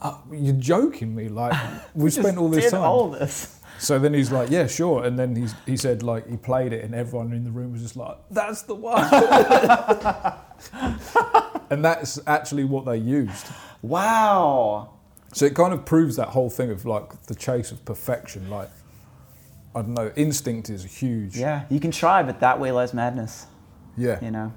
uh, 0.00 0.16
you're 0.32 0.54
joking 0.54 1.14
me. 1.14 1.28
Like 1.28 1.52
we 1.94 2.10
spent 2.10 2.38
all 2.38 2.48
this 2.48 2.64
Did 2.64 2.70
time. 2.70 2.82
all 2.82 3.10
this. 3.10 3.58
So 3.78 3.98
then 3.98 4.14
he's 4.14 4.30
like, 4.30 4.50
yeah, 4.50 4.66
sure. 4.66 5.04
And 5.04 5.18
then 5.18 5.34
he's, 5.34 5.54
he 5.66 5.76
said, 5.76 6.02
like, 6.02 6.28
he 6.28 6.36
played 6.36 6.72
it, 6.72 6.84
and 6.84 6.94
everyone 6.94 7.32
in 7.32 7.44
the 7.44 7.50
room 7.50 7.72
was 7.72 7.82
just 7.82 7.96
like, 7.96 8.16
that's 8.30 8.62
the 8.62 8.74
one. 8.74 9.02
and 11.70 11.84
that's 11.84 12.20
actually 12.26 12.64
what 12.64 12.84
they 12.84 12.96
used. 12.96 13.46
Wow. 13.82 14.90
So 15.32 15.46
it 15.46 15.54
kind 15.54 15.72
of 15.72 15.84
proves 15.84 16.16
that 16.16 16.28
whole 16.28 16.50
thing 16.50 16.70
of 16.70 16.84
like 16.84 17.22
the 17.22 17.34
chase 17.34 17.72
of 17.72 17.84
perfection. 17.84 18.50
Like, 18.50 18.70
I 19.74 19.80
don't 19.80 19.94
know, 19.94 20.12
instinct 20.14 20.68
is 20.68 20.84
huge. 20.84 21.36
Yeah, 21.36 21.64
you 21.70 21.80
can 21.80 21.90
try, 21.90 22.22
but 22.22 22.40
that 22.40 22.60
way 22.60 22.70
lies 22.70 22.92
madness. 22.92 23.46
Yeah. 23.96 24.22
You 24.22 24.30
know, 24.30 24.52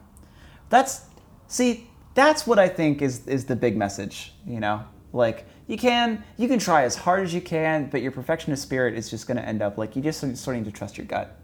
that's 0.70 1.06
see, 1.48 1.90
that's 2.14 2.46
what 2.46 2.60
I 2.60 2.68
think 2.68 3.02
is 3.02 3.26
is 3.28 3.46
the 3.46 3.56
big 3.56 3.78
message. 3.78 4.34
You 4.46 4.60
know, 4.60 4.84
like 5.14 5.46
you 5.68 5.78
can 5.78 6.24
you 6.38 6.48
can 6.48 6.60
try 6.60 6.84
as 6.84 6.96
hard 6.96 7.24
as 7.24 7.34
you 7.34 7.42
can, 7.42 7.90
but 7.90 8.02
your 8.02 8.12
perfectionist 8.12 8.64
spirit 8.64 8.96
is 8.96 9.10
just 9.10 9.28
going 9.28 9.38
to 9.38 9.48
end 9.48 9.62
up 9.62 9.78
like 9.78 9.96
you 9.96 10.02
just 10.02 10.20
sort 10.20 10.32
of 10.32 10.64
need 10.64 10.66
to 10.66 10.72
trust 10.72 10.98
your 10.98 11.08
gut 11.08 11.38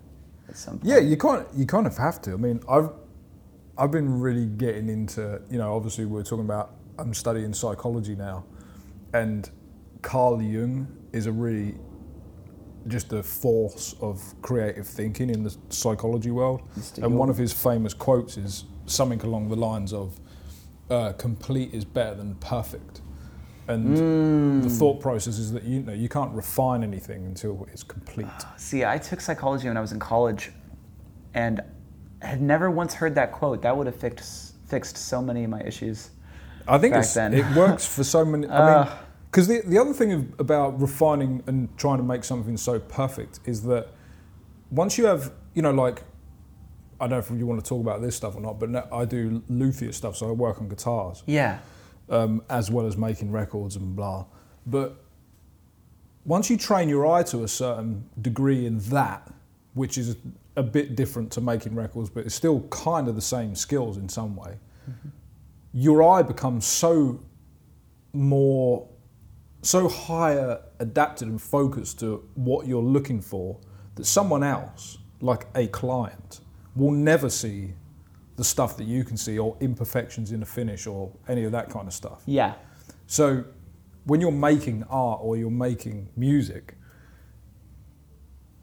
at 0.47 0.57
some 0.57 0.77
point. 0.77 0.85
Yeah, 0.85 0.99
you 0.99 1.17
can't. 1.17 1.47
You 1.55 1.65
kind 1.65 1.87
of 1.87 1.97
have 1.97 2.21
to. 2.23 2.33
I 2.33 2.37
mean, 2.37 2.61
I've 2.69 2.89
I've 3.77 3.91
been 3.91 4.19
really 4.19 4.45
getting 4.45 4.89
into. 4.89 5.41
You 5.49 5.57
know, 5.57 5.75
obviously 5.75 6.05
we're 6.05 6.23
talking 6.23 6.45
about. 6.45 6.75
I'm 6.99 7.13
studying 7.13 7.53
psychology 7.53 8.15
now, 8.15 8.45
and 9.13 9.49
Carl 10.01 10.41
Jung 10.41 10.87
is 11.13 11.25
a 11.25 11.31
really 11.31 11.75
just 12.87 13.13
a 13.13 13.23
force 13.23 13.95
of 14.01 14.21
creative 14.41 14.87
thinking 14.87 15.29
in 15.29 15.43
the 15.43 15.55
psychology 15.69 16.31
world. 16.31 16.61
And 16.97 17.15
one 17.17 17.29
of 17.29 17.37
his 17.37 17.53
famous 17.53 17.93
quotes 17.93 18.37
is 18.37 18.65
something 18.87 19.21
along 19.21 19.49
the 19.49 19.55
lines 19.55 19.93
of, 19.93 20.19
uh, 20.89 21.13
"Complete 21.13 21.73
is 21.73 21.85
better 21.85 22.15
than 22.15 22.35
perfect." 22.35 23.00
And 23.67 24.63
the 24.63 24.69
thought 24.69 24.99
process 24.99 25.37
is 25.37 25.51
that 25.53 25.63
you 25.63 25.81
know 25.81 25.93
you 25.93 26.09
can't 26.09 26.33
refine 26.33 26.83
anything 26.83 27.25
until 27.25 27.67
it's 27.71 27.83
complete. 27.83 28.27
See, 28.57 28.83
I 28.83 28.97
took 28.97 29.21
psychology 29.21 29.67
when 29.67 29.77
I 29.77 29.81
was 29.81 29.91
in 29.91 29.99
college, 29.99 30.51
and 31.33 31.61
had 32.21 32.41
never 32.41 32.69
once 32.69 32.93
heard 32.93 33.15
that 33.15 33.31
quote. 33.31 33.61
That 33.61 33.75
would 33.75 33.87
have 33.87 33.95
fixed 33.95 34.55
fixed 34.67 34.97
so 34.97 35.21
many 35.21 35.43
of 35.43 35.49
my 35.49 35.61
issues. 35.61 36.09
I 36.67 36.77
think 36.77 36.93
back 36.93 37.03
it's, 37.03 37.13
then. 37.13 37.33
it 37.33 37.45
works 37.55 37.85
for 37.85 38.03
so 38.03 38.23
many. 38.25 38.47
I 38.47 38.59
mean, 38.59 38.87
Uh. 38.87 38.97
because 39.29 39.47
the 39.47 39.61
the 39.65 39.77
other 39.77 39.93
thing 39.93 40.33
about 40.39 40.79
refining 40.81 41.43
and 41.47 41.69
trying 41.77 41.97
to 41.97 42.03
make 42.03 42.23
something 42.23 42.57
so 42.57 42.79
perfect 42.79 43.39
is 43.45 43.63
that 43.63 43.89
once 44.71 44.97
you 44.97 45.05
have, 45.05 45.31
you 45.53 45.61
know, 45.61 45.71
like 45.71 46.03
I 46.99 47.05
don't 47.05 47.11
know 47.11 47.17
if 47.17 47.31
you 47.39 47.47
want 47.47 47.63
to 47.63 47.67
talk 47.67 47.81
about 47.81 48.01
this 48.01 48.15
stuff 48.15 48.35
or 48.35 48.41
not, 48.41 48.59
but 48.59 48.93
I 48.93 49.05
do 49.05 49.41
luthier 49.49 49.91
stuff, 49.91 50.15
so 50.15 50.29
I 50.29 50.31
work 50.31 50.61
on 50.61 50.69
guitars 50.69 51.23
Yeah. 51.25 51.57
Um, 52.11 52.43
as 52.49 52.69
well 52.69 52.85
as 52.85 52.97
making 52.97 53.31
records 53.31 53.75
and 53.77 53.95
blah. 53.95 54.25
But 54.67 55.03
once 56.25 56.49
you 56.49 56.57
train 56.57 56.89
your 56.89 57.07
eye 57.07 57.23
to 57.23 57.43
a 57.43 57.47
certain 57.47 58.07
degree 58.21 58.65
in 58.67 58.79
that, 58.79 59.31
which 59.73 59.97
is 59.97 60.17
a 60.57 60.61
bit 60.61 60.95
different 60.95 61.31
to 61.31 61.41
making 61.41 61.73
records, 61.73 62.09
but 62.09 62.25
it's 62.25 62.35
still 62.35 62.61
kind 62.69 63.07
of 63.07 63.15
the 63.15 63.21
same 63.21 63.55
skills 63.55 63.97
in 63.97 64.07
some 64.09 64.35
way, 64.35 64.59
your 65.73 66.03
eye 66.03 66.21
becomes 66.21 66.65
so 66.65 67.19
more, 68.13 68.87
so 69.61 69.87
higher 69.87 70.61
adapted 70.79 71.29
and 71.29 71.41
focused 71.41 71.99
to 72.01 72.27
what 72.35 72.67
you're 72.67 72.83
looking 72.83 73.21
for 73.21 73.57
that 73.95 74.05
someone 74.05 74.43
else, 74.43 74.97
like 75.21 75.47
a 75.55 75.67
client, 75.67 76.41
will 76.75 76.91
never 76.91 77.29
see 77.29 77.73
the 78.41 78.45
stuff 78.45 78.75
that 78.75 78.85
you 78.85 79.03
can 79.03 79.17
see 79.17 79.37
or 79.37 79.55
imperfections 79.59 80.31
in 80.31 80.39
the 80.39 80.45
finish 80.47 80.87
or 80.87 81.11
any 81.27 81.43
of 81.43 81.51
that 81.51 81.69
kind 81.69 81.87
of 81.87 81.93
stuff. 81.93 82.23
Yeah. 82.25 82.55
So 83.05 83.43
when 84.05 84.19
you're 84.19 84.31
making 84.31 84.83
art 84.89 85.19
or 85.21 85.37
you're 85.37 85.51
making 85.51 86.09
music, 86.17 86.73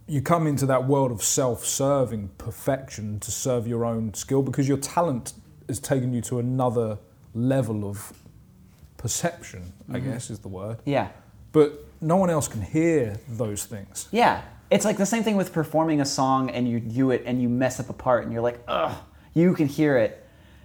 you 0.09 0.21
come 0.21 0.49
into 0.49 0.67
that 0.67 0.89
world 0.89 1.13
of 1.13 1.23
self-serving 1.23 2.31
perfection 2.39 3.21
to 3.21 3.31
serve 3.31 3.69
your 3.69 3.85
own 3.85 4.15
skill 4.15 4.43
because 4.43 4.67
your 4.67 4.79
talent 4.79 5.35
has 5.69 5.79
taken 5.79 6.13
you 6.13 6.23
to 6.23 6.41
another 6.41 6.99
level 7.33 7.89
of 7.89 8.13
perception, 8.97 9.73
I 9.89 9.99
mm-hmm. 9.99 10.11
guess 10.11 10.29
is 10.29 10.41
the 10.41 10.49
word. 10.49 10.79
Yeah. 10.85 11.11
But 11.53 11.87
no 12.01 12.17
one 12.17 12.31
else 12.31 12.49
can 12.49 12.63
hear 12.63 13.17
those 13.29 13.65
things. 13.65 14.09
Yeah. 14.11 14.43
It's 14.73 14.85
like 14.85 14.97
the 14.97 15.07
same 15.07 15.23
thing 15.23 15.37
with 15.37 15.53
performing 15.53 16.01
a 16.01 16.05
song 16.05 16.51
and 16.51 16.69
you 16.69 16.81
do 16.81 17.13
it 17.13 17.23
and 17.27 17.41
you 17.41 17.49
mess 17.49 17.79
up 17.79 17.91
a 17.91 17.93
part 17.93 18.25
and 18.25 18.33
you're 18.33 18.43
like, 18.43 18.59
ugh, 18.67 18.97
you 19.35 19.55
can 19.55 19.67
hear 19.67 19.97
it. 19.97 20.25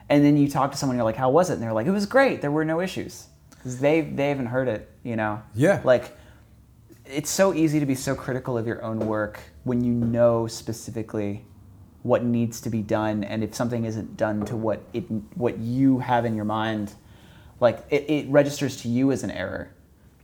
And 0.10 0.24
then 0.24 0.38
you 0.38 0.48
talk 0.48 0.72
to 0.72 0.78
someone 0.78 0.96
and 0.96 1.00
you're 1.00 1.06
like, 1.06 1.16
how 1.16 1.30
was 1.30 1.50
it? 1.50 1.54
And 1.54 1.62
they're 1.62 1.74
like, 1.74 1.88
it 1.88 1.92
was 1.92 2.06
great. 2.06 2.42
There 2.42 2.52
were 2.52 2.66
no 2.66 2.82
issues. 2.82 3.28
Because 3.50 3.80
they, 3.80 4.02
they 4.02 4.30
haven't 4.30 4.48
heard 4.48 4.68
it, 4.68 4.90
you 5.04 5.16
know? 5.16 5.42
Yeah. 5.56 5.82
Like, 5.84 6.18
it's 7.06 7.30
so 7.30 7.54
easy 7.54 7.80
to 7.80 7.86
be 7.86 7.96
so 7.96 8.16
critical 8.16 8.58
of 8.58 8.68
your 8.68 8.84
own 8.84 9.00
work 9.00 9.40
when 9.64 9.84
you 9.84 9.94
know 9.94 10.48
specifically 10.48 11.46
what 12.02 12.24
needs 12.24 12.60
to 12.62 12.70
be 12.70 12.82
done 12.82 13.24
and 13.24 13.44
if 13.44 13.56
something 13.56 13.86
isn't 13.86 14.18
done 14.18 14.46
to 14.46 14.58
what 14.58 14.82
it 14.94 15.04
what 15.36 15.58
you 15.58 16.00
have 16.00 16.26
in 16.26 16.36
your 16.36 16.44
mind 16.44 16.94
like 17.62 17.86
it, 17.90 18.10
it 18.10 18.30
registers 18.30 18.82
to 18.82 18.90
you 18.90 19.12
as 19.12 19.24
an 19.24 19.32
error 19.32 19.74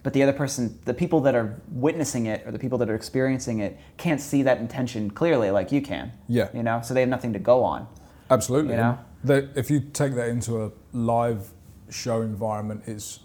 but 0.02 0.14
the 0.14 0.24
other 0.24 0.34
person, 0.34 0.80
the 0.86 0.94
people 0.94 1.20
that 1.22 1.36
are 1.36 1.60
witnessing 1.72 2.28
it 2.28 2.46
or 2.46 2.52
the 2.52 2.60
people 2.60 2.78
that 2.78 2.90
are 2.90 2.96
experiencing 2.96 3.60
it, 3.60 3.78
can't 3.98 4.22
see 4.22 4.44
that 4.44 4.60
intention 4.60 5.10
clearly 5.12 5.52
like 5.52 5.72
you 5.72 5.82
can. 5.82 6.14
Yeah. 6.28 6.50
You 6.54 6.64
know, 6.64 6.82
so 6.82 6.94
they 6.94 7.02
have 7.02 7.10
nothing 7.10 7.34
to 7.34 7.40
go 7.40 7.64
on. 7.64 7.88
Absolutely. 8.30 8.72
You 8.74 8.78
know? 8.78 9.00
That 9.24 9.50
if 9.56 9.70
you 9.70 9.80
take 9.82 10.14
that 10.16 10.30
into 10.30 10.64
a 10.64 10.72
live 10.94 11.52
show 11.90 12.22
environment, 12.22 12.84
it's 12.86 13.20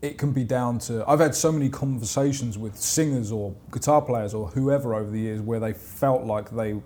it 0.00 0.16
can 0.16 0.32
be 0.32 0.44
down 0.44 0.78
to. 0.78 1.04
I've 1.08 1.18
had 1.20 1.34
so 1.34 1.50
many 1.50 1.68
conversations 1.68 2.56
with 2.56 2.76
singers 2.76 3.32
or 3.32 3.54
guitar 3.72 4.00
players 4.00 4.32
or 4.32 4.48
whoever 4.48 4.94
over 4.94 5.10
the 5.10 5.18
years 5.18 5.40
where 5.40 5.58
they 5.60 5.72
felt 5.72 6.24
like 6.24 6.50
they 6.50 6.80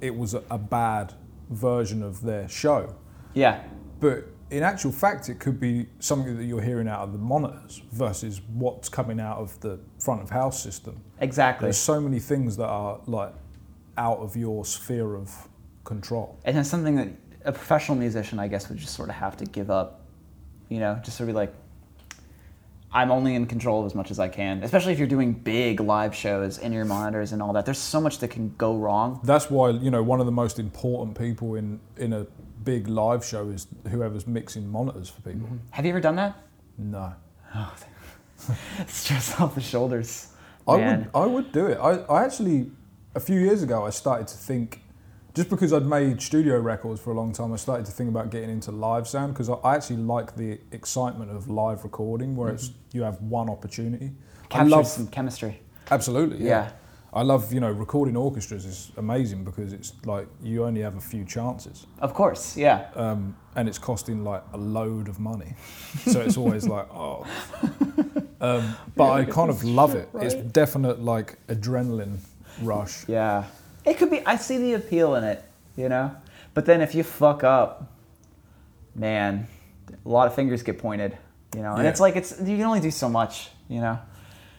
it 0.00 0.16
was 0.16 0.34
a, 0.34 0.42
a 0.50 0.58
bad 0.58 1.12
version 1.50 2.02
of 2.02 2.22
their 2.22 2.48
show, 2.48 2.94
Yeah. 3.34 3.62
but 4.00 4.24
in 4.50 4.62
actual 4.62 4.92
fact, 4.92 5.28
it 5.28 5.38
could 5.38 5.58
be 5.58 5.86
something 6.00 6.36
that 6.36 6.44
you're 6.44 6.60
hearing 6.62 6.86
out 6.88 7.00
of 7.00 7.12
the 7.12 7.18
monitors 7.18 7.82
versus 7.92 8.40
what's 8.52 8.88
coming 8.88 9.18
out 9.20 9.38
of 9.38 9.58
the 9.60 9.78
front 9.98 10.22
of 10.22 10.30
house 10.30 10.62
system. 10.62 11.00
Exactly. 11.20 11.66
There's 11.66 11.78
so 11.78 12.00
many 12.00 12.18
things 12.20 12.56
that 12.58 12.68
are 12.68 13.00
like 13.06 13.32
out 13.96 14.18
of 14.18 14.36
your 14.36 14.64
sphere 14.64 15.14
of 15.14 15.48
control. 15.86 16.38
And 16.44 16.58
it's 16.58 16.68
something 16.68 16.96
that 16.96 17.08
a 17.46 17.52
professional 17.52 17.96
musician, 17.96 18.38
I 18.38 18.48
guess, 18.48 18.68
would 18.68 18.76
just 18.76 18.94
sort 18.94 19.08
of 19.08 19.14
have 19.14 19.36
to 19.38 19.46
give 19.46 19.70
up. 19.70 20.02
You 20.68 20.80
know, 20.80 21.00
just 21.02 21.16
sort 21.16 21.30
of 21.30 21.34
be 21.34 21.36
like, 21.36 21.54
I'm 22.92 23.10
only 23.10 23.34
in 23.34 23.46
control 23.46 23.80
of 23.80 23.86
as 23.86 23.94
much 23.94 24.10
as 24.10 24.18
I 24.18 24.28
can. 24.28 24.62
Especially 24.62 24.92
if 24.92 24.98
you're 24.98 25.08
doing 25.08 25.32
big 25.32 25.80
live 25.80 26.14
shows 26.14 26.58
in 26.58 26.72
your 26.72 26.84
monitors 26.84 27.32
and 27.32 27.40
all 27.40 27.52
that. 27.52 27.64
There's 27.64 27.78
so 27.78 28.00
much 28.00 28.18
that 28.18 28.28
can 28.28 28.54
go 28.58 28.76
wrong. 28.76 29.20
That's 29.22 29.50
why 29.50 29.70
you 29.70 29.90
know 29.90 30.02
one 30.02 30.20
of 30.20 30.26
the 30.26 30.32
most 30.32 30.58
important 30.58 31.16
people 31.16 31.54
in 31.54 31.80
in 31.96 32.12
a 32.12 32.26
big 32.64 32.88
live 32.88 33.24
show 33.24 33.48
is 33.48 33.68
whoever's 33.90 34.26
mixing 34.26 34.68
monitors 34.68 35.08
for 35.08 35.20
people. 35.22 35.46
Mm-hmm. 35.46 35.56
Have 35.70 35.84
you 35.84 35.90
ever 35.90 36.00
done 36.00 36.16
that? 36.16 36.36
No, 36.78 37.14
oh, 37.54 37.74
Stress 38.86 39.40
off 39.40 39.54
the 39.54 39.60
shoulders. 39.60 40.32
I 40.66 40.76
would 40.76 41.10
I 41.14 41.26
would 41.26 41.52
do 41.52 41.66
it. 41.66 41.78
I, 41.78 41.98
I 42.12 42.24
actually 42.24 42.70
a 43.14 43.20
few 43.20 43.38
years 43.38 43.62
ago 43.62 43.86
I 43.86 43.90
started 43.90 44.26
to 44.28 44.36
think 44.36 44.80
just 45.36 45.50
because 45.50 45.74
I'd 45.74 45.84
made 45.84 46.22
studio 46.22 46.58
records 46.58 46.98
for 46.98 47.10
a 47.10 47.14
long 47.14 47.30
time, 47.30 47.52
I 47.52 47.56
started 47.56 47.84
to 47.86 47.92
think 47.92 48.08
about 48.08 48.30
getting 48.30 48.48
into 48.48 48.72
live 48.72 49.06
sound 49.06 49.34
because 49.34 49.50
I, 49.50 49.76
actually 49.76 49.98
like 49.98 50.34
the 50.34 50.58
excitement 50.72 51.30
of 51.30 51.50
live 51.50 51.84
recording 51.84 52.34
where 52.34 52.54
it's 52.54 52.70
you 52.92 53.02
have 53.02 53.20
one 53.20 53.50
opportunity. 53.50 54.12
I 54.50 54.62
love 54.62 54.86
some 54.86 55.06
chemistry. 55.08 55.60
absolutely 55.90 56.38
yeah. 56.38 56.48
Yeah. 56.48 56.70
I 57.12 57.22
love 57.22 57.52
you 57.52 57.60
know 57.60 57.70
recording 57.70 58.16
orchestras 58.16 58.64
is 58.64 58.92
amazing 58.96 59.44
because 59.44 59.74
it's 59.74 59.92
like 60.06 60.26
you 60.42 60.64
only 60.64 60.80
have 60.80 60.96
a 60.96 61.00
few 61.00 61.24
chances. 61.24 61.86
Of 61.98 62.14
course, 62.14 62.56
yeah. 62.56 62.88
um, 62.94 63.36
and 63.56 63.68
it's 63.68 63.78
costing 63.78 64.24
like 64.24 64.42
a 64.54 64.56
load 64.56 65.08
of 65.08 65.20
money. 65.20 65.54
So 66.06 66.20
it's 66.20 66.38
always 66.38 66.66
like, 66.76 66.88
oh. 66.94 67.26
Um, 68.40 68.74
but 68.96 69.10
I 69.12 69.24
kind 69.24 69.50
of 69.50 69.64
love 69.64 69.94
it. 69.94 70.08
It's 70.14 70.34
definite 70.34 71.00
like 71.00 71.38
adrenaline 71.48 72.18
rush. 72.62 73.06
Yeah. 73.08 73.44
It 73.86 73.98
could 73.98 74.10
be, 74.10 74.24
I 74.26 74.36
see 74.36 74.58
the 74.58 74.74
appeal 74.74 75.14
in 75.14 75.24
it, 75.24 75.42
you 75.76 75.88
know? 75.88 76.14
But 76.54 76.66
then 76.66 76.80
if 76.80 76.94
you 76.94 77.02
fuck 77.04 77.44
up, 77.44 77.92
man, 78.94 79.46
a 80.04 80.08
lot 80.08 80.26
of 80.26 80.34
fingers 80.34 80.62
get 80.62 80.78
pointed, 80.78 81.16
you 81.54 81.62
know? 81.62 81.74
And 81.74 81.84
Yeah. 81.84 81.90
it's 81.90 82.00
like, 82.00 82.16
it's 82.16 82.38
you 82.40 82.56
can 82.56 82.62
only 82.66 82.80
do 82.80 82.90
so 82.90 83.08
much, 83.08 83.50
you 83.68 83.80
know? 83.80 83.98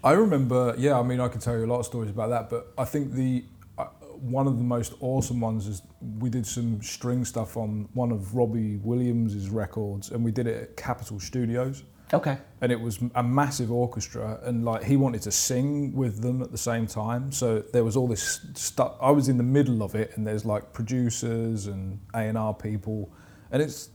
I 0.04 0.12
remember, 0.14 0.76
yeah. 0.78 0.98
I 0.98 1.04
mean, 1.04 1.20
I 1.20 1.28
can 1.28 1.42
tell 1.42 1.58
you 1.58 1.66
a 1.66 1.68
lot 1.68 1.80
of 1.80 1.86
stories 1.86 2.10
about 2.10 2.30
that, 2.30 2.50
but 2.50 2.72
I 2.78 2.86
think 2.86 3.12
the 3.14 3.44
uh, 3.78 3.86
one 4.22 4.48
of 4.48 4.58
the 4.58 4.64
most 4.64 4.94
awesome 5.02 5.42
ones 5.42 5.68
is 5.68 5.82
we 6.20 6.30
did 6.30 6.46
some 6.46 6.82
string 6.82 7.26
stuff 7.26 7.58
on 7.58 7.90
one 7.94 8.12
of 8.12 8.36
Robbie 8.36 8.78
Williams' 8.78 9.50
records, 9.50 10.12
and 10.12 10.24
we 10.24 10.32
did 10.32 10.48
it 10.48 10.62
at 10.62 10.78
Capitol 10.78 11.20
Studios. 11.20 11.84
Okay. 12.14 12.38
and 12.62 12.72
it 12.72 12.80
was 12.80 13.00
a 13.16 13.24
massive 13.24 13.72
orchestra 13.72 14.40
and 14.44 14.64
like 14.64 14.84
he 14.84 14.96
wanted 14.96 15.22
to 15.24 15.32
sing 15.32 15.94
with 15.94 16.22
them 16.22 16.42
at 16.42 16.52
the 16.52 16.58
same 16.58 16.88
time. 16.88 17.32
So 17.32 17.64
there 17.74 17.84
was 17.84 17.98
all 17.98 18.08
this 18.08 18.42
stuff. 18.54 18.96
I 19.02 19.12
was 19.12 19.28
in 19.28 19.38
the 19.38 19.44
middle 19.44 19.84
of 19.84 19.94
it 19.94 20.12
and 20.16 20.26
there's 20.26 20.46
like 20.46 20.72
producers 20.72 21.68
and 21.68 22.00
a&r 22.14 22.54
people. 22.54 23.12
And 23.52 23.62
it's 23.62 23.90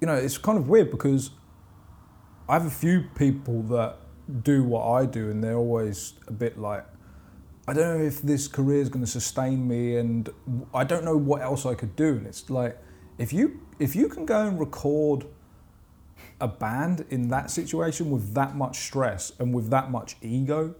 you 0.00 0.06
know 0.06 0.14
it's 0.14 0.38
kind 0.38 0.58
of 0.58 0.68
weird 0.68 0.90
because 0.90 1.30
i 2.48 2.52
have 2.52 2.66
a 2.66 2.70
few 2.70 3.04
people 3.16 3.62
that 3.62 3.96
do 4.42 4.62
what 4.64 4.86
i 4.90 5.06
do 5.06 5.30
and 5.30 5.42
they're 5.42 5.56
always 5.56 6.14
a 6.26 6.32
bit 6.32 6.58
like 6.58 6.84
i 7.66 7.72
don't 7.72 7.98
know 7.98 8.04
if 8.04 8.20
this 8.22 8.46
career 8.46 8.80
is 8.80 8.88
going 8.88 9.04
to 9.04 9.10
sustain 9.10 9.66
me 9.66 9.96
and 9.96 10.28
i 10.74 10.84
don't 10.84 11.04
know 11.04 11.16
what 11.16 11.40
else 11.42 11.64
i 11.66 11.74
could 11.74 11.94
do. 11.96 12.16
And 12.16 12.26
it's 12.26 12.48
like 12.50 12.78
if 13.18 13.32
you 13.32 13.60
if 13.78 13.96
you 13.96 14.08
can 14.08 14.26
go 14.26 14.46
and 14.46 14.58
record 14.60 15.26
a 16.40 16.48
band 16.48 17.04
in 17.10 17.28
that 17.28 17.50
situation 17.50 18.10
with 18.10 18.34
that 18.34 18.54
much 18.56 18.78
stress 18.78 19.32
and 19.38 19.54
with 19.54 19.70
that 19.70 19.90
much 19.90 20.16
ego, 20.20 20.74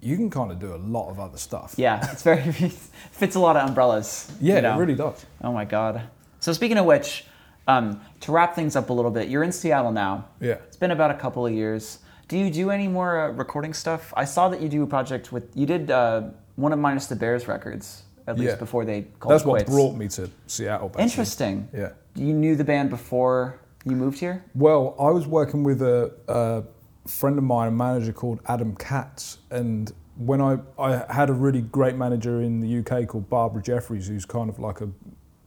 you 0.00 0.16
can 0.16 0.30
kind 0.30 0.50
of 0.50 0.58
do 0.58 0.74
a 0.74 0.76
lot 0.76 1.10
of 1.10 1.20
other 1.20 1.38
stuff. 1.38 1.74
Yeah, 1.76 2.10
it's 2.10 2.22
very, 2.22 2.52
fits 3.12 3.36
a 3.36 3.40
lot 3.40 3.56
of 3.56 3.68
umbrellas. 3.68 4.30
Yeah, 4.40 4.56
you 4.56 4.62
know? 4.62 4.74
it 4.74 4.78
really 4.78 4.94
does. 4.94 5.24
Oh 5.42 5.52
my 5.52 5.64
God. 5.64 6.02
So 6.40 6.52
speaking 6.52 6.76
of 6.76 6.86
which, 6.86 7.24
um, 7.68 8.00
to 8.20 8.32
wrap 8.32 8.54
things 8.54 8.74
up 8.74 8.90
a 8.90 8.92
little 8.92 9.10
bit, 9.12 9.28
you're 9.28 9.44
in 9.44 9.52
Seattle 9.52 9.92
now. 9.92 10.26
Yeah. 10.40 10.54
It's 10.66 10.76
been 10.76 10.90
about 10.90 11.12
a 11.12 11.14
couple 11.14 11.46
of 11.46 11.52
years. 11.52 12.00
Do 12.26 12.36
you 12.36 12.50
do 12.50 12.70
any 12.70 12.88
more 12.88 13.20
uh, 13.20 13.28
recording 13.30 13.72
stuff? 13.72 14.12
I 14.16 14.24
saw 14.24 14.48
that 14.48 14.60
you 14.60 14.68
do 14.68 14.82
a 14.82 14.86
project 14.86 15.32
with, 15.32 15.56
you 15.56 15.66
did 15.66 15.90
uh, 15.90 16.22
one 16.56 16.72
of 16.72 16.78
Minus 16.80 17.06
the 17.06 17.16
Bears 17.16 17.46
records, 17.46 18.02
at 18.26 18.38
least 18.38 18.52
Yeah. 18.54 18.56
before 18.56 18.84
they 18.84 19.02
called 19.20 19.34
That's 19.34 19.44
what 19.44 19.66
brought 19.66 19.94
me 19.94 20.08
to 20.08 20.28
Seattle. 20.48 20.88
Basically. 20.88 21.04
Interesting. 21.04 21.68
Yeah. 21.72 21.92
You 22.16 22.32
knew 22.32 22.56
the 22.56 22.64
band 22.64 22.90
before 22.90 23.60
you 23.84 23.96
moved 23.96 24.18
here? 24.18 24.44
Well, 24.54 24.94
I 24.98 25.10
was 25.10 25.26
working 25.26 25.62
with 25.64 25.82
a, 25.82 26.12
a 26.28 26.64
friend 27.08 27.38
of 27.38 27.44
mine, 27.44 27.68
a 27.68 27.72
manager 27.72 28.12
called 28.12 28.40
Adam 28.46 28.76
Katz, 28.76 29.38
and 29.50 29.92
when 30.16 30.40
I, 30.40 30.58
I 30.78 31.04
had 31.12 31.30
a 31.30 31.32
really 31.32 31.62
great 31.62 31.96
manager 31.96 32.42
in 32.42 32.60
the 32.60 32.78
UK 32.78 33.08
called 33.08 33.28
Barbara 33.28 33.62
Jeffries, 33.62 34.08
who's 34.08 34.24
kind 34.24 34.48
of 34.50 34.58
like 34.58 34.80
a 34.80 34.88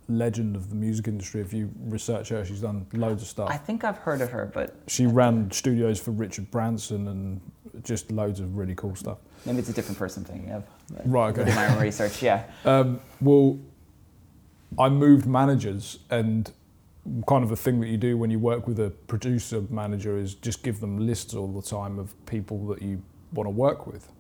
legend 0.08 0.56
of 0.56 0.70
the 0.70 0.76
music 0.76 1.08
industry. 1.08 1.42
If 1.42 1.54
you 1.54 1.72
research 1.86 2.30
her, 2.30 2.44
she's 2.44 2.62
done 2.62 2.86
loads 2.94 3.22
of 3.22 3.28
stuff. 3.28 3.50
I 3.50 3.58
think 3.58 3.84
I've 3.84 3.98
heard 3.98 4.22
of 4.22 4.32
her, 4.32 4.50
but 4.54 4.76
She 4.88 5.06
ran 5.06 5.52
studios 5.52 6.00
for 6.00 6.12
Richard 6.12 6.50
Branson 6.52 7.08
and 7.08 7.42
just 7.84 8.12
loads 8.12 8.40
of 8.40 8.58
really 8.58 8.76
cool 8.76 8.96
stuff. 8.96 9.18
maybe 9.46 9.60
it's 9.60 9.70
a 9.70 9.74
different 9.74 9.98
person 9.98 10.24
thinking 10.24 10.52
of. 10.52 10.64
But 10.92 11.10
Right, 11.10 11.38
okay. 11.38 11.54
my 11.54 11.68
own 11.74 11.82
research, 11.82 12.22
yeah. 12.22 12.44
Um, 12.66 13.00
well, 13.22 13.60
I 14.80 14.90
moved 14.90 15.26
managers, 15.26 16.00
and 16.10 16.52
kind 17.28 17.44
of 17.44 17.52
a 17.52 17.56
thing 17.56 17.80
that 17.82 17.88
you 17.88 17.98
do 17.98 18.18
when 18.18 18.32
you 18.32 18.40
work 18.40 18.68
with 18.68 18.80
a 18.80 18.90
producer 19.08 19.64
manager 19.70 20.18
is 20.18 20.34
just 20.34 20.64
give 20.64 20.80
them 20.80 21.06
lists 21.06 21.34
all 21.34 21.48
the 21.48 21.62
time 21.62 22.00
of 22.00 22.14
people 22.26 22.66
that 22.68 22.82
you 22.82 23.02
want 23.32 23.46
to 23.46 23.52
work 23.52 23.86
with. 23.86 24.12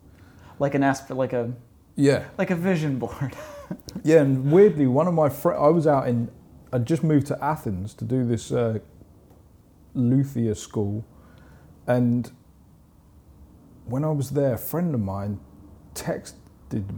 Like 0.59 0.75
an 0.75 0.83
asp- 0.83 1.09
like 1.11 1.33
a 1.33 1.51
Yeah, 1.95 2.25
like 2.38 2.51
a 2.51 2.55
vision 2.55 2.99
board. 2.99 3.36
yeah, 4.03 4.21
and 4.21 4.51
weirdly, 4.51 4.88
one 4.88 5.07
of 5.07 5.13
my 5.13 5.29
friends, 5.29 5.59
I 5.61 5.67
was 5.69 5.88
out 5.88 6.07
in, 6.07 6.29
I 6.71 6.77
just 6.77 7.03
moved 7.03 7.27
to 7.27 7.43
Athens 7.43 7.93
to 7.95 8.05
do 8.05 8.23
this 8.23 8.51
uh, 8.51 8.79
luthier 9.93 10.55
school, 10.55 11.05
and 11.88 12.31
when 13.86 14.03
I 14.03 14.11
was 14.11 14.31
there, 14.31 14.53
a 14.53 14.57
friend 14.57 14.93
of 14.93 15.01
mine 15.01 15.39
texted 15.93 16.33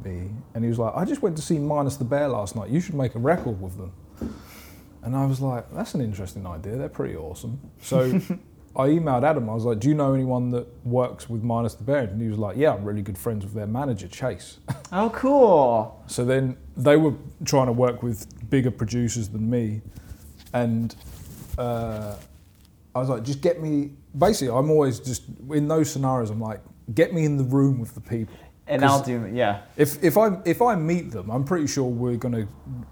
me, 0.03 0.31
and 0.53 0.63
he 0.63 0.69
was 0.69 0.79
like, 0.79 0.93
"I 0.95 1.05
just 1.05 1.21
went 1.21 1.35
to 1.37 1.41
see 1.41 1.59
Minus 1.59 1.95
the 1.97 2.05
Bear 2.05 2.27
last 2.27 2.55
night. 2.55 2.69
You 2.69 2.81
should 2.81 2.95
make 2.95 3.15
a 3.15 3.19
record 3.19 3.61
with 3.61 3.77
them." 3.77 3.93
And 5.07 5.15
I 5.15 5.25
was 5.25 5.39
like, 5.39 5.71
"That's 5.73 5.93
an 5.93 6.01
interesting 6.01 6.45
idea. 6.45 6.75
They're 6.75 6.89
pretty 6.89 7.15
awesome." 7.15 7.59
So. 7.81 8.21
I 8.75 8.89
emailed 8.89 9.23
Adam. 9.23 9.49
I 9.49 9.55
was 9.55 9.63
like, 9.63 9.79
"Do 9.79 9.87
you 9.87 9.95
know 9.95 10.13
anyone 10.13 10.51
that 10.51 10.67
works 10.85 11.27
with 11.27 11.41
Minus 11.41 11.73
the 11.73 11.83
Bear?" 11.83 12.03
And 12.03 12.21
he 12.21 12.27
was 12.27 12.37
like, 12.37 12.57
"Yeah, 12.57 12.75
I'm 12.75 12.85
really 12.85 13.01
good 13.01 13.17
friends 13.17 13.43
with 13.43 13.55
their 13.55 13.65
manager, 13.65 14.07
Chase." 14.07 14.59
oh, 14.91 15.09
cool. 15.15 16.03
So 16.05 16.23
then 16.23 16.57
they 16.75 16.95
were 16.95 17.15
trying 17.43 17.65
to 17.65 17.71
work 17.71 18.03
with 18.03 18.27
bigger 18.51 18.69
producers 18.69 19.29
than 19.29 19.49
me, 19.49 19.81
and 20.53 20.95
uh, 21.57 22.17
I 22.93 22.99
was 22.99 23.09
like, 23.09 23.23
just 23.23 23.41
get 23.41 23.59
me. 23.59 23.93
Basically, 24.15 24.55
I'm 24.55 24.69
always 24.69 24.99
just 24.99 25.23
in 25.49 25.67
those 25.67 25.89
scenarios. 25.89 26.29
I'm 26.29 26.39
like, 26.39 26.61
get 26.93 27.15
me 27.15 27.25
in 27.25 27.37
the 27.37 27.45
room 27.45 27.79
with 27.79 27.95
the 27.95 28.01
people. 28.01 28.35
and 28.67 28.85
I'll 28.85 29.01
do 29.01 29.27
yeah. 29.33 29.61
If 29.75 30.03
if 30.03 30.19
I 30.19 30.37
if 30.45 30.61
I 30.61 30.75
meet 30.75 31.09
them, 31.09 31.31
I'm 31.31 31.45
pretty 31.45 31.65
sure 31.65 31.85
we're 31.85 32.17
going 32.17 32.47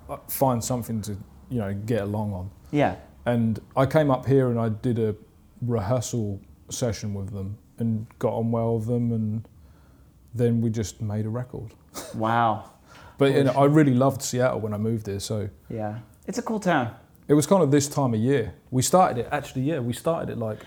to 0.09 0.19
find 0.29 0.63
something 0.63 0.99
to 1.03 1.15
you 1.49 1.59
know 1.59 1.73
get 1.73 2.01
along 2.01 2.33
on. 2.33 2.49
Yeah. 2.71 2.95
And 3.25 3.59
I 3.75 3.85
came 3.85 4.11
up 4.11 4.25
here 4.25 4.49
and 4.49 4.59
I 4.59 4.69
did 4.69 4.99
a 4.99 5.15
rehearsal 5.61 6.39
session 6.69 7.13
with 7.13 7.31
them 7.33 7.57
and 7.79 8.05
got 8.19 8.33
on 8.33 8.51
well 8.51 8.77
with 8.77 8.87
them, 8.87 9.11
and 9.11 9.47
then 10.33 10.61
we 10.61 10.69
just 10.69 11.01
made 11.01 11.25
a 11.25 11.29
record. 11.29 11.73
Wow. 12.13 12.71
But 13.17 13.33
you 13.33 13.43
know, 13.45 13.51
I 13.53 13.65
really 13.65 13.93
loved 13.93 14.21
Seattle 14.21 14.59
when 14.59 14.73
I 14.73 14.77
moved 14.77 15.07
here, 15.07 15.19
so 15.19 15.49
Yeah. 15.69 15.99
It's 16.27 16.37
a 16.37 16.41
cool 16.41 16.59
town. 16.59 16.93
it 17.27 17.33
was 17.33 17.45
kind 17.47 17.63
of 17.63 17.71
this 17.71 17.87
time 17.87 18.13
of 18.13 18.19
year. 18.19 18.53
We 18.71 18.81
started 18.81 19.17
it 19.19 19.29
actually. 19.31 19.61
Yeah, 19.63 19.79
we 19.79 19.93
started 19.93 20.29
it 20.31 20.37
like 20.37 20.59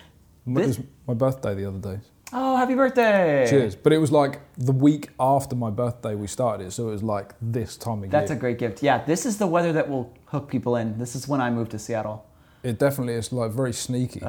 it 0.46 0.50
was 0.66 0.80
my 1.06 1.14
birthday 1.14 1.54
the 1.54 1.66
other 1.66 1.78
day. 1.78 2.00
Oh, 2.32 2.56
happy 2.56 2.74
birthday. 2.74 3.46
Cheers! 3.48 3.74
But 3.74 3.92
it 3.92 3.98
was 3.98 4.12
like 4.12 4.40
the 4.58 4.72
week 4.72 5.08
after 5.18 5.56
my 5.56 5.70
birthday 5.70 6.14
we 6.14 6.26
started 6.26 6.66
it, 6.66 6.70
so 6.72 6.88
it 6.88 6.92
was 6.92 7.02
like 7.02 7.34
this 7.40 7.76
time 7.76 8.02
of 8.04 8.10
That's 8.10 8.30
a 8.30 8.36
great 8.36 8.58
gift. 8.58 8.82
Yeah, 8.82 9.02
this 9.04 9.24
is 9.24 9.38
the 9.38 9.46
weather 9.46 9.72
that 9.72 9.88
will 9.88 10.12
hook 10.26 10.48
people 10.50 10.76
in. 10.76 10.98
This 10.98 11.14
is 11.16 11.26
when 11.26 11.40
I 11.40 11.50
moved 11.50 11.70
to 11.70 11.78
Seattle. 11.78 12.26
it 12.62 12.78
definitely 12.78 13.14
is 13.14 13.32
like 13.32 13.50
very 13.52 13.72
sneaky. 13.72 14.20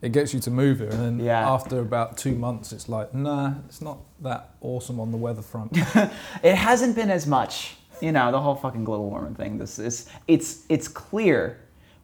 it 0.00 0.12
gets 0.12 0.32
you 0.32 0.40
to 0.40 0.50
move 0.50 0.78
here, 0.78 0.88
and 0.88 0.98
then 0.98 1.20
Yeah. 1.20 1.46
after 1.50 1.80
about 1.80 2.16
two 2.16 2.34
months, 2.34 2.72
it's 2.72 2.88
like, 2.88 3.12
nah, 3.12 3.52
it's 3.68 3.82
not 3.82 3.98
that 4.22 4.54
awesome 4.62 4.98
on 4.98 5.10
the 5.10 5.18
weather 5.18 5.42
front. 5.42 5.76
It 6.42 6.54
hasn't 6.54 6.94
been 6.96 7.10
as 7.10 7.26
much. 7.26 7.76
You 8.00 8.12
know, 8.12 8.32
the 8.32 8.40
whole 8.40 8.54
fucking 8.54 8.84
global 8.84 9.10
warming 9.10 9.34
thing. 9.34 9.58
This 9.58 9.78
is 9.78 10.08
it's 10.26 10.64
it's 10.70 10.88
clear, 10.88 11.58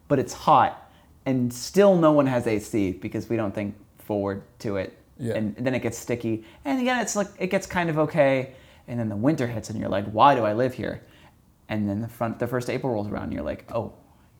but 0.09 0.19
it's 0.19 0.33
hot, 0.33 0.91
and 1.25 1.51
still 1.51 1.97
no 1.97 2.11
one 2.11 2.27
has 2.27 2.45
AC 2.45 2.91
because 3.01 3.27
we 3.29 3.35
don't 3.35 3.55
think 3.55 3.73
forward 3.97 4.43
to 4.59 4.77
it. 4.77 4.93
Yeah. 5.19 5.33
And 5.35 5.55
then 5.55 5.73
it 5.75 5.79
gets 5.81 5.97
sticky, 5.97 6.45
and 6.65 6.79
again, 6.79 6.99
it's 6.99 7.15
like 7.15 7.27
it 7.39 7.47
gets 7.47 7.65
kind 7.65 7.89
of 7.89 7.97
okay, 7.99 8.53
and 8.87 8.99
then 8.99 9.09
the 9.09 9.15
winter 9.15 9.47
hits, 9.47 9.69
and 9.69 9.79
you're 9.79 9.89
like, 9.89 10.05
why 10.11 10.35
do 10.35 10.43
I 10.45 10.53
live 10.53 10.73
here? 10.75 11.03
And 11.69 11.89
then 11.89 12.01
the 12.01 12.07
front, 12.07 12.39
the 12.39 12.47
first 12.47 12.69
April 12.69 12.93
rolls 12.93 13.07
around, 13.07 13.23
and 13.23 13.33
you're 13.33 13.43
like, 13.43 13.65
oh, 13.73 13.93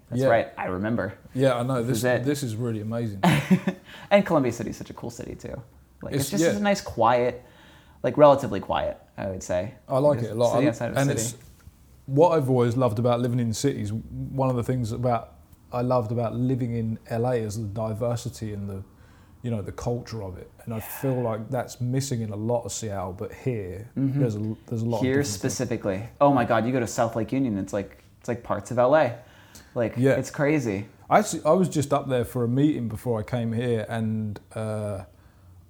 that's 0.09 0.21
Yeah. 0.21 0.27
right, 0.27 0.47
I 0.57 0.65
remember. 0.65 1.13
yeah, 1.33 1.55
I 1.55 1.63
know 1.63 1.83
This 1.83 2.01
this. 2.03 2.21
is. 2.21 2.25
This 2.25 2.43
is 2.43 2.55
really 2.55 2.81
amazing. 2.81 3.21
and 4.11 4.25
Columbia 4.25 4.51
City 4.51 4.69
is 4.69 4.77
such 4.77 4.89
a 4.89 4.93
cool 4.93 5.09
city 5.09 5.35
too. 5.35 5.61
Like 6.01 6.13
it's, 6.13 6.27
It's- 6.27 6.29
just 6.41 6.43
yeah. 6.53 6.57
a 6.59 6.61
nice, 6.61 6.79
quiet, 6.81 7.43
like 8.03 8.15
relatively 8.17 8.59
quiet, 8.59 8.97
I 9.17 9.27
would 9.27 9.43
say. 9.43 9.73
I 9.89 9.97
like 9.97 10.19
it 10.21 10.31
a 10.31 10.35
lot. 10.35 10.53
City 10.53 10.67
outside 10.69 10.91
of 10.91 10.97
and 10.97 11.09
the 11.09 11.13
it's 11.13 11.35
what 12.05 12.29
I've 12.37 12.49
always 12.49 12.77
loved 12.77 12.99
about 12.99 13.19
living 13.19 13.39
in 13.39 13.51
cities. 13.53 13.91
One 13.91 14.49
of 14.49 14.55
the 14.55 14.63
things 14.63 14.91
about 14.93 15.33
I 15.73 15.81
loved 15.81 16.11
about 16.13 16.33
living 16.35 16.73
in 16.75 16.97
LA 17.11 17.31
is 17.31 17.57
the 17.57 17.67
diversity 17.67 18.53
and 18.53 18.69
the, 18.69 18.83
you 19.47 19.51
know, 19.55 19.61
the 19.61 19.71
culture 19.71 20.21
of 20.23 20.37
it. 20.37 20.51
And 20.65 20.73
I 20.73 20.81
feel 20.81 21.21
like 21.21 21.49
that's 21.49 21.79
missing 21.79 22.19
in 22.21 22.31
a 22.31 22.35
lot 22.35 22.63
of 22.65 22.73
Seattle. 22.73 23.13
But 23.13 23.31
here, 23.33 23.89
there's 23.95 24.35
a 24.35 24.55
there's 24.67 24.81
a 24.81 24.85
lot. 24.85 24.97
Mm-hmm. 24.97 25.05
Here 25.05 25.19
of 25.21 25.25
different 25.25 25.27
things. 25.27 25.29
specifically, 25.29 26.09
oh 26.19 26.33
my 26.33 26.43
God, 26.43 26.65
you 26.65 26.73
go 26.73 26.81
to 26.81 26.87
South 26.87 27.15
Lake 27.15 27.31
Union, 27.31 27.57
it's 27.57 27.71
like 27.71 28.03
it's 28.19 28.27
like 28.27 28.43
parts 28.43 28.71
of 28.71 28.77
LA, 28.77 29.11
like 29.73 29.93
Yeah. 29.95 30.15
it's 30.19 30.29
crazy. 30.29 30.87
I 31.09 31.19
actually, 31.19 31.45
I 31.45 31.51
was 31.53 31.69
just 31.69 31.93
up 31.93 32.09
there 32.09 32.25
for 32.25 32.43
a 32.43 32.47
meeting 32.49 32.89
before 32.89 33.17
I 33.17 33.23
came 33.23 33.53
here, 33.53 33.85
and 33.87 34.37
uh, 34.53 35.05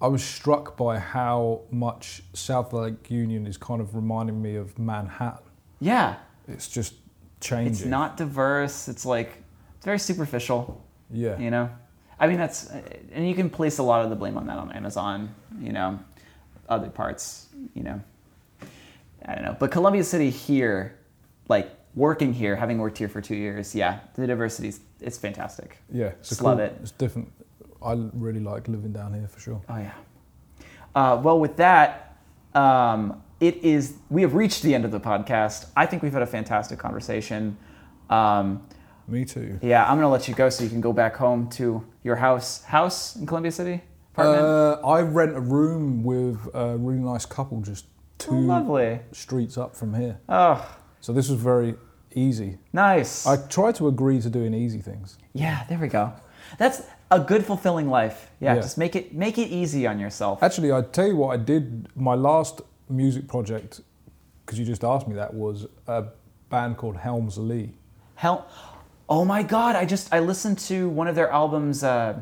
I 0.00 0.08
was 0.08 0.24
struck 0.24 0.76
by 0.76 0.98
how 0.98 1.60
much 1.70 2.22
South 2.32 2.72
Lake 2.72 3.08
Union 3.12 3.46
is 3.46 3.56
kind 3.56 3.80
of 3.80 3.94
reminding 3.94 4.42
me 4.42 4.56
of 4.56 4.76
Manhattan. 4.76 5.46
Yeah, 5.78 6.16
It's 6.48 6.68
just 6.68 6.94
changing. 7.40 7.72
it's 7.74 7.84
not 7.84 8.16
diverse. 8.16 8.88
It's 8.88 9.06
like 9.06 9.30
it's 9.76 9.84
very 9.84 10.00
superficial. 10.00 10.82
Yeah. 11.12 11.38
You 11.38 11.52
know, 11.52 11.70
I 12.20 12.26
mean 12.26 12.38
that's 12.38 12.70
and 13.12 13.28
you 13.28 13.34
can 13.34 13.48
place 13.48 13.78
a 13.78 13.82
lot 13.82 14.02
of 14.04 14.10
the 14.10 14.16
blame 14.16 14.36
on 14.36 14.46
that 14.46 14.58
on 14.58 14.72
Amazon. 14.72 15.34
You 15.60 15.72
know, 15.72 15.98
other 16.68 16.90
parts. 16.90 17.46
You 17.74 17.82
know, 17.82 18.00
I 19.24 19.34
don't 19.34 19.44
know. 19.44 19.56
But 19.58 19.70
Columbia 19.70 20.04
City 20.04 20.30
here, 20.30 20.96
like 21.48 21.70
working 21.94 22.32
here, 22.32 22.56
having 22.56 22.78
worked 22.78 22.98
here 22.98 23.08
for 23.08 23.20
two 23.20 23.36
years, 23.36 23.74
yeah, 23.74 24.00
the 24.14 24.26
diversity 24.26 24.68
is 24.68 24.80
it's 25.00 25.18
fantastic. 25.18 25.78
Yeah, 25.92 26.06
it's 26.06 26.28
Just 26.30 26.42
love 26.42 26.58
it. 26.58 26.76
It's 26.82 26.90
different. 26.92 27.32
I 27.82 27.92
really 28.12 28.40
like 28.40 28.66
living 28.68 28.92
down 28.92 29.14
here 29.14 29.28
for 29.28 29.40
sure. 29.40 29.62
Oh 29.68 29.76
yeah. 29.76 29.92
Uh, 30.94 31.20
well, 31.22 31.38
with 31.38 31.56
that, 31.56 32.16
um, 32.54 33.22
it 33.40 33.56
is. 33.62 33.94
We 34.10 34.22
have 34.22 34.34
reached 34.34 34.62
the 34.62 34.74
end 34.74 34.84
of 34.84 34.90
the 34.90 34.98
podcast. 35.00 35.66
I 35.76 35.86
think 35.86 36.02
we've 36.02 36.12
had 36.12 36.22
a 36.22 36.26
fantastic 36.26 36.78
conversation. 36.78 37.56
Um, 38.10 38.66
Me 39.06 39.24
too. 39.24 39.58
yeah, 39.62 39.88
I'm 39.88 39.96
gonna 39.96 40.08
let 40.08 40.26
you 40.26 40.34
go 40.34 40.48
so 40.50 40.64
you 40.64 40.70
can 40.70 40.80
go 40.80 40.92
back 40.92 41.14
home 41.14 41.48
to 41.50 41.84
your 42.08 42.16
house. 42.16 42.62
House 42.64 43.14
in 43.16 43.26
Columbia 43.26 43.52
City. 43.52 43.80
Apartment. 44.14 44.42
Uh, 44.42 44.80
I 44.96 45.02
rent 45.02 45.36
a 45.36 45.40
room 45.40 46.02
with 46.02 46.38
a 46.54 46.76
really 46.76 46.98
nice 46.98 47.24
couple 47.26 47.60
just 47.60 47.84
two 48.18 48.34
oh, 48.34 48.54
lovely. 48.54 48.98
streets 49.12 49.56
up 49.56 49.76
from 49.76 49.94
here. 49.94 50.18
Oh, 50.28 50.58
So 51.00 51.12
this 51.12 51.28
was 51.28 51.38
very 51.40 51.74
easy. 52.14 52.58
nice. 52.72 53.26
I 53.26 53.36
try 53.48 53.70
to 53.72 53.86
agree 53.86 54.20
to 54.22 54.30
doing 54.30 54.54
easy 54.54 54.80
things. 54.80 55.18
yeah, 55.34 55.64
there 55.68 55.78
we 55.78 55.86
go. 55.88 56.12
That's 56.58 56.82
a 57.10 57.20
good, 57.20 57.44
fulfilling 57.44 57.88
life. 57.90 58.30
Yeah, 58.40 58.54
Yeah. 58.54 58.62
just 58.62 58.78
make 58.78 58.96
it 58.96 59.14
make 59.14 59.36
it 59.38 59.48
easy 59.60 59.86
on 59.86 59.98
yourself. 60.00 60.42
Actually, 60.42 60.72
I 60.72 60.80
tell 60.82 61.06
you 61.06 61.16
what 61.16 61.30
I 61.34 61.36
did. 61.52 61.88
My 61.94 62.14
last 62.14 62.62
music 62.88 63.28
project, 63.28 63.80
because 64.44 64.58
you 64.58 64.64
just 64.64 64.82
asked 64.82 65.06
me 65.06 65.14
that, 65.14 65.32
was 65.34 65.66
a 65.86 66.04
band 66.48 66.76
called 66.78 66.96
Helms 66.96 67.36
Alee. 67.36 67.70
Hell, 68.14 68.46
oh 69.08 69.24
my 69.24 69.42
God! 69.42 69.76
I 69.76 69.84
just 69.84 70.12
I 70.12 70.20
listened 70.20 70.58
to 70.60 70.88
one 70.88 71.08
of 71.08 71.14
their 71.14 71.30
albums 71.30 71.82
uh, 71.82 72.20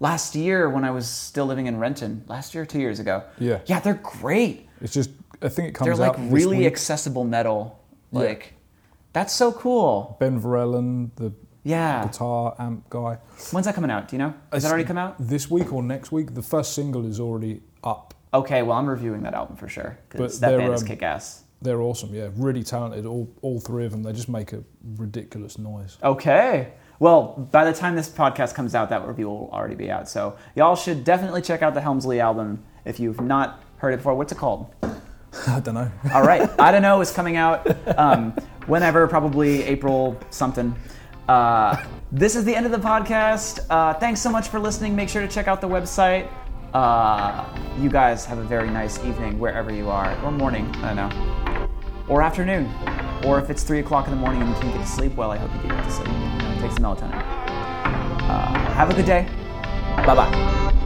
last 0.00 0.34
year 0.34 0.68
when 0.70 0.84
I 0.84 0.90
was 0.90 1.08
still 1.08 1.46
living 1.46 1.66
in 1.66 1.78
Renton. 1.78 2.24
Last 2.28 2.54
year, 2.54 2.66
two 2.66 2.80
years 2.80 2.98
ago. 3.00 3.22
Yeah. 3.38 3.60
Yeah, 3.66 3.80
they're 3.80 3.94
great. 4.02 4.68
It's 4.80 4.92
just 4.92 5.10
I 5.42 5.48
think 5.48 5.68
it 5.68 5.72
comes 5.74 5.86
They're 5.98 6.08
like 6.08 6.16
really 6.18 6.58
week. 6.58 6.66
accessible 6.66 7.24
metal. 7.24 7.82
Yeah. 8.12 8.20
Like 8.20 8.54
that's 9.12 9.32
so 9.32 9.52
cool. 9.52 10.16
ben 10.20 10.40
Verellen, 10.40 11.10
the 11.16 11.32
Yeah. 11.64 12.04
guitar 12.04 12.54
amp 12.58 12.88
guy. 12.90 13.18
When's 13.52 13.66
that 13.66 13.74
coming 13.74 13.90
out? 13.90 14.08
Do 14.08 14.16
you 14.16 14.18
know? 14.18 14.34
Has 14.52 14.62
that 14.62 14.68
already 14.70 14.84
come 14.84 14.98
out? 14.98 15.16
This 15.18 15.50
week 15.50 15.72
or 15.72 15.82
next 15.82 16.12
week? 16.12 16.34
The 16.34 16.42
first 16.42 16.74
single 16.74 17.06
is 17.06 17.18
already 17.20 17.62
up. 17.82 18.14
Okay, 18.34 18.62
well 18.62 18.76
I'm 18.76 18.86
reviewing 18.86 19.22
that 19.22 19.32
album 19.34 19.56
for 19.56 19.68
sure 19.68 19.98
because 20.10 20.40
that 20.40 20.56
band 20.58 20.74
is 20.74 20.82
um, 20.82 20.88
kick 20.88 21.02
ass. 21.02 21.44
They're 21.62 21.80
awesome, 21.80 22.14
yeah. 22.14 22.28
Really 22.36 22.62
talented, 22.62 23.06
all, 23.06 23.32
all 23.42 23.60
three 23.60 23.86
of 23.86 23.92
them. 23.92 24.02
They 24.02 24.12
just 24.12 24.28
make 24.28 24.52
a 24.52 24.62
ridiculous 24.96 25.58
noise. 25.58 25.98
Okay. 26.02 26.72
Well, 26.98 27.48
by 27.52 27.64
the 27.64 27.72
time 27.72 27.94
this 27.94 28.08
podcast 28.08 28.54
comes 28.54 28.74
out, 28.74 28.88
that 28.90 29.06
review 29.06 29.28
will 29.28 29.50
already 29.52 29.74
be 29.74 29.90
out. 29.90 30.08
So 30.08 30.36
y'all 30.54 30.76
should 30.76 31.04
definitely 31.04 31.42
check 31.42 31.62
out 31.62 31.74
the 31.74 31.80
Helms 31.80 32.04
Alee 32.04 32.20
album 32.20 32.64
if 32.84 33.00
you've 33.00 33.20
not 33.20 33.62
heard 33.78 33.94
it 33.94 33.98
before. 33.98 34.14
What's 34.14 34.32
it 34.32 34.38
called? 34.38 34.74
I 35.46 35.60
don't 35.60 35.74
know. 35.74 35.90
All 36.14 36.22
right. 36.22 36.48
I 36.58 36.70
don't 36.70 36.82
know. 36.82 37.00
It's 37.00 37.12
coming 37.12 37.36
out 37.36 37.66
um, 37.98 38.32
whenever, 38.66 39.06
probably 39.08 39.62
April 39.62 40.18
something. 40.30 40.74
Uh, 41.28 41.84
this 42.12 42.36
is 42.36 42.44
the 42.44 42.54
end 42.54 42.66
of 42.66 42.72
the 42.72 42.78
podcast. 42.78 43.66
Uh, 43.68 43.92
thanks 43.94 44.20
so 44.20 44.30
much 44.30 44.48
for 44.48 44.58
listening. 44.60 44.94
Make 44.94 45.08
sure 45.08 45.22
to 45.22 45.28
check 45.28 45.48
out 45.48 45.60
the 45.60 45.68
website. 45.68 46.30
Uh, 46.72 47.44
you 47.80 47.88
guys 47.88 48.24
have 48.24 48.38
a 48.38 48.42
very 48.42 48.70
nice 48.70 48.98
evening 49.04 49.38
wherever 49.38 49.72
you 49.72 49.88
are, 49.88 50.16
or 50.24 50.30
morning. 50.30 50.66
I 50.76 50.94
don't 50.94 50.96
know, 50.96 51.68
or 52.08 52.22
afternoon, 52.22 52.70
or 53.24 53.38
if 53.38 53.50
it's 53.50 53.62
three 53.62 53.80
o'clock 53.80 54.06
in 54.06 54.10
the 54.10 54.20
morning 54.20 54.42
and 54.42 54.50
you 54.50 54.60
can't 54.60 54.74
get 54.74 54.82
to 54.82 54.92
sleep, 54.92 55.14
well, 55.14 55.30
I 55.30 55.38
hope 55.38 55.52
you 55.54 55.62
do 55.62 55.68
get 55.68 55.84
to 55.84 55.90
sleep. 55.90 56.08
Take 56.60 56.72
some 56.72 56.84
melatonin. 56.84 57.12
Uh, 58.28 58.72
have 58.74 58.90
a 58.90 58.94
good 58.94 59.06
day. 59.06 59.26
Bye 60.04 60.14
bye. 60.14 60.82